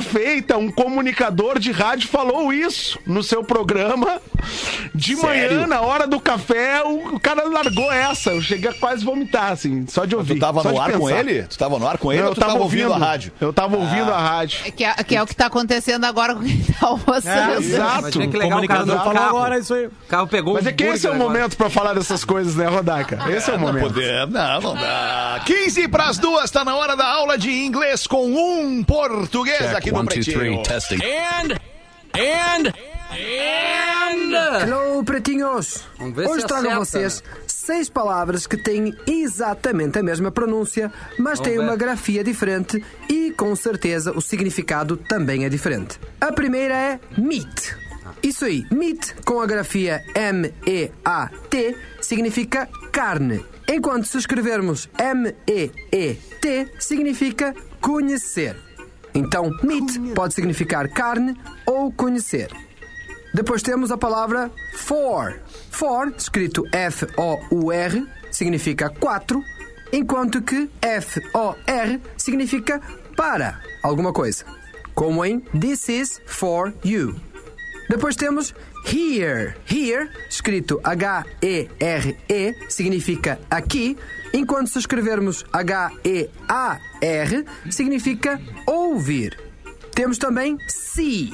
um 0.58 0.72
comunicador 0.72 1.60
de 1.60 1.72
rádio 1.72 2.08
falou 2.10 2.52
isso 2.54 3.00
no 3.06 3.22
seu 3.24 3.44
programa. 3.44 4.20
De 4.94 5.16
Sério? 5.16 5.54
manhã, 5.56 5.68
na 5.68 5.82
hora 5.82 6.06
do 6.08 6.20
café, 6.20 6.82
o, 6.84 7.16
o 7.16 7.20
cara 7.20 7.44
largou 7.48 7.92
essa. 7.92 8.30
Eu 8.32 8.42
cheguei 8.42 8.70
a 8.70 8.74
quase 8.74 9.04
vomitar, 9.04 9.52
assim, 9.52 9.86
só 9.88 10.06
de 10.06 10.16
ouvir. 10.16 10.36
Tu 10.36 10.40
tava 10.40 10.64
no 10.64 10.80
ar 10.80 10.92
com 10.94 11.10
ele? 11.10 11.44
Tu 11.44 11.58
tava 11.58 11.80
no 11.80 11.88
ar 11.88 11.98
com 11.98 12.12
ele 12.12 12.22
Não, 12.22 12.28
ou 12.28 12.32
eu 12.32 12.36
tu 12.36 12.42
tava 12.42 12.60
ouvindo 12.60 12.94
a 12.94 12.98
rádio? 12.98 13.32
Eu 13.42 13.52
tava 13.54 13.76
ouvindo 13.78 14.12
a 14.14 14.20
rádio. 14.20 14.72
Que 14.72 14.84
é, 14.84 14.94
que 15.04 15.16
é 15.16 15.22
o 15.24 15.26
que 15.26 15.36
tá 15.36 15.48
acontecendo 15.48 16.06
agora 16.06 16.36
com 16.36 16.44
quem 16.44 16.60
tá 16.64 16.88
almoçando. 16.88 17.62
exato. 17.62 18.00
Imagina 18.20 18.28
que 18.28 18.38
O 18.38 18.40
legal 18.40 18.60
o 18.60 18.68
cara 18.68 18.80
comunicador 18.82 19.04
falou 19.04 19.24
agora 19.30 19.60
isso 19.60 19.74
aí. 19.74 19.86
O 19.88 19.92
carro 20.08 20.28
pegou 20.28 20.54
Mas 20.54 20.68
é 20.68 20.72
que 20.72 20.84
esse 20.84 21.08
é 21.08 21.10
o 21.10 21.14
agora. 21.14 21.30
momento 21.30 21.58
pra 21.58 21.70
falar 21.70 21.94
dessas 21.94 22.24
coisas, 22.24 22.56
né, 22.56 22.68
Rodaca? 22.68 23.20
Esse 23.32 23.50
é 23.50 23.54
o 23.54 23.58
Não 23.58 23.68
momento. 23.68 23.84
poder, 23.84 24.28
não, 24.28 24.62
não 24.62 24.76
dá. 24.76 25.42
15 25.46 25.88
pras 25.88 26.18
duas, 26.18 26.50
tá 26.52 26.64
na 26.64 26.76
hora 26.76 26.96
da 26.96 27.06
aula 27.08 27.38
de 27.38 27.52
inglês 27.52 28.06
com 28.08 28.26
um 28.28 28.84
português 28.84 29.74
aqui 29.76 29.92
no 29.92 30.06
Pretinho. 30.06 30.25
Hello, 34.64 35.04
pretinhos! 35.04 35.84
Vamos 35.98 36.16
ver 36.16 36.26
se 36.26 36.32
Hoje 36.32 36.48
trago 36.48 36.70
a 36.70 36.80
vocês 36.80 37.22
né? 37.22 37.30
seis 37.48 37.90
palavras 37.90 38.48
que 38.48 38.58
têm 38.58 38.96
exatamente 39.08 40.00
a 40.00 40.04
mesma 40.04 40.32
pronúncia, 40.32 40.92
mas 41.20 41.40
têm 41.40 41.60
uma 41.60 41.76
grafia 41.76 42.24
diferente 42.24 42.84
e, 43.10 43.32
com 43.32 43.56
certeza, 43.56 44.12
o 44.12 44.22
significado 44.22 44.98
também 44.98 45.46
é 45.46 45.50
diferente. 45.50 46.00
A 46.20 46.32
primeira 46.32 46.76
é 46.76 47.00
meat. 47.18 47.76
Isso 48.24 48.46
aí, 48.46 48.66
meat 48.72 49.16
com 49.26 49.40
a 49.42 49.46
grafia 49.46 50.04
M-E-A-T 50.16 51.78
significa 52.02 52.68
carne, 52.92 53.46
enquanto 53.68 54.06
se 54.06 54.18
escrevermos 54.18 54.90
M-E-E-T 54.98 56.72
significa 56.80 57.54
conhecer. 57.80 58.56
Então, 59.16 59.50
meat 59.64 59.98
pode 60.14 60.34
significar 60.34 60.90
carne 60.90 61.36
ou 61.66 61.90
conhecer. 61.92 62.52
Depois 63.34 63.62
temos 63.62 63.90
a 63.90 63.98
palavra 63.98 64.52
for. 64.74 65.40
For, 65.72 66.14
escrito 66.18 66.64
F-O-U-R, 66.72 68.08
significa 68.30 68.90
quatro, 68.90 69.42
enquanto 69.92 70.42
que 70.42 70.70
F-O-R 70.82 72.02
significa 72.18 72.82
para 73.16 73.62
alguma 73.82 74.12
coisa. 74.12 74.44
Como 74.94 75.24
em 75.24 75.40
This 75.40 75.90
is 75.90 76.22
for 76.26 76.74
you. 76.84 77.16
Depois 77.90 78.16
temos 78.16 78.54
here. 78.86 79.56
Here, 79.66 80.10
escrito 80.30 80.80
H-E-R-E, 80.84 82.56
significa 82.70 83.40
aqui, 83.50 83.98
enquanto 84.34 84.70
se 84.70 84.80
escrevermos 84.80 85.46
H-E-A-R, 85.52 87.46
significa 87.70 88.40
ouvir. 88.66 89.38
Temos 89.94 90.18
também 90.18 90.58
see. 90.68 91.34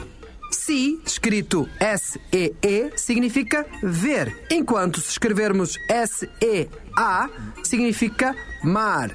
See, 0.51 1.01
escrito 1.05 1.67
S-E-E, 1.79 2.91
significa 2.95 3.65
ver, 3.81 4.45
enquanto 4.51 4.99
se 4.99 5.11
escrevermos 5.11 5.77
S-E-A, 5.87 7.29
significa 7.63 8.35
mar. 8.63 9.11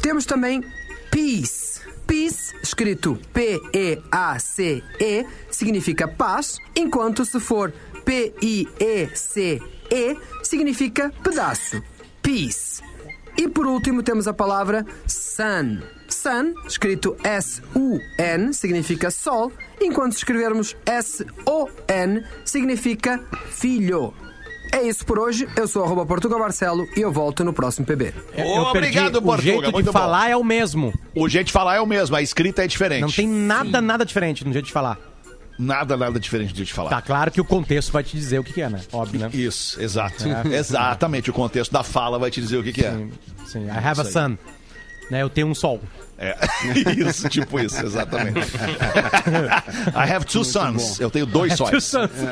Temos 0.00 0.24
também 0.24 0.62
peace. 1.10 1.80
Peace, 2.22 2.54
escrito 2.62 3.18
P-E-A-C-E, 3.32 5.26
significa 5.50 6.06
paz, 6.06 6.56
enquanto 6.76 7.24
se 7.24 7.40
for 7.40 7.72
P-I-E-C-E, 8.04 9.58
significa 10.44 11.10
pedaço. 11.20 11.82
Peace. 12.22 12.80
E 13.36 13.48
por 13.48 13.66
último 13.66 14.04
temos 14.04 14.28
a 14.28 14.32
palavra 14.32 14.86
sun. 15.04 15.80
Sun, 16.08 16.54
escrito 16.64 17.16
S-U-N, 17.24 18.54
significa 18.54 19.10
sol, 19.10 19.52
enquanto 19.80 20.12
se 20.12 20.18
escrevermos 20.18 20.76
S-O-N, 20.86 22.24
significa 22.44 23.18
filho. 23.50 24.14
É 24.72 24.82
isso 24.82 25.04
por 25.04 25.18
hoje. 25.18 25.46
Eu 25.54 25.68
sou 25.68 25.84
arroba 25.84 26.04
Portugal 26.06 26.38
Marcelo 26.38 26.88
e 26.96 27.00
eu 27.00 27.12
volto 27.12 27.44
no 27.44 27.52
próximo 27.52 27.86
PB. 27.86 28.14
Eu 28.36 28.46
Ô, 28.46 28.72
perdi. 28.72 28.88
obrigado, 28.88 29.16
O 29.16 29.22
Portuga, 29.22 29.42
jeito 29.42 29.76
de 29.76 29.82
bom. 29.84 29.92
falar 29.92 30.30
é 30.30 30.36
o 30.36 30.42
mesmo. 30.42 30.92
O 31.14 31.28
jeito 31.28 31.48
de 31.48 31.52
falar 31.52 31.76
é 31.76 31.80
o 31.80 31.86
mesmo, 31.86 32.16
a 32.16 32.22
escrita 32.22 32.64
é 32.64 32.66
diferente. 32.66 33.02
Não 33.02 33.10
tem 33.10 33.28
nada, 33.28 33.80
nada 33.80 34.04
diferente 34.04 34.44
no 34.44 34.52
jeito 34.52 34.66
de 34.66 34.72
falar. 34.72 34.98
Nada, 35.58 35.96
nada 35.96 36.18
diferente 36.18 36.54
de 36.54 36.64
te 36.64 36.72
falar. 36.72 36.88
Tá 36.90 37.02
claro 37.02 37.30
que 37.30 37.40
o 37.40 37.44
contexto 37.44 37.92
vai 37.92 38.02
te 38.02 38.16
dizer 38.16 38.38
o 38.40 38.44
que, 38.44 38.54
que 38.54 38.62
é, 38.62 38.70
né? 38.70 38.80
Óbvio, 38.90 39.20
né? 39.20 39.30
Isso, 39.34 39.80
exato. 39.80 40.24
Exatamente, 40.50 41.28
o 41.30 41.32
contexto 41.32 41.70
da 41.70 41.82
fala 41.82 42.18
vai 42.18 42.30
te 42.30 42.40
dizer 42.40 42.56
o 42.56 42.62
que, 42.64 42.72
que 42.72 42.84
é. 42.84 42.90
Sim, 42.90 43.10
sim. 43.46 43.66
I 43.66 43.70
have 43.70 43.88
a 44.00 44.02
Isso 44.02 44.18
aí. 44.18 44.24
sun. 44.24 44.38
Né, 45.10 45.22
eu 45.22 45.28
tenho 45.28 45.46
um 45.46 45.54
sol. 45.54 45.80
É. 46.24 46.36
Isso, 46.96 47.28
tipo 47.28 47.58
isso, 47.58 47.84
exatamente. 47.84 48.38
I 49.92 50.08
have 50.12 50.24
two 50.24 50.44
sons. 50.44 51.00
Eu 51.00 51.10
tenho 51.10 51.26
dois 51.26 51.56
Two 51.56 51.66
sóis. 51.68 51.82
suns. 51.84 52.10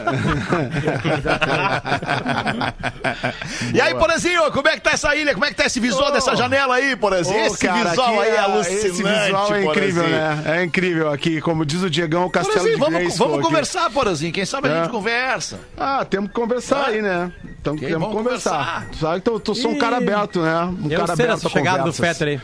E 3.74 3.80
aí, 3.80 3.94
Porazinho, 3.94 4.50
como 4.52 4.68
é 4.68 4.72
que 4.74 4.80
tá 4.80 4.90
essa 4.92 5.14
ilha? 5.16 5.32
Como 5.32 5.44
é 5.44 5.48
que 5.48 5.54
tá 5.54 5.66
esse 5.66 5.80
visual 5.80 6.12
dessa 6.12 6.34
janela 6.36 6.74
aí, 6.76 6.94
Porazinho? 6.96 7.42
Ô, 7.42 7.46
Esse 7.46 7.58
cara, 7.66 7.90
visual 7.90 8.20
aí 8.20 8.28
é 8.28 8.34
é- 8.34 8.38
alucinante, 8.38 8.86
Esse 8.86 9.02
visual 9.02 9.54
é 9.54 9.64
incrível, 9.64 10.04
Porazinho. 10.04 10.08
né? 10.08 10.42
É 10.46 10.64
incrível 10.64 11.12
aqui. 11.12 11.40
Como 11.40 11.64
diz 11.66 11.82
o 11.82 11.90
Diegão, 11.90 12.26
o 12.26 12.30
castelo 12.30 12.58
Porazinho, 12.60 12.84
de 12.84 12.92
vamos, 12.92 13.18
vamos 13.18 13.40
conversar, 13.46 13.90
Porazinho. 13.90 14.32
Quem 14.32 14.44
sabe 14.44 14.68
a 14.68 14.72
É. 14.72 14.82
gente 14.82 14.90
conversa. 14.90 15.58
Ah, 15.76 16.04
temos 16.04 16.28
que 16.30 16.34
conversar 16.34 16.86
aí, 16.88 17.02
né? 17.02 17.32
Então, 17.60 17.76
temos 17.76 18.08
que 18.08 18.14
conversar. 18.14 18.84
conversar. 18.84 18.98
Sabe 19.00 19.20
que 19.20 19.30
eu, 19.30 19.42
eu 19.46 19.54
sou 19.54 19.70
um 19.72 19.78
cara 19.78 19.96
aberto, 19.96 20.40
né? 20.40 20.56
Um 20.64 20.88
Eu 20.90 21.00
cara 21.00 21.16
sei 21.16 21.24
aberto 21.26 21.38
essa 21.38 21.48
a 21.48 21.50
chegada 21.50 21.82
do. 21.84 21.92
Fetter 21.92 22.28
aí. 22.28 22.40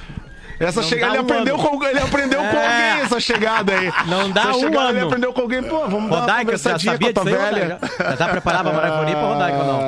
Essa 0.58 0.80
Não 0.80 0.88
chegada, 0.88 1.12
ele 1.14 1.18
um 1.18 1.22
aprendeu, 1.22 1.54
ano. 1.60 1.68
com, 1.68 1.84
ele 1.84 1.98
aprendeu 1.98 2.38
com 2.40 2.46
É. 2.46 2.90
alguém 2.90 3.04
essa 3.04 3.20
chegada 3.20 3.72
aí. 3.72 3.92
Não 4.06 4.30
dá 4.30 4.40
essa 4.42 4.50
um 4.52 4.60
chegada, 4.60 4.88
Ele 4.90 4.98
ano. 4.98 5.06
aprendeu 5.08 5.32
com 5.32 5.40
alguém, 5.42 5.62
pô, 5.62 5.86
vamos 5.88 6.10
dar 6.10 6.16
uma 6.16 6.36
já 6.36 6.44
com 6.44 6.56
sabia 6.58 6.92
a 6.92 6.96
disso 6.96 7.24
velha. 7.24 7.78
Rodaica? 7.80 8.04
Já 8.10 8.16
tá 8.16 8.28
preparado 8.28 8.64
pra 8.64 8.72
morar 8.72 8.88
em 8.88 8.92
Floripa, 8.96 9.20
Rodaica, 9.20 9.58
ou 9.58 9.64
não? 9.66 9.80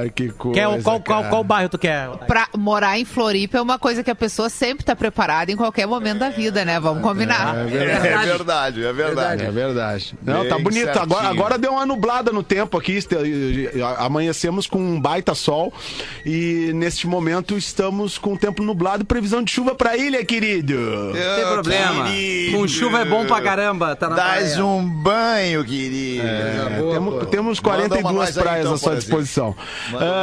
Ai, 0.00 0.10
que 0.14 0.28
coisa, 0.30 0.54
Quer, 0.60 0.82
qual, 0.82 1.00
qual, 1.00 1.24
qual 1.24 1.44
bairro 1.44 1.68
tu 1.68 1.78
quer? 1.78 2.06
Rodaica? 2.06 2.26
Pra 2.26 2.48
morar 2.56 2.98
em 2.98 3.04
Floripa 3.04 3.58
é 3.58 3.60
uma 3.62 3.78
coisa 3.78 4.02
que 4.02 4.10
a 4.10 4.14
pessoa 4.14 4.48
sempre 4.48 4.84
tá 4.84 4.96
preparada 4.96 5.52
em 5.52 5.56
qualquer 5.56 5.86
momento 5.86 6.18
da 6.18 6.30
vida, 6.30 6.64
né? 6.64 6.80
Vamos 6.80 7.02
combinar. 7.02 7.54
É 7.56 7.64
verdade, 7.64 8.84
é 8.84 8.92
verdade. 8.92 9.44
É 9.44 9.50
verdade. 9.50 10.14
Não, 10.22 10.40
Bem 10.40 10.48
tá 10.48 10.58
bonito. 10.58 10.84
certinho. 10.84 11.02
Agora, 11.02 11.28
agora 11.28 11.58
deu 11.58 11.72
uma 11.72 11.84
nublada 11.86 12.32
no 12.32 12.42
tempo 12.42 12.78
aqui. 12.78 12.98
Amanhecemos 13.98 14.66
com 14.66 14.78
um 14.78 15.00
baita 15.00 15.34
sol. 15.34 15.72
E 16.24 16.70
neste 16.74 17.06
momento 17.06 17.56
estamos 17.56 18.18
com 18.18 18.34
o 18.34 18.38
tempo 18.38 18.62
nublado. 18.62 19.04
Previsão 19.04 19.42
de 19.42 19.50
chuva 19.50 19.74
pra 19.74 19.96
ilha, 20.06 20.24
querido. 20.24 20.74
Não 20.74 21.12
tem 21.12 21.52
problema. 21.52 22.04
Com 22.52 22.68
chuva 22.68 23.00
é 23.00 23.04
bom 23.04 23.26
pra 23.26 23.40
caramba. 23.40 23.94
Tá 23.96 24.08
na 24.08 24.16
Dás 24.16 24.52
praia. 24.52 24.64
um 24.64 24.88
banho, 24.88 25.64
querido. 25.64 26.22
Temos, 26.92 27.26
temos 27.28 27.60
Manda 27.60 27.78
uma 27.84 27.88
42 27.90 28.14
mais 28.14 28.36
aí, 28.36 28.42
praias 28.42 28.60
então, 28.60 28.74
à 28.74 28.78
sua 28.78 28.96
disposição. 28.96 29.56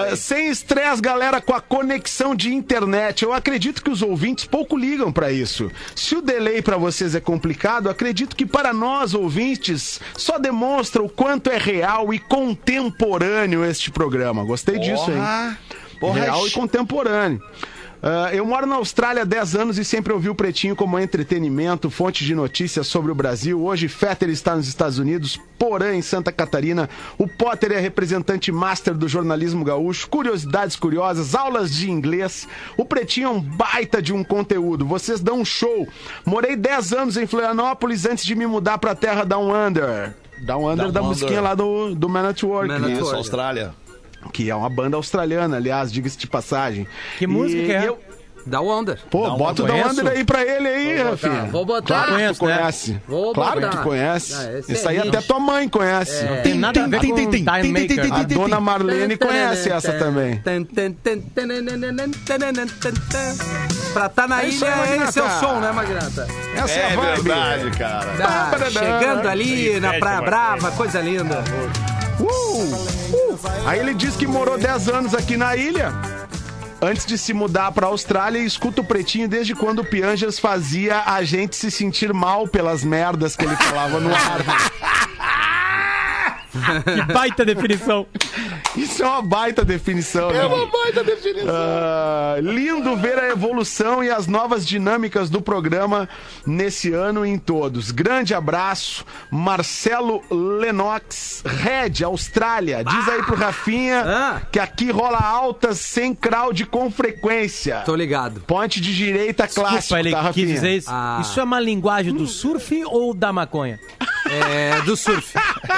Aí. 0.10 0.16
sem 0.18 0.50
estresse, 0.50 1.02
galera, 1.02 1.42
com 1.42 1.54
a 1.54 1.62
conexão 1.62 2.36
de 2.36 2.54
internet. 2.54 3.24
Eu 3.24 3.34
acredito 3.34 3.84
que 3.84 3.90
os 3.90 4.02
ouvintes 4.02 4.46
pouco 4.46 4.78
ligam 4.78 5.12
pra 5.12 5.32
isso. 5.32 5.72
Se 5.96 6.16
o 6.16 6.22
delay 6.22 6.62
pra 6.62 6.78
vocês 6.78 7.16
é 7.16 7.20
complicado, 7.20 7.90
acredito 7.90 8.36
que 8.36 8.46
para 8.46 8.74
nós, 8.74 9.14
ouvintes, 9.14 10.00
só 10.16 10.38
demonstra 10.38 11.02
o 11.04 11.10
quanto 11.10 11.50
é 11.50 11.58
real 11.58 12.14
e 12.14 12.20
contemporâneo 12.20 13.64
este 13.66 13.92
programa. 13.92 14.44
Gostei 14.44 14.80
disso, 14.80 15.10
hein? 15.12 15.18
Porra. 15.18 15.58
Porra, 16.00 16.20
Real 16.20 16.46
e 16.46 16.52
contemporâneo. 16.52 17.42
Ah, 18.06 18.36
eu 18.36 18.46
moro 18.46 18.66
na 18.66 18.76
Austrália 18.76 19.22
há 19.22 19.26
10 19.26 19.56
anos 19.56 19.78
e 19.78 19.86
sempre 19.86 20.12
ouvi 20.12 20.28
o 20.28 20.36
Pretinho 20.36 20.76
como 20.76 21.00
entretenimento, 21.00 21.90
fonte 21.90 22.26
de 22.26 22.36
notícias 22.36 22.86
sobre 22.86 23.10
o 23.14 23.16
Brasil. 23.16 23.64
Hoje, 23.64 23.88
Fetter 23.88 24.30
está 24.30 24.58
nos 24.58 24.68
Estados 24.68 25.00
Unidos, 25.00 25.40
Porã, 25.58 25.96
em 25.96 26.02
Santa 26.02 26.30
Catarina. 26.30 26.90
O 27.18 27.30
Potter 27.30 27.72
é 27.72 27.80
representante 27.80 28.52
master 28.52 28.94
do 28.94 29.08
jornalismo 29.08 29.64
gaúcho. 29.64 30.10
Curiosidades 30.10 30.76
curiosas, 30.76 31.34
aulas 31.34 31.74
de 31.74 31.90
inglês. 31.90 32.46
O 32.76 32.84
Pretinho 32.84 33.28
é 33.28 33.32
um 33.32 33.40
baita 33.40 34.02
de 34.02 34.12
um 34.12 34.22
conteúdo. 34.22 34.86
Vocês 34.86 35.22
dão 35.22 35.40
um 35.40 35.46
show. 35.46 35.88
Morei 36.26 36.58
10 36.58 36.92
anos 36.92 37.16
em 37.16 37.26
Florianópolis 37.26 38.06
antes 38.06 38.26
de 38.26 38.36
me 38.36 38.46
mudar 38.46 38.80
para 38.80 38.92
a 38.92 38.96
terra 38.96 39.24
Down 39.24 39.50
Under. 39.50 40.14
Down 40.40 40.66
Under 40.70 40.86
Down 40.88 40.92
da 40.92 41.00
Under. 41.00 41.04
musiquinha 41.04 41.40
lá 41.40 41.56
do, 41.56 41.96
do 41.96 42.10
Man 42.10 42.28
at 42.28 42.44
Work. 42.44 42.68
Man 42.68 42.86
at 42.86 42.92
Isso, 42.92 43.04
Work. 43.04 43.16
Austrália. 43.16 43.74
Que 44.32 44.50
é 44.50 44.56
uma 44.56 44.70
banda 44.70 44.96
australiana, 44.98 45.58
aliás, 45.58 45.92
diga-se 45.92 46.18
de 46.18 46.28
passagem. 46.28 46.88
Que 47.18 47.28
música 47.28 47.64
que 47.64 47.72
é? 47.72 47.88
eu- 47.88 48.00
Da 48.46 48.60
Wonder. 48.60 49.00
Pô, 49.10 49.26
Não, 49.26 49.38
bota 49.38 49.64
o 49.64 49.66
Da. 49.66 49.74
Wonder 49.74 50.06
aí 50.06 50.26
pra 50.26 50.42
ele 50.42 50.68
aí, 50.68 50.86
Vou 50.98 51.06
botar, 51.06 51.10
Rafinha. 51.30 51.44
vou 51.50 51.66
botar. 51.66 51.88
Claro 51.88 52.08
que 52.10 52.18
tu 52.18 52.46
né? 52.46 52.58
conhece. 52.58 53.02
Vou 53.08 53.34
claro 53.34 53.62
botar. 53.62 53.70
que 53.70 53.78
tu 53.78 53.84
conhece. 53.84 54.34
Ah, 54.36 54.60
Isso 54.68 54.86
é 54.86 54.92
aí 54.92 54.98
hit. 54.98 55.08
até 55.08 55.22
tua 55.22 55.40
mãe 55.40 55.70
conhece. 55.70 56.26
Não 56.26 56.42
tem 56.42 56.54
nada 56.56 56.84
a 56.84 56.88
ver 56.88 56.98
com 57.00 57.16
Time 57.16 57.46
Maker. 57.72 58.14
A 58.14 58.24
dona 58.24 58.60
Marlene 58.60 59.16
conhece 59.16 59.70
essa 59.72 59.94
também. 59.94 60.42
Pra 63.94 64.10
tá 64.10 64.28
na 64.28 64.44
É 64.44 64.50
ilha, 64.50 64.74
aí, 64.76 65.04
esse 65.04 65.20
é 65.20 65.24
o 65.24 65.30
som, 65.40 65.60
né, 65.60 65.72
Magnata? 65.72 66.28
Essa 66.56 66.72
é, 66.74 66.82
É 66.82 66.86
a 66.86 66.96
vibe. 66.96 67.22
verdade, 67.22 67.78
cara. 67.78 68.12
Tá 68.18 68.70
chegando 68.72 69.28
ali 69.30 69.80
na 69.80 69.94
Praia. 70.00 70.22
Brava, 70.22 70.72
coisa 70.72 71.00
linda. 71.00 71.44
Uh, 72.20 72.26
uh. 72.26 73.40
Aí 73.66 73.80
ele 73.80 73.94
diz 73.94 74.16
que 74.16 74.28
morou 74.28 74.58
10 74.58 74.90
anos 74.90 75.14
aqui 75.14 75.38
na 75.38 75.56
ilha. 75.56 75.92
Antes 76.82 77.06
de 77.06 77.18
se 77.18 77.34
mudar 77.34 77.72
pra 77.72 77.88
Austrália, 77.88 78.40
e 78.40 78.46
escuta 78.46 78.82
o 78.82 78.84
Pretinho 78.84 79.28
desde 79.28 79.56
quando 79.56 79.80
o 79.80 79.86
Pianjas 79.86 80.38
fazia 80.38 81.04
a 81.06 81.24
gente 81.24 81.56
se 81.56 81.72
sentir 81.72 82.14
mal 82.14 82.46
pelas 82.46 82.84
merdas 82.84 83.38
que 83.38 83.46
ele 83.46 83.56
falava 83.56 84.00
no 84.00 84.14
ar. 84.14 84.44
Que 86.84 87.02
baita 87.12 87.44
definição. 87.44 88.06
Isso 88.76 89.04
é 89.04 89.08
uma 89.08 89.22
baita 89.22 89.64
definição, 89.64 90.32
né? 90.32 90.40
É 90.40 90.46
uma 90.46 90.66
baita 90.66 91.04
definição. 91.04 91.50
Ah, 91.50 92.36
lindo 92.42 92.96
ver 92.98 93.20
a 93.20 93.30
evolução 93.30 94.04
e 94.04 94.10
as 94.10 94.26
novas 94.26 94.66
dinâmicas 94.66 95.30
do 95.30 95.42
programa 95.42 96.10
nesse 96.46 96.92
ano 96.92 97.26
e 97.26 97.30
em 97.30 97.38
todos. 97.38 97.92
Grande 97.92 98.34
abraço, 98.34 99.06
Marcelo 99.32 100.22
Lennox, 100.32 101.44
Red, 101.46 102.04
Austrália. 102.04 102.84
Diz 102.84 103.08
aí 103.08 103.22
pro 103.24 103.36
Rafinha 103.36 104.04
Ah. 104.06 104.42
que 104.52 104.60
aqui 104.60 104.90
rola 104.92 105.20
altas 105.20 105.80
sem 105.80 106.16
crowd 106.16 106.66
com 106.66 106.90
frequência. 106.90 107.82
Tô 107.86 107.96
ligado. 107.96 108.42
Ponte 108.42 108.82
de 108.82 108.96
direita 108.96 109.48
clássico, 109.48 109.78
Desculpa, 109.80 110.00
ele 110.00 110.12
tá, 110.12 110.18
quis 110.18 110.26
Rafinha? 110.28 110.48
dizer 110.48 110.76
isso. 110.78 110.90
Ah. 110.92 111.20
Isso 111.22 111.40
é 111.40 111.44
uma 111.44 111.60
linguagem 111.60 112.14
do 112.14 112.26
surf 112.26 112.84
ou 112.86 113.14
da 113.14 113.32
maconha? 113.32 113.80
É, 114.34 114.82
do 114.82 114.96
surf. 114.98 115.34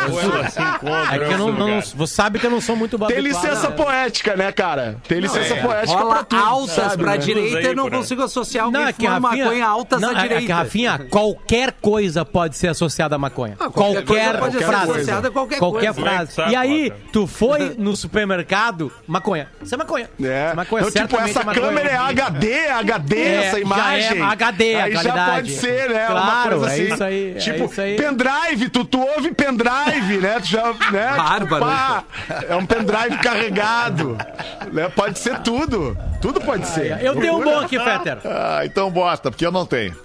Encontra 0.08 1.16
É 1.16 1.20
que 1.20 1.26
eu 1.26 1.32
em 1.34 1.38
não, 1.38 1.52
não- 1.54 1.82
você 1.82 2.14
sabe 2.14 2.40
que 2.40 2.46
eu 2.46 2.52
não 2.52 2.62
sou 2.62 2.76
muito 2.76 2.98
Tem 2.98 3.06
habituado. 3.18 3.44
licença 3.46 3.72
poética, 3.72 4.36
né, 4.36 4.52
cara? 4.52 4.98
Tem 5.08 5.20
licença 5.20 5.54
é. 5.56 5.62
poética 5.62 5.96
pra 5.98 6.04
Rola 6.06 6.24
tudo, 6.24 6.42
altas 6.44 6.76
sabe, 6.76 7.04
pra 7.04 7.12
né? 7.14 7.18
direita, 7.18 7.60
eu 7.60 7.76
não 7.76 7.90
consigo 7.90 8.24
associar 8.24 8.66
Não, 8.72 8.80
alguém 8.80 8.90
é 8.90 8.94
que 8.94 9.06
fumando 9.06 9.24
Rafinha, 9.26 9.46
maconha 9.46 9.68
altas 9.68 10.02
não, 10.02 10.10
à 10.10 10.12
é- 10.12 10.16
direita. 10.22 10.44
É 10.44 10.46
que 10.46 10.52
Rafinha, 10.52 11.00
qualquer 11.10 11.72
coisa 11.82 12.26
pode 12.26 12.58
ser 12.58 12.68
associada 12.70 13.16
à 13.16 13.18
maconha. 13.18 13.56
Ah, 13.60 13.70
qualquer 13.70 14.04
qualquer 14.06 14.26
coisa 14.26 14.40
pode 14.40 14.58
ser 14.58 14.66
frase. 14.66 14.92
associada 14.92 15.28
a 15.28 15.32
qualquer 15.32 15.60
qualquer 15.60 15.94
coisa. 15.94 16.10
frase. 16.10 16.32
Sabe, 16.34 16.52
E 16.52 16.56
aí, 16.56 16.94
tu 17.12 17.28
foi 17.28 17.76
no 17.78 17.96
supermercado, 17.96 18.92
maconha. 19.08 19.48
Isso 19.62 19.74
é 19.74 19.78
maconha. 19.78 20.10
Isso 20.20 20.28
É. 20.30 20.54
maconha, 20.54 20.86
Então, 20.88 21.08
tipo, 21.08 21.20
essa 21.22 21.40
é 21.40 21.44
maconha. 21.44 21.66
câmera 21.68 21.90
é 21.90 21.96
HD, 21.98 22.68
HD 22.70 23.18
É, 23.22 23.36
essa 23.46 23.52
já 23.58 23.60
imagem. 23.60 24.20
é 24.20 24.22
HD 24.22 24.76
a 24.76 24.84
Aí 24.86 24.92
já 24.94 25.02
qualidade. 25.02 25.32
pode 25.36 25.52
ser, 25.56 25.90
né? 25.90 26.08
uma 26.10 26.22
Claro, 26.22 26.50
coisa 26.60 26.66
é 26.66 26.74
assim. 26.74 26.94
isso 26.94 27.04
aí, 27.04 27.32
é 27.32 27.40
Tipo, 27.40 27.66
isso 27.66 27.82
aí. 27.82 27.96
pendrive 27.96 28.26
pendrive, 28.46 28.70
tu, 28.70 28.86
tu 28.86 29.00
ouve 29.00 29.34
pendrive, 29.34 30.18
né? 30.20 30.40
Tu 30.40 30.48
já, 30.48 30.74
né? 30.92 31.14
Bárbaro, 31.18 31.66
Pá, 31.66 32.04
é 32.48 32.56
um 32.56 32.66
pendrive 32.66 33.18
carregado. 33.22 34.18
Né? 34.72 34.90
Pode 34.90 35.20
ser 35.20 35.40
tudo. 35.42 35.98
Tudo 36.22 36.40
pode 36.42 36.68
ser. 36.68 37.02
Eu 37.04 37.16
tenho 37.20 37.38
um 37.38 37.44
bom 37.44 37.60
aqui, 37.60 37.78
Fetter. 37.80 38.20
Ah, 38.26 38.62
então 38.66 38.90
bota, 38.92 39.30
porque 39.32 39.46
eu 39.46 39.52
não 39.52 39.66
tenho. 39.66 39.96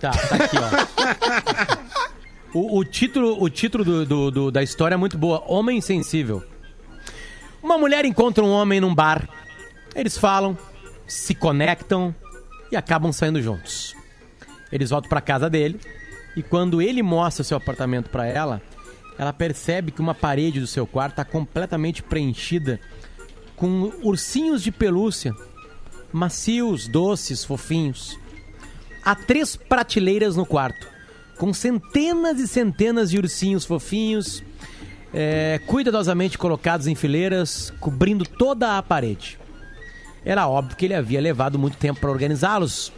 Tá, 0.00 0.10
tá 0.10 0.36
aqui, 0.36 0.56
ó. 0.56 2.58
O, 2.58 2.78
o 2.78 2.84
título, 2.84 3.42
o 3.42 3.50
título 3.50 3.84
do, 3.84 4.06
do- 4.06 4.30
do- 4.30 4.50
da 4.50 4.62
história 4.62 4.94
é 4.94 4.98
muito 4.98 5.18
boa. 5.18 5.42
Homem 5.46 5.78
Insensível. 5.78 6.42
Uma 7.62 7.76
mulher 7.76 8.04
encontra 8.04 8.42
um 8.44 8.50
homem 8.50 8.80
num 8.80 8.94
bar. 8.94 9.28
Eles 9.94 10.16
falam, 10.16 10.56
se 11.06 11.34
conectam 11.34 12.14
e 12.70 12.76
acabam 12.76 13.12
saindo 13.12 13.42
juntos. 13.42 13.94
Eles 14.70 14.90
voltam 14.90 15.08
pra 15.08 15.20
casa 15.20 15.50
dele 15.50 15.80
e 16.38 16.42
quando 16.44 16.80
ele 16.80 17.02
mostra 17.02 17.42
seu 17.42 17.56
apartamento 17.56 18.10
pra 18.10 18.24
ela, 18.24 18.62
ela 19.18 19.32
percebe 19.32 19.90
que 19.90 20.00
uma 20.00 20.14
parede 20.14 20.60
do 20.60 20.68
seu 20.68 20.86
quarto 20.86 21.14
está 21.14 21.24
completamente 21.24 22.00
preenchida 22.00 22.78
com 23.56 23.92
ursinhos 24.04 24.62
de 24.62 24.70
pelúcia, 24.70 25.34
macios, 26.12 26.86
doces, 26.86 27.44
fofinhos. 27.44 28.16
Há 29.04 29.16
três 29.16 29.56
prateleiras 29.56 30.36
no 30.36 30.46
quarto, 30.46 30.86
com 31.36 31.52
centenas 31.52 32.38
e 32.38 32.46
centenas 32.46 33.10
de 33.10 33.18
ursinhos 33.18 33.64
fofinhos, 33.64 34.40
é, 35.12 35.60
cuidadosamente 35.66 36.38
colocados 36.38 36.86
em 36.86 36.94
fileiras, 36.94 37.72
cobrindo 37.80 38.24
toda 38.24 38.78
a 38.78 38.82
parede. 38.82 39.40
Era 40.24 40.46
óbvio 40.46 40.76
que 40.76 40.84
ele 40.84 40.94
havia 40.94 41.20
levado 41.20 41.58
muito 41.58 41.78
tempo 41.78 41.98
para 41.98 42.12
organizá-los. 42.12 42.92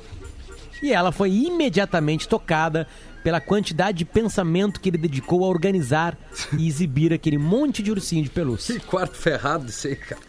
E 0.82 0.92
ela 0.92 1.10
foi 1.10 1.30
imediatamente 1.30 2.28
tocada 2.28 2.86
pela 3.22 3.40
quantidade 3.40 3.98
de 3.98 4.04
pensamento 4.04 4.80
que 4.80 4.88
ele 4.88 4.98
dedicou 4.98 5.44
a 5.44 5.48
organizar 5.48 6.16
e 6.56 6.66
exibir 6.66 7.12
aquele 7.12 7.38
monte 7.38 7.82
de 7.82 7.90
ursinho 7.90 8.22
de 8.22 8.30
pelúcia. 8.30 8.78
Que 8.78 8.86
quarto 8.86 9.16
ferrado 9.16 9.68
isso 9.68 9.86
aí, 9.86 9.96
cara. 9.96 10.20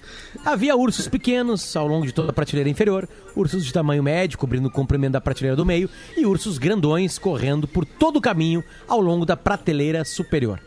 Havia 0.45 0.75
ursos 0.75 1.07
pequenos 1.07 1.75
ao 1.75 1.87
longo 1.87 2.05
de 2.05 2.13
toda 2.13 2.31
a 2.31 2.33
prateleira 2.33 2.69
inferior, 2.69 3.07
ursos 3.35 3.65
de 3.65 3.71
tamanho 3.71 4.03
médio 4.03 4.37
cobrindo 4.37 4.67
o 4.67 4.71
comprimento 4.71 5.13
da 5.13 5.21
prateleira 5.21 5.55
do 5.55 5.65
meio 5.65 5.89
e 6.17 6.25
ursos 6.25 6.57
grandões 6.57 7.17
correndo 7.17 7.67
por 7.67 7.85
todo 7.85 8.17
o 8.17 8.21
caminho 8.21 8.63
ao 8.87 8.99
longo 8.99 9.25
da 9.25 9.37
prateleira 9.37 10.03
superior. 10.03 10.59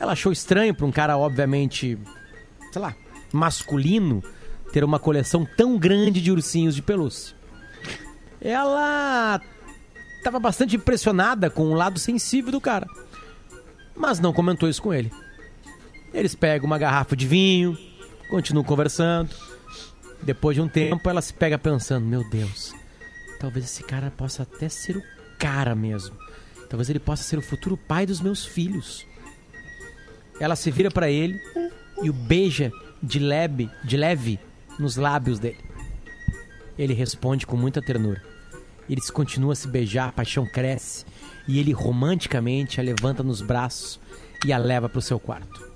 Ela 0.00 0.12
achou 0.12 0.32
estranho 0.32 0.74
para 0.74 0.86
um 0.86 0.92
cara, 0.92 1.16
obviamente, 1.16 1.96
sei 2.72 2.82
lá, 2.82 2.94
masculino, 3.32 4.22
ter 4.72 4.82
uma 4.82 4.98
coleção 4.98 5.46
tão 5.56 5.78
grande 5.78 6.20
de 6.20 6.32
ursinhos 6.32 6.74
de 6.74 6.82
pelúcia. 6.82 7.36
Ela 8.40 9.40
estava 10.24 10.40
bastante 10.40 10.74
impressionada 10.74 11.50
com 11.50 11.64
o 11.64 11.74
lado 11.74 11.98
sensível 11.98 12.50
do 12.50 12.60
cara, 12.60 12.88
mas 13.94 14.18
não 14.18 14.32
comentou 14.32 14.68
isso 14.68 14.80
com 14.80 14.92
ele. 14.92 15.12
Eles 16.14 16.34
pegam 16.34 16.66
uma 16.66 16.78
garrafa 16.78 17.14
de 17.14 17.28
vinho, 17.28 17.76
continuam 18.30 18.64
conversando. 18.64 19.30
Depois 20.22 20.56
de 20.56 20.62
um 20.62 20.68
tempo, 20.68 21.10
ela 21.10 21.20
se 21.20 21.34
pega 21.34 21.58
pensando: 21.58 22.06
Meu 22.06 22.28
Deus, 22.30 22.72
talvez 23.38 23.66
esse 23.66 23.82
cara 23.82 24.10
possa 24.10 24.44
até 24.44 24.68
ser 24.68 24.96
o 24.96 25.02
cara 25.38 25.74
mesmo. 25.74 26.16
Talvez 26.70 26.88
ele 26.88 26.98
possa 27.00 27.22
ser 27.22 27.38
o 27.38 27.42
futuro 27.42 27.76
pai 27.76 28.06
dos 28.06 28.20
meus 28.20 28.46
filhos. 28.46 29.04
Ela 30.40 30.56
se 30.56 30.70
vira 30.70 30.90
pra 30.90 31.10
ele 31.10 31.38
e 32.02 32.08
o 32.08 32.12
beija 32.12 32.72
de 33.02 33.18
leve, 33.18 33.70
de 33.84 33.96
leve 33.96 34.40
nos 34.78 34.96
lábios 34.96 35.38
dele. 35.38 35.62
Ele 36.78 36.94
responde 36.94 37.46
com 37.46 37.56
muita 37.56 37.82
ternura. 37.82 38.33
Eles 38.88 39.10
continuam 39.10 39.50
a 39.52 39.54
se 39.54 39.66
beijar, 39.68 40.08
a 40.08 40.12
paixão 40.12 40.46
cresce 40.46 41.04
e 41.48 41.58
ele 41.58 41.72
romanticamente 41.72 42.80
a 42.80 42.82
levanta 42.82 43.22
nos 43.22 43.40
braços 43.40 43.98
e 44.44 44.52
a 44.52 44.58
leva 44.58 44.88
pro 44.88 45.00
seu 45.00 45.18
quarto. 45.18 45.66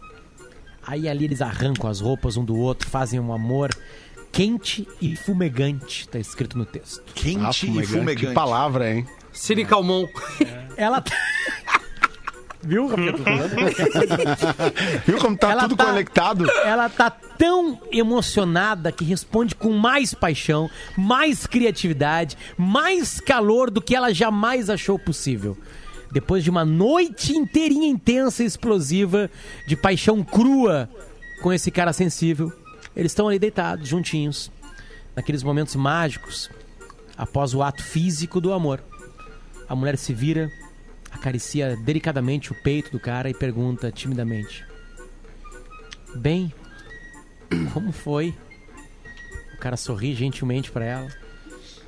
Aí 0.87 1.09
ali 1.09 1.25
eles 1.25 1.43
arrancam 1.43 1.89
as 1.89 2.01
roupas 2.01 2.37
um 2.37 2.45
do 2.45 2.57
outro, 2.57 2.89
fazem 2.89 3.19
um 3.21 3.33
amor 3.33 3.71
quente 4.33 4.87
e 5.01 5.17
fumegante, 5.17 6.07
tá 6.09 6.19
escrito 6.19 6.57
no 6.57 6.65
texto. 6.67 7.03
Quente 7.15 7.45
Ah, 7.45 7.51
e 7.51 7.55
fumegante. 7.55 7.87
fumegante. 7.93 8.27
Que 8.29 8.33
palavra, 8.35 8.91
hein? 8.95 9.07
Cine 9.33 9.65
Calmon. 9.65 10.07
Ela 10.77 11.01
tá- 11.01 11.15
Viu, 12.63 12.87
Rafinha? 12.89 13.13
Viu 15.07 15.19
como 15.19 15.37
tá 15.37 15.53
Ela 15.53 15.63
tudo 15.63 15.77
tá- 15.77 15.87
conectado? 15.87 16.51
Ela 16.65 16.89
tá 16.89 17.09
tão 17.11 17.81
emocionada 17.93 18.91
que 18.91 19.05
responde 19.05 19.55
com 19.55 19.71
mais 19.73 20.13
paixão, 20.13 20.69
mais 20.97 21.47
criatividade, 21.47 22.37
mais 22.57 23.21
calor 23.21 23.71
do 23.71 23.81
que 23.81 23.95
ela 23.95 24.13
jamais 24.13 24.69
achou 24.69 24.99
possível. 24.99 25.57
Depois 26.11 26.43
de 26.43 26.51
uma 26.51 26.65
noite 26.65 27.33
inteirinha 27.37 27.87
intensa 27.89 28.43
e 28.43 28.47
explosiva 28.47 29.31
de 29.67 29.77
paixão 29.77 30.25
crua 30.25 30.89
com 31.43 31.53
esse 31.53 31.71
cara 31.71 31.93
sensível, 31.93 32.53
eles 32.97 33.13
estão 33.13 33.29
ali 33.29 33.39
deitados, 33.39 33.87
juntinhos, 33.89 34.51
naqueles 35.15 35.43
momentos 35.43 35.77
mágicos, 35.77 36.51
após 37.17 37.55
o 37.55 37.63
ato 37.63 37.85
físico 37.85 38.41
do 38.41 38.53
amor. 38.53 38.83
A 39.69 39.77
mulher 39.77 39.97
se 39.99 40.13
vira, 40.15 40.51
acaricia 41.11 41.77
delicadamente 41.77 42.53
o 42.53 42.55
peito 42.55 42.91
do 42.91 43.01
cara 43.01 43.29
e 43.29 43.35
pergunta 43.35 43.91
timidamente: 43.91 44.65
Bem, 46.17 46.53
como 47.73 47.93
foi? 47.93 48.35
O 49.55 49.59
cara 49.59 49.77
sorri 49.77 50.15
gentilmente 50.15 50.71
pra 50.71 50.85
ela, 50.85 51.09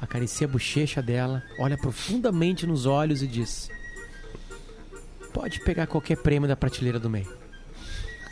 acaricia 0.01 0.47
a 0.47 0.51
bochecha 0.51 1.01
dela, 1.01 1.43
olha 1.59 1.79
profundamente 1.79 2.67
nos 2.67 2.87
olhos 2.87 3.23
e 3.23 3.27
diz: 3.27 3.71
Pode 5.33 5.61
pegar 5.61 5.87
qualquer 5.87 6.17
prêmio 6.17 6.49
da 6.49 6.57
prateleira 6.57 6.99
do 6.99 7.09
meio. 7.09 7.40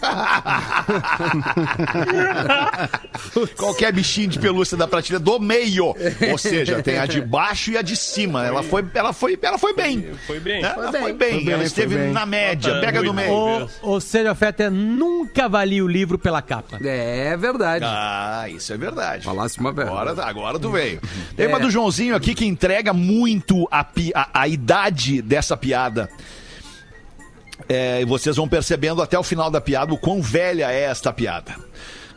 Qualquer 3.56 3.92
bichinho 3.92 4.28
de 4.28 4.38
pelúcia 4.38 4.76
da 4.76 4.86
prateleira 4.86 5.22
do 5.24 5.38
meio. 5.40 5.94
Ou 6.30 6.38
seja, 6.38 6.82
tem 6.82 6.98
a 6.98 7.06
de 7.06 7.20
baixo 7.20 7.70
e 7.72 7.76
a 7.76 7.82
de 7.82 7.96
cima. 7.96 8.44
Ela 8.46 8.62
foi, 8.62 8.84
ela 8.94 9.12
foi, 9.12 9.38
ela 9.40 9.58
foi 9.58 9.74
bem. 9.74 10.10
Foi 10.26 10.40
bem. 10.40 10.62
Ela 10.62 10.92
foi 10.92 10.92
bem. 10.92 11.00
Foi 11.00 11.12
bem, 11.12 11.48
ela 11.48 11.56
foi 11.58 11.66
esteve 11.66 11.96
bem. 11.96 12.12
na 12.12 12.26
média. 12.26 12.74
Nota 12.74 12.86
Pega 12.86 13.02
do 13.02 13.14
meio. 13.14 13.30
Ou, 13.30 13.70
ou 13.82 14.00
seja, 14.00 14.34
Fetter 14.34 14.70
nunca 14.70 15.44
avalie 15.46 15.82
o 15.82 15.88
livro 15.88 16.18
pela 16.18 16.42
capa. 16.42 16.78
É 16.84 17.36
verdade. 17.36 17.84
Ah, 17.86 18.46
isso 18.48 18.72
é 18.72 18.76
verdade. 18.76 19.24
Falasse 19.24 19.58
uma 19.58 19.72
verdade. 19.72 19.96
Agora, 19.98 20.24
agora 20.24 20.58
tu 20.58 20.70
veio. 20.70 21.00
Tem 21.36 21.46
É. 21.46 21.48
uma 21.48 21.58
do 21.60 21.70
Joãozinho 21.70 22.14
aqui 22.14 22.34
que 22.34 22.44
entrega 22.46 22.92
muito 22.92 23.66
a, 23.70 23.84
a, 24.14 24.40
a 24.42 24.48
idade 24.48 25.22
dessa 25.22 25.56
piada. 25.56 26.08
É, 27.68 28.00
e 28.00 28.04
vocês 28.04 28.36
vão 28.36 28.48
percebendo 28.48 29.00
até 29.00 29.18
o 29.18 29.22
final 29.22 29.50
da 29.50 29.60
piada 29.60 29.92
o 29.92 29.98
quão 29.98 30.20
velha 30.20 30.70
é 30.70 30.82
esta 30.82 31.12
piada. 31.12 31.56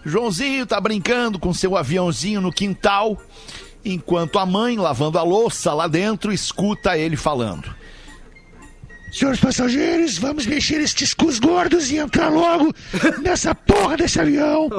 Joãozinho 0.06 0.66
tá 0.66 0.80
brincando 0.82 1.40
com 1.40 1.54
seu 1.54 1.78
aviãozinho 1.78 2.42
no 2.42 2.52
quintal, 2.52 3.18
enquanto 3.86 4.40
a 4.40 4.46
mãe, 4.46 4.78
lavando 4.78 5.20
a 5.20 5.24
louça 5.24 5.74
lá 5.74 5.88
dentro, 5.88 6.34
escuta 6.34 6.98
ele 6.98 7.16
falando. 7.16 7.74
Senhores 9.12 9.42
passageiros, 9.42 10.18
vamos 10.18 10.46
mexer 10.46 10.80
estes 10.80 11.14
cus 11.14 11.38
gordos 11.38 11.92
e 11.92 11.98
entrar 11.98 12.30
logo 12.30 12.74
nessa 13.22 13.54
porra 13.54 13.98
desse 13.98 14.22
avião. 14.22 14.70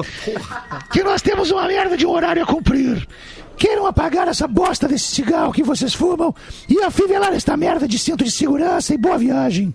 Que 0.91 1.03
nós 1.03 1.21
temos 1.21 1.51
uma 1.51 1.67
merda 1.67 1.95
de 1.95 2.05
horário 2.05 2.41
a 2.41 2.45
cumprir. 2.45 3.07
Queiram 3.55 3.85
apagar 3.85 4.27
essa 4.27 4.47
bosta 4.47 4.87
desse 4.87 5.05
cigarro 5.05 5.53
que 5.53 5.61
vocês 5.61 5.93
fumam 5.93 6.33
e 6.67 6.81
afivelar 6.81 7.31
esta 7.33 7.55
merda 7.55 7.87
de 7.87 7.99
cinto 7.99 8.23
de 8.23 8.31
segurança 8.31 8.91
e 8.93 8.97
boa 8.97 9.19
viagem. 9.19 9.73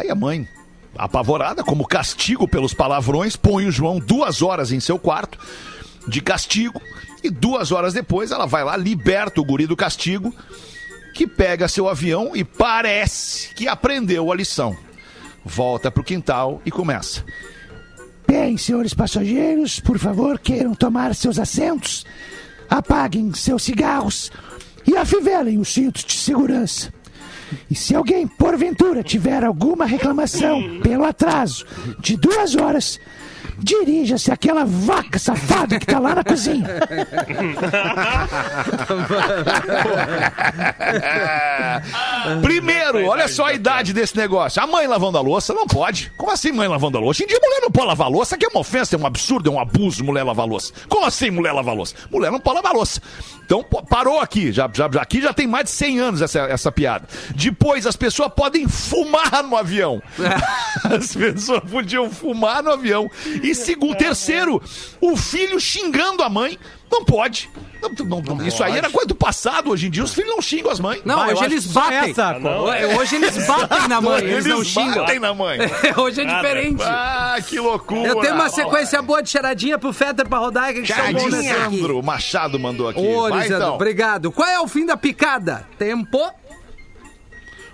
Aí 0.00 0.08
a 0.08 0.14
mãe, 0.14 0.48
apavorada, 0.96 1.62
como 1.62 1.86
castigo 1.86 2.48
pelos 2.48 2.72
palavrões, 2.72 3.36
põe 3.36 3.66
o 3.66 3.70
João 3.70 3.98
duas 3.98 4.40
horas 4.40 4.72
em 4.72 4.80
seu 4.80 4.98
quarto 4.98 5.38
de 6.08 6.22
castigo 6.22 6.80
e 7.22 7.28
duas 7.28 7.70
horas 7.70 7.92
depois 7.92 8.30
ela 8.30 8.46
vai 8.46 8.64
lá, 8.64 8.78
liberta 8.78 9.42
o 9.42 9.44
guri 9.44 9.66
do 9.66 9.76
castigo, 9.76 10.34
que 11.14 11.26
pega 11.26 11.68
seu 11.68 11.86
avião 11.86 12.34
e 12.34 12.42
parece 12.42 13.54
que 13.54 13.68
aprendeu 13.68 14.32
a 14.32 14.34
lição. 14.34 14.74
Volta 15.44 15.90
pro 15.90 16.02
quintal 16.02 16.62
e 16.64 16.70
começa. 16.70 17.22
Bem, 18.26 18.56
senhores 18.56 18.94
passageiros, 18.94 19.80
por 19.80 19.98
favor, 19.98 20.38
queiram 20.38 20.74
tomar 20.74 21.14
seus 21.14 21.38
assentos, 21.38 22.06
apaguem 22.70 23.34
seus 23.34 23.64
cigarros 23.64 24.32
e 24.86 24.96
afivelem 24.96 25.58
os 25.58 25.68
cintos 25.68 26.04
de 26.04 26.14
segurança. 26.14 26.90
E 27.70 27.74
se 27.74 27.94
alguém, 27.94 28.26
porventura, 28.26 29.02
tiver 29.02 29.44
alguma 29.44 29.84
reclamação 29.84 30.80
pelo 30.82 31.04
atraso 31.04 31.64
de 31.98 32.16
duas 32.16 32.54
horas, 32.54 33.00
dirija-se 33.58 34.30
àquela 34.32 34.64
vaca 34.64 35.18
safada 35.18 35.78
que 35.78 35.86
tá 35.86 35.98
lá 35.98 36.14
na 36.14 36.24
cozinha. 36.24 36.66
Primeiro, 42.42 43.04
olha 43.06 43.28
só 43.28 43.46
a 43.46 43.52
idade 43.52 43.92
desse 43.92 44.16
negócio. 44.16 44.62
A 44.62 44.66
mãe 44.66 44.86
lavando 44.86 45.18
a 45.18 45.20
louça 45.20 45.52
não 45.54 45.66
pode. 45.66 46.10
Como 46.16 46.30
assim 46.30 46.52
mãe 46.52 46.68
lavando 46.68 46.98
a 46.98 47.00
louça? 47.00 47.10
Hoje 47.10 47.24
em 47.24 47.26
dia 47.26 47.38
mulher 47.42 47.60
não 47.60 47.70
pode 47.70 47.86
lavar 47.88 48.06
a 48.06 48.10
louça, 48.10 48.36
que 48.36 48.44
é 48.44 48.48
uma 48.48 48.60
ofensa, 48.60 48.94
é 48.96 48.98
um 48.98 49.06
absurdo, 49.06 49.48
é 49.50 49.52
um 49.52 49.60
abuso 49.60 50.04
mulher 50.04 50.22
lavar 50.22 50.46
a 50.46 50.48
louça. 50.48 50.72
Como 50.88 51.04
assim 51.06 51.30
mulher 51.30 51.52
lavar 51.52 51.74
a 51.74 51.76
louça? 51.76 51.94
Mulher 52.10 52.30
não 52.30 52.40
pode 52.40 52.56
lavar 52.56 52.72
a 52.72 52.74
louça. 52.76 53.00
Então 53.44 53.62
pô, 53.64 53.82
parou 53.82 54.20
aqui, 54.20 54.52
já, 54.52 54.70
já, 54.72 54.88
já- 54.92 55.02
aqui 55.02 55.20
já 55.20 55.32
tem 55.32 55.46
mais 55.46 55.64
de 55.64 55.70
100 55.70 55.98
anos 55.98 56.22
essa, 56.22 56.40
essa 56.40 56.70
piada. 56.70 57.06
Depois 57.34 57.86
as 57.86 57.96
pessoas 57.96 58.30
podem 58.34 58.68
fumar 58.68 59.42
no 59.42 59.56
avião. 59.56 60.02
As 60.84 61.14
pessoas 61.14 61.60
podiam 61.70 62.10
fumar 62.10 62.62
no 62.62 62.70
avião. 62.70 63.10
E 63.42 63.54
segundo, 63.54 63.96
terceiro, 63.96 64.62
o 65.00 65.16
filho 65.16 65.58
xingando 65.60 66.22
a 66.22 66.28
mãe. 66.28 66.58
Não 66.90 67.04
pode. 67.04 67.48
Não- 67.80 67.90
não- 68.04 68.20
não- 68.36 68.46
isso 68.46 68.62
aí 68.62 68.76
era 68.76 68.90
coisa 68.90 69.06
do 69.08 69.14
passado. 69.14 69.70
Hoje 69.70 69.86
em 69.86 69.90
dia 69.90 70.02
os 70.04 70.12
filhos 70.12 70.30
não 70.30 70.42
xingam 70.42 70.70
as 70.70 70.80
mães. 70.80 71.00
Não, 71.04 71.16
Vai, 71.16 71.32
hoje 71.32 71.44
eles 71.44 71.66
batem. 71.66 72.10
essa, 72.10 72.38
não. 72.38 72.64
Hoje 72.98 73.16
eles 73.16 73.46
batem 73.46 73.88
na 73.88 74.00
mãe, 74.00 74.22
eles, 74.24 74.44
não 74.44 74.62
xingam. 74.64 74.96
batem 75.04 75.18
na 75.18 75.32
mãe. 75.32 75.58
hoje 75.96 76.20
é 76.20 76.24
diferente. 76.24 76.82
Ah, 76.82 77.36
que 77.46 77.58
loucura. 77.58 78.08
Eu 78.08 78.16
tenho 78.20 78.34
uma 78.34 78.50
sequência 78.50 79.00
boa 79.00 79.22
de 79.22 79.30
charadinha 79.30 79.78
pro 79.78 79.92
Fetter 79.92 80.28
pra 80.28 80.38
rodar, 80.38 80.72
que 80.74 80.80
aqui. 80.92 81.12
Lisandro 81.24 82.02
Machado 82.02 82.58
mandou 82.58 82.88
aqui. 82.88 83.00
Ô, 83.00 83.28
Vai, 83.28 83.46
então. 83.46 83.74
obrigado. 83.76 84.30
Qual 84.32 84.48
é 84.48 84.60
o 84.60 84.68
fim 84.68 84.84
da 84.84 84.96
picada? 84.96 85.66
Tempo? 85.78 86.18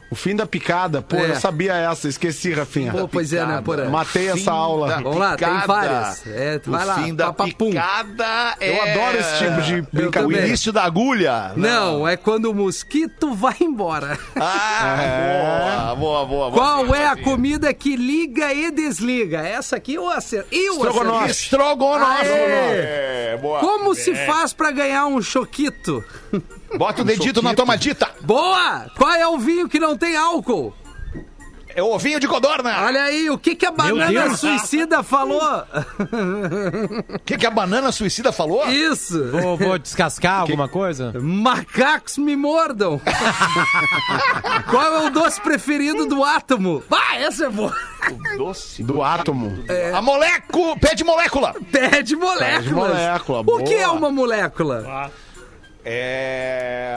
O 0.09 0.15
fim 0.15 0.37
da 0.37 0.47
picada. 0.47 1.03
Pô, 1.03 1.17
É. 1.17 1.31
eu 1.31 1.37
sabia 1.37 1.75
essa, 1.75 2.07
esqueci, 2.09 2.53
Rafinha. 2.53 2.93
Pô, 2.93 3.09
pois 3.09 3.33
é, 3.33 3.45
né, 3.45 3.61
Porã? 3.65 3.89
Matei 3.91 4.29
essa 4.29 4.53
aula. 4.53 5.01
Vamos 5.03 5.17
lá, 5.19 5.37
tem 5.37 5.59
várias. 5.67 6.25
É, 6.27 6.61
o 6.65 6.71
vai 6.71 6.85
lá, 6.87 6.95
fim 6.95 7.13
da 7.15 7.27
papapum. 7.33 7.71
picada 7.71 8.55
é... 8.61 8.71
Eu 8.71 8.83
adoro 8.83 9.19
esse 9.19 9.39
tipo 9.39 9.63
de 9.63 9.75
O 9.81 9.83
brincadeira. 9.93 10.13
também. 10.37 10.47
início 10.49 10.73
da 10.73 10.85
agulha. 10.85 11.53
Não, 11.57 12.07
é 12.07 12.17
quando 12.17 12.47
o 12.47 12.55
mosquito 12.55 13.35
vai 13.35 13.57
embora. 13.61 14.17
Ah, 14.37 15.95
boa, 15.99 16.25
boa, 16.25 16.51
boa. 16.51 16.53
Qual 16.53 16.87
Boa, 16.87 16.97
é 16.99 17.07
a 17.07 17.17
comida 17.17 17.73
que 17.75 17.97
liga 17.97 18.53
e 18.53 18.71
desliga? 18.71 19.41
Essa 19.41 19.77
aqui 19.77 19.95
eu 19.95 20.09
acertei. 20.09 20.69
Eu 20.69 20.75
Estrogonofe. 20.75 21.31
Estrogonofe. 21.31 22.23
Aê! 22.23 23.33
É, 23.33 23.39
boa. 23.41 23.59
Como 23.61 23.95
se 23.95 24.15
faz 24.27 24.53
pra 24.53 24.71
ganhar 24.71 25.07
um 25.07 25.21
choquito? 25.21 26.05
Bota 26.79 27.03
o 27.03 27.05
dedito 27.05 27.43
na 27.43 27.55
tomadita. 27.55 28.11
Boa! 28.23 28.87
Qual 28.97 29.13
é 29.13 29.27
o 29.27 29.39
vinho 29.39 29.69
que 29.69 29.79
não 29.79 29.97
tem 29.97 30.17
álcool? 30.17 30.75
É 31.77 31.83
o 31.83 31.93
ovinho 31.93 32.19
de 32.19 32.27
codorna. 32.27 32.75
Olha 32.85 33.03
aí, 33.03 33.29
o 33.29 33.37
que, 33.37 33.55
que 33.55 33.67
a 33.67 33.71
banana 33.71 34.35
suicida 34.35 35.03
falou? 35.03 35.43
O 37.15 37.19
que, 37.19 37.37
que 37.37 37.45
a 37.45 37.51
banana 37.51 37.93
suicida 37.93 38.33
falou? 38.33 38.67
Isso! 38.67 39.31
Vou, 39.31 39.59
vou 39.59 39.79
descascar 39.79 40.41
alguma 40.41 40.69
coisa? 40.69 41.13
Macacos 41.21 42.17
me 42.17 42.35
mordam! 42.35 42.99
Qual 44.71 44.83
é 44.83 45.07
o 45.07 45.11
doce 45.11 45.39
preferido 45.39 46.07
do 46.07 46.25
átomo? 46.25 46.83
Vai, 46.89 47.23
essa 47.23 47.45
é 47.45 47.51
boa! 47.51 47.77
Doce. 48.39 48.83
Do 48.83 49.03
átomo. 49.03 49.63
A 49.95 50.01
molécula. 50.01 50.79
Pé 50.79 50.95
de 50.95 51.05
molécula. 51.05 51.55
Pé 51.71 52.03
de 52.03 52.17
moléculas! 52.17 52.57
Pé 52.57 52.61
de 52.63 52.75
molécula, 52.75 53.41
o 53.41 53.59
que 53.59 53.75
boa. 53.75 53.83
é 53.83 53.89
uma 53.89 54.11
molécula? 54.11 55.11
É. 55.89 56.93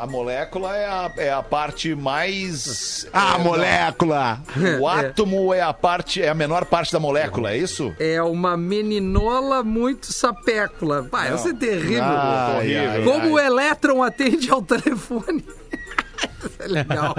A 0.00 0.06
molécula 0.06 0.76
é 0.76 0.84
a, 0.84 1.12
é 1.16 1.32
a 1.32 1.42
parte 1.42 1.94
mais. 1.94 3.06
Ah, 3.10 3.36
é, 3.38 3.42
molécula! 3.42 4.38
O 4.78 4.86
átomo 4.88 5.54
é 5.54 5.62
a 5.62 5.72
parte, 5.72 6.20
é 6.22 6.28
a 6.28 6.34
menor 6.34 6.66
parte 6.66 6.92
da 6.92 7.00
molécula, 7.00 7.52
é 7.52 7.56
isso? 7.56 7.94
É 7.98 8.22
uma 8.22 8.56
meninola 8.56 9.62
muito 9.64 10.12
sapécula. 10.12 11.02
Vai, 11.02 11.32
essa 11.32 11.48
é 11.48 11.54
terrível. 11.54 12.04
Ai, 12.04 12.56
horrível. 12.56 12.90
ai, 12.90 13.04
Como 13.04 13.34
o 13.34 13.38
ai. 13.38 13.46
elétron 13.46 14.02
atende 14.02 14.50
ao 14.50 14.60
telefone? 14.60 15.44
É 16.58 16.66
legal. 16.66 17.14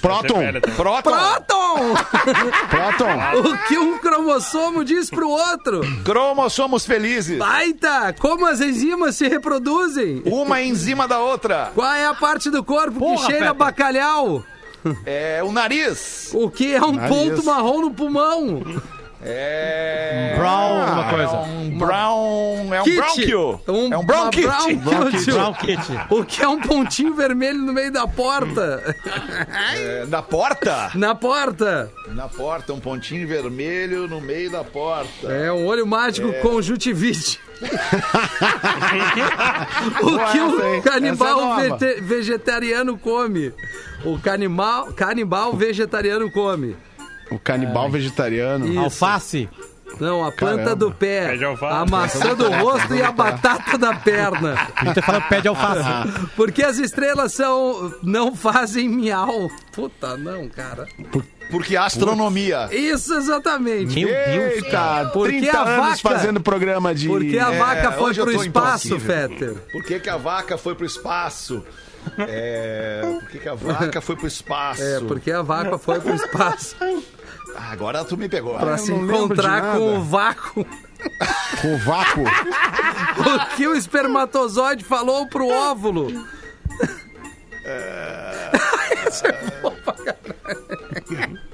Próton! 0.00 0.40
Próton. 0.76 1.10
Próton! 1.12 1.94
Próton! 2.68 3.42
O 3.52 3.58
que 3.68 3.78
um 3.78 3.98
cromossomo 3.98 4.84
diz 4.84 5.10
pro 5.10 5.28
outro? 5.28 5.80
Cromossomos 6.04 6.84
felizes. 6.86 7.38
Baita! 7.38 8.14
Como 8.18 8.46
as 8.46 8.60
enzimas 8.60 9.16
se 9.16 9.28
reproduzem? 9.28 10.22
Uma 10.26 10.62
enzima 10.62 11.06
da 11.08 11.18
outra. 11.18 11.70
Qual 11.74 11.90
é 11.92 12.06
a 12.06 12.14
parte 12.14 12.50
do 12.50 12.62
corpo 12.64 12.92
que 12.92 12.98
Porra, 12.98 13.26
cheira 13.26 13.46
a 13.50 13.54
Pepe. 13.54 13.58
bacalhau? 13.58 14.44
É 15.06 15.40
o 15.44 15.52
nariz. 15.52 16.30
O 16.34 16.50
que 16.50 16.74
é 16.74 16.82
um 16.82 16.92
Nariz. 16.92 17.16
ponto 17.16 17.44
marrom 17.44 17.80
no 17.82 17.90
pulmão? 17.92 18.62
É. 19.24 20.34
Brown, 20.36 20.80
alguma 20.82 21.06
É 21.06 21.10
coisa. 21.10 21.36
um 21.42 21.78
brown. 21.78 22.74
É 22.74 22.80
um 22.80 22.84
Kit. 22.84 22.96
bronquio. 22.96 23.60
Um- 23.68 23.92
é 23.92 23.96
um 23.96 24.00
uma 24.00 24.02
bronquite. 24.02 24.74
Brown 24.74 25.54
Kit. 25.54 25.80
O 26.10 26.24
que 26.24 26.42
é 26.42 26.48
um 26.48 26.60
pontinho 26.60 27.14
vermelho 27.14 27.58
no 27.60 27.72
meio 27.72 27.92
da 27.92 28.06
porta? 28.06 28.96
É, 29.76 30.04
na 30.08 30.22
porta? 30.22 30.90
Na 30.94 31.14
porta. 31.14 31.90
Na 32.08 32.28
porta, 32.28 32.72
um 32.72 32.80
pontinho 32.80 33.26
vermelho 33.28 34.08
no 34.08 34.20
meio 34.20 34.50
da 34.50 34.64
porta. 34.64 35.28
É 35.32 35.52
um 35.52 35.66
olho 35.66 35.86
mágico 35.86 36.32
conjuntivite. 36.40 37.40
o 40.02 40.32
que 40.32 40.40
o 40.40 40.82
canibal 40.82 41.60
é 41.60 42.00
vegetariano 42.00 42.98
come? 42.98 43.52
O 44.04 44.18
canibal, 44.18 44.92
canibal 44.92 45.52
vegetariano 45.54 46.30
come. 46.32 46.76
O 47.34 47.38
canibal 47.38 47.90
vegetariano. 47.90 48.66
Isso. 48.68 48.78
Alface. 48.78 49.48
Não, 50.00 50.24
a 50.24 50.32
planta 50.32 50.56
Caramba. 50.56 50.76
do 50.76 50.90
pé, 50.90 51.38
a 51.70 51.84
maçã 51.84 52.34
do 52.34 52.50
rosto 52.50 52.94
e 52.94 53.02
a 53.02 53.12
batata 53.12 53.76
da 53.76 53.92
perna. 53.94 54.54
A 54.74 54.84
gente 54.86 54.94
tá 54.94 55.02
falando 55.02 55.28
pé 55.28 55.40
de 55.42 55.48
alface. 55.48 55.84
Porque 56.34 56.62
as 56.62 56.78
estrelas 56.78 57.34
são 57.34 57.92
não 58.02 58.34
fazem 58.34 58.88
miau. 58.88 59.50
Puta, 59.70 60.16
não, 60.16 60.48
cara. 60.48 60.86
Porque 61.50 61.76
a 61.76 61.84
astronomia. 61.84 62.70
Isso 62.72 63.12
exatamente. 63.12 63.94
Meu 64.02 64.08
Deus, 64.08 64.64
Eita, 64.64 65.10
Porque 65.12 65.40
30 65.40 65.58
a 65.58 65.62
anos 65.62 66.00
vaca- 66.00 66.16
fazendo 66.16 66.40
programa 66.40 66.94
de... 66.94 67.06
Porque 67.08 67.38
a 67.38 67.52
É, 67.52 67.58
vaca 67.58 67.92
foi 67.92 68.10
hoje 68.10 68.20
eu 68.20 68.24
pro 68.24 68.42
espaço. 68.42 68.98
Fetter. 68.98 69.54
Por 69.70 69.84
que, 69.84 70.00
que 70.00 70.08
a 70.08 70.16
vaca 70.16 70.56
foi 70.56 70.74
pro 70.74 70.86
espaço? 70.86 71.62
É. 72.18 73.02
Por 73.20 73.28
que, 73.28 73.38
que 73.40 73.48
a 73.48 73.54
vaca 73.54 74.00
foi 74.00 74.16
pro 74.16 74.26
espaço? 74.26 74.82
É, 74.82 75.00
porque 75.00 75.30
a 75.30 75.42
vaca 75.42 75.76
foi 75.76 76.00
pro 76.00 76.14
espaço 76.14 76.74
agora 77.56 78.04
tu 78.04 78.16
me 78.16 78.28
pegou. 78.28 78.56
pra 78.58 78.74
Ah, 78.74 78.78
se 78.78 78.92
encontrar 78.92 79.76
com 79.76 79.98
o 79.98 80.02
vácuo. 80.02 80.66
Com 81.60 81.74
o 81.74 81.78
vácuo. 81.78 82.24
O 83.12 83.56
que 83.56 83.66
o 83.68 83.74
espermatozoide 83.76 84.84
falou 84.84 85.26
pro 85.28 85.46
óvulo? 85.48 86.08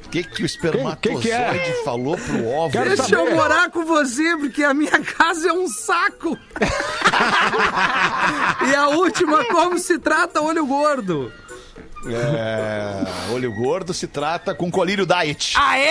O 0.07 0.11
que, 0.11 0.22
que 0.24 0.42
o 0.42 0.46
espermatozoide 0.46 1.20
Que- 1.22 1.28
que 1.28 1.32
é? 1.32 1.82
falou 1.84 2.16
pro 2.16 2.46
óvulo? 2.49 2.70
Quero 2.72 2.88
Deixa 2.88 3.03
saber. 3.05 3.16
eu 3.30 3.34
morar 3.34 3.70
com 3.70 3.84
você, 3.84 4.36
porque 4.38 4.64
a 4.64 4.72
minha 4.72 4.99
casa 5.03 5.49
é 5.49 5.53
um 5.53 5.68
saco. 5.68 6.38
e 8.70 8.74
a 8.74 8.88
última, 8.88 9.44
como 9.46 9.78
se 9.78 9.99
trata 9.99 10.40
olho 10.40 10.64
gordo? 10.66 11.30
É, 12.07 13.05
olho 13.32 13.53
gordo 13.53 13.92
se 13.92 14.07
trata 14.07 14.55
com 14.55 14.70
colírio 14.70 15.05
diet. 15.05 15.55
Aê! 15.57 15.88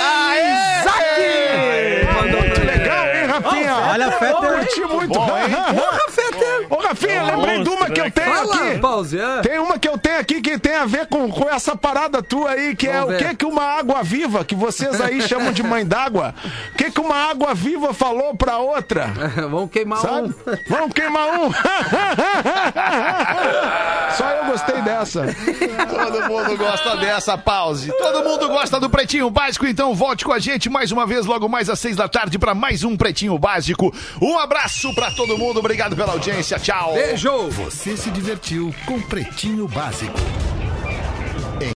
Aê! 0.00 0.80
Isaac! 0.80 2.14
Mandou 2.14 2.40
pra 2.40 2.62
ele. 2.62 2.70
Legal, 2.70 3.06
hein, 3.06 3.26
Rafinha? 3.26 3.76
Olha, 3.76 4.12
Fetter. 4.12 4.58
Curti 4.58 4.80
muito. 4.80 5.12
Bom, 5.14 5.38
hein? 5.38 5.50
Porra, 5.74 6.10
Ô, 6.68 6.76
Rafinha, 6.76 7.22
lembrei 7.24 7.62
de 7.62 7.68
uma 7.68 7.90
que 7.90 8.00
eu 8.00 8.10
tenho 8.10 8.34
Fala, 8.34 8.54
aqui. 8.54 8.78
pause. 8.78 9.18
é. 9.20 9.40
Tem 9.42 9.58
uma 9.58 9.78
que 9.78 9.88
eu 9.88 9.98
tenho 9.98 10.18
aqui 10.18 10.40
que 10.40 10.58
tem 10.58 10.74
a 10.74 10.84
ver 10.86 11.06
com, 11.06 11.30
com 11.30 11.48
essa 11.48 11.76
parada 11.76 12.22
tua 12.22 12.50
aí, 12.50 12.74
que 12.76 12.88
é 12.88 12.92
Vamos 13.00 13.06
o 13.06 13.08
ver. 13.18 13.28
que 13.28 13.36
que 13.36 13.44
uma 13.46 13.62
água 13.62 14.02
viva, 14.02 14.44
que 14.44 14.54
vocês 14.54 15.00
aí 15.00 15.20
chamam 15.26 15.52
de 15.52 15.62
mãe 15.62 15.84
d'água, 15.86 16.34
o 16.72 16.76
que 16.76 16.90
que 16.90 17.00
uma 17.00 17.16
água 17.16 17.54
viva 17.54 17.92
falou 17.94 18.34
pra 18.34 18.58
outra? 18.58 19.06
Vamos 19.50 19.70
queimar 19.70 20.00
Sabe? 20.00 20.28
um. 20.28 20.34
Vamos 20.68 20.92
queimar 20.92 21.28
um. 21.40 21.50
Só 24.16 24.28
eu 24.30 24.44
gostei 24.46 24.80
dessa. 24.82 25.26
Todo 25.88 26.28
mundo 26.28 26.56
gosta 26.56 26.96
dessa 26.96 27.38
pause. 27.38 27.92
Todo 27.96 28.24
mundo 28.28 28.48
gosta 28.48 28.78
do 28.80 28.90
Pretinho 28.90 29.30
Básico, 29.30 29.66
então 29.66 29.94
volte 29.94 30.24
com 30.24 30.32
a 30.32 30.38
gente 30.38 30.68
mais 30.68 30.90
uma 30.92 31.06
vez, 31.06 31.26
logo 31.26 31.48
mais 31.48 31.68
às 31.70 31.78
seis 31.78 31.96
da 31.96 32.08
tarde, 32.08 32.38
para 32.38 32.54
mais 32.54 32.82
um 32.84 32.96
Pretinho 32.96 33.38
Básico. 33.38 33.94
Um 34.20 34.38
abraço 34.38 34.92
para 34.94 35.10
todo 35.12 35.38
mundo, 35.38 35.58
obrigado 35.60 35.94
pela 35.96 36.12
audiência, 36.30 36.58
tchau. 36.58 36.94
Beijo! 36.94 37.48
Você 37.50 37.96
se 37.96 38.10
divertiu 38.10 38.74
com 38.86 39.00
Pretinho 39.00 39.66
Básico. 39.66 40.18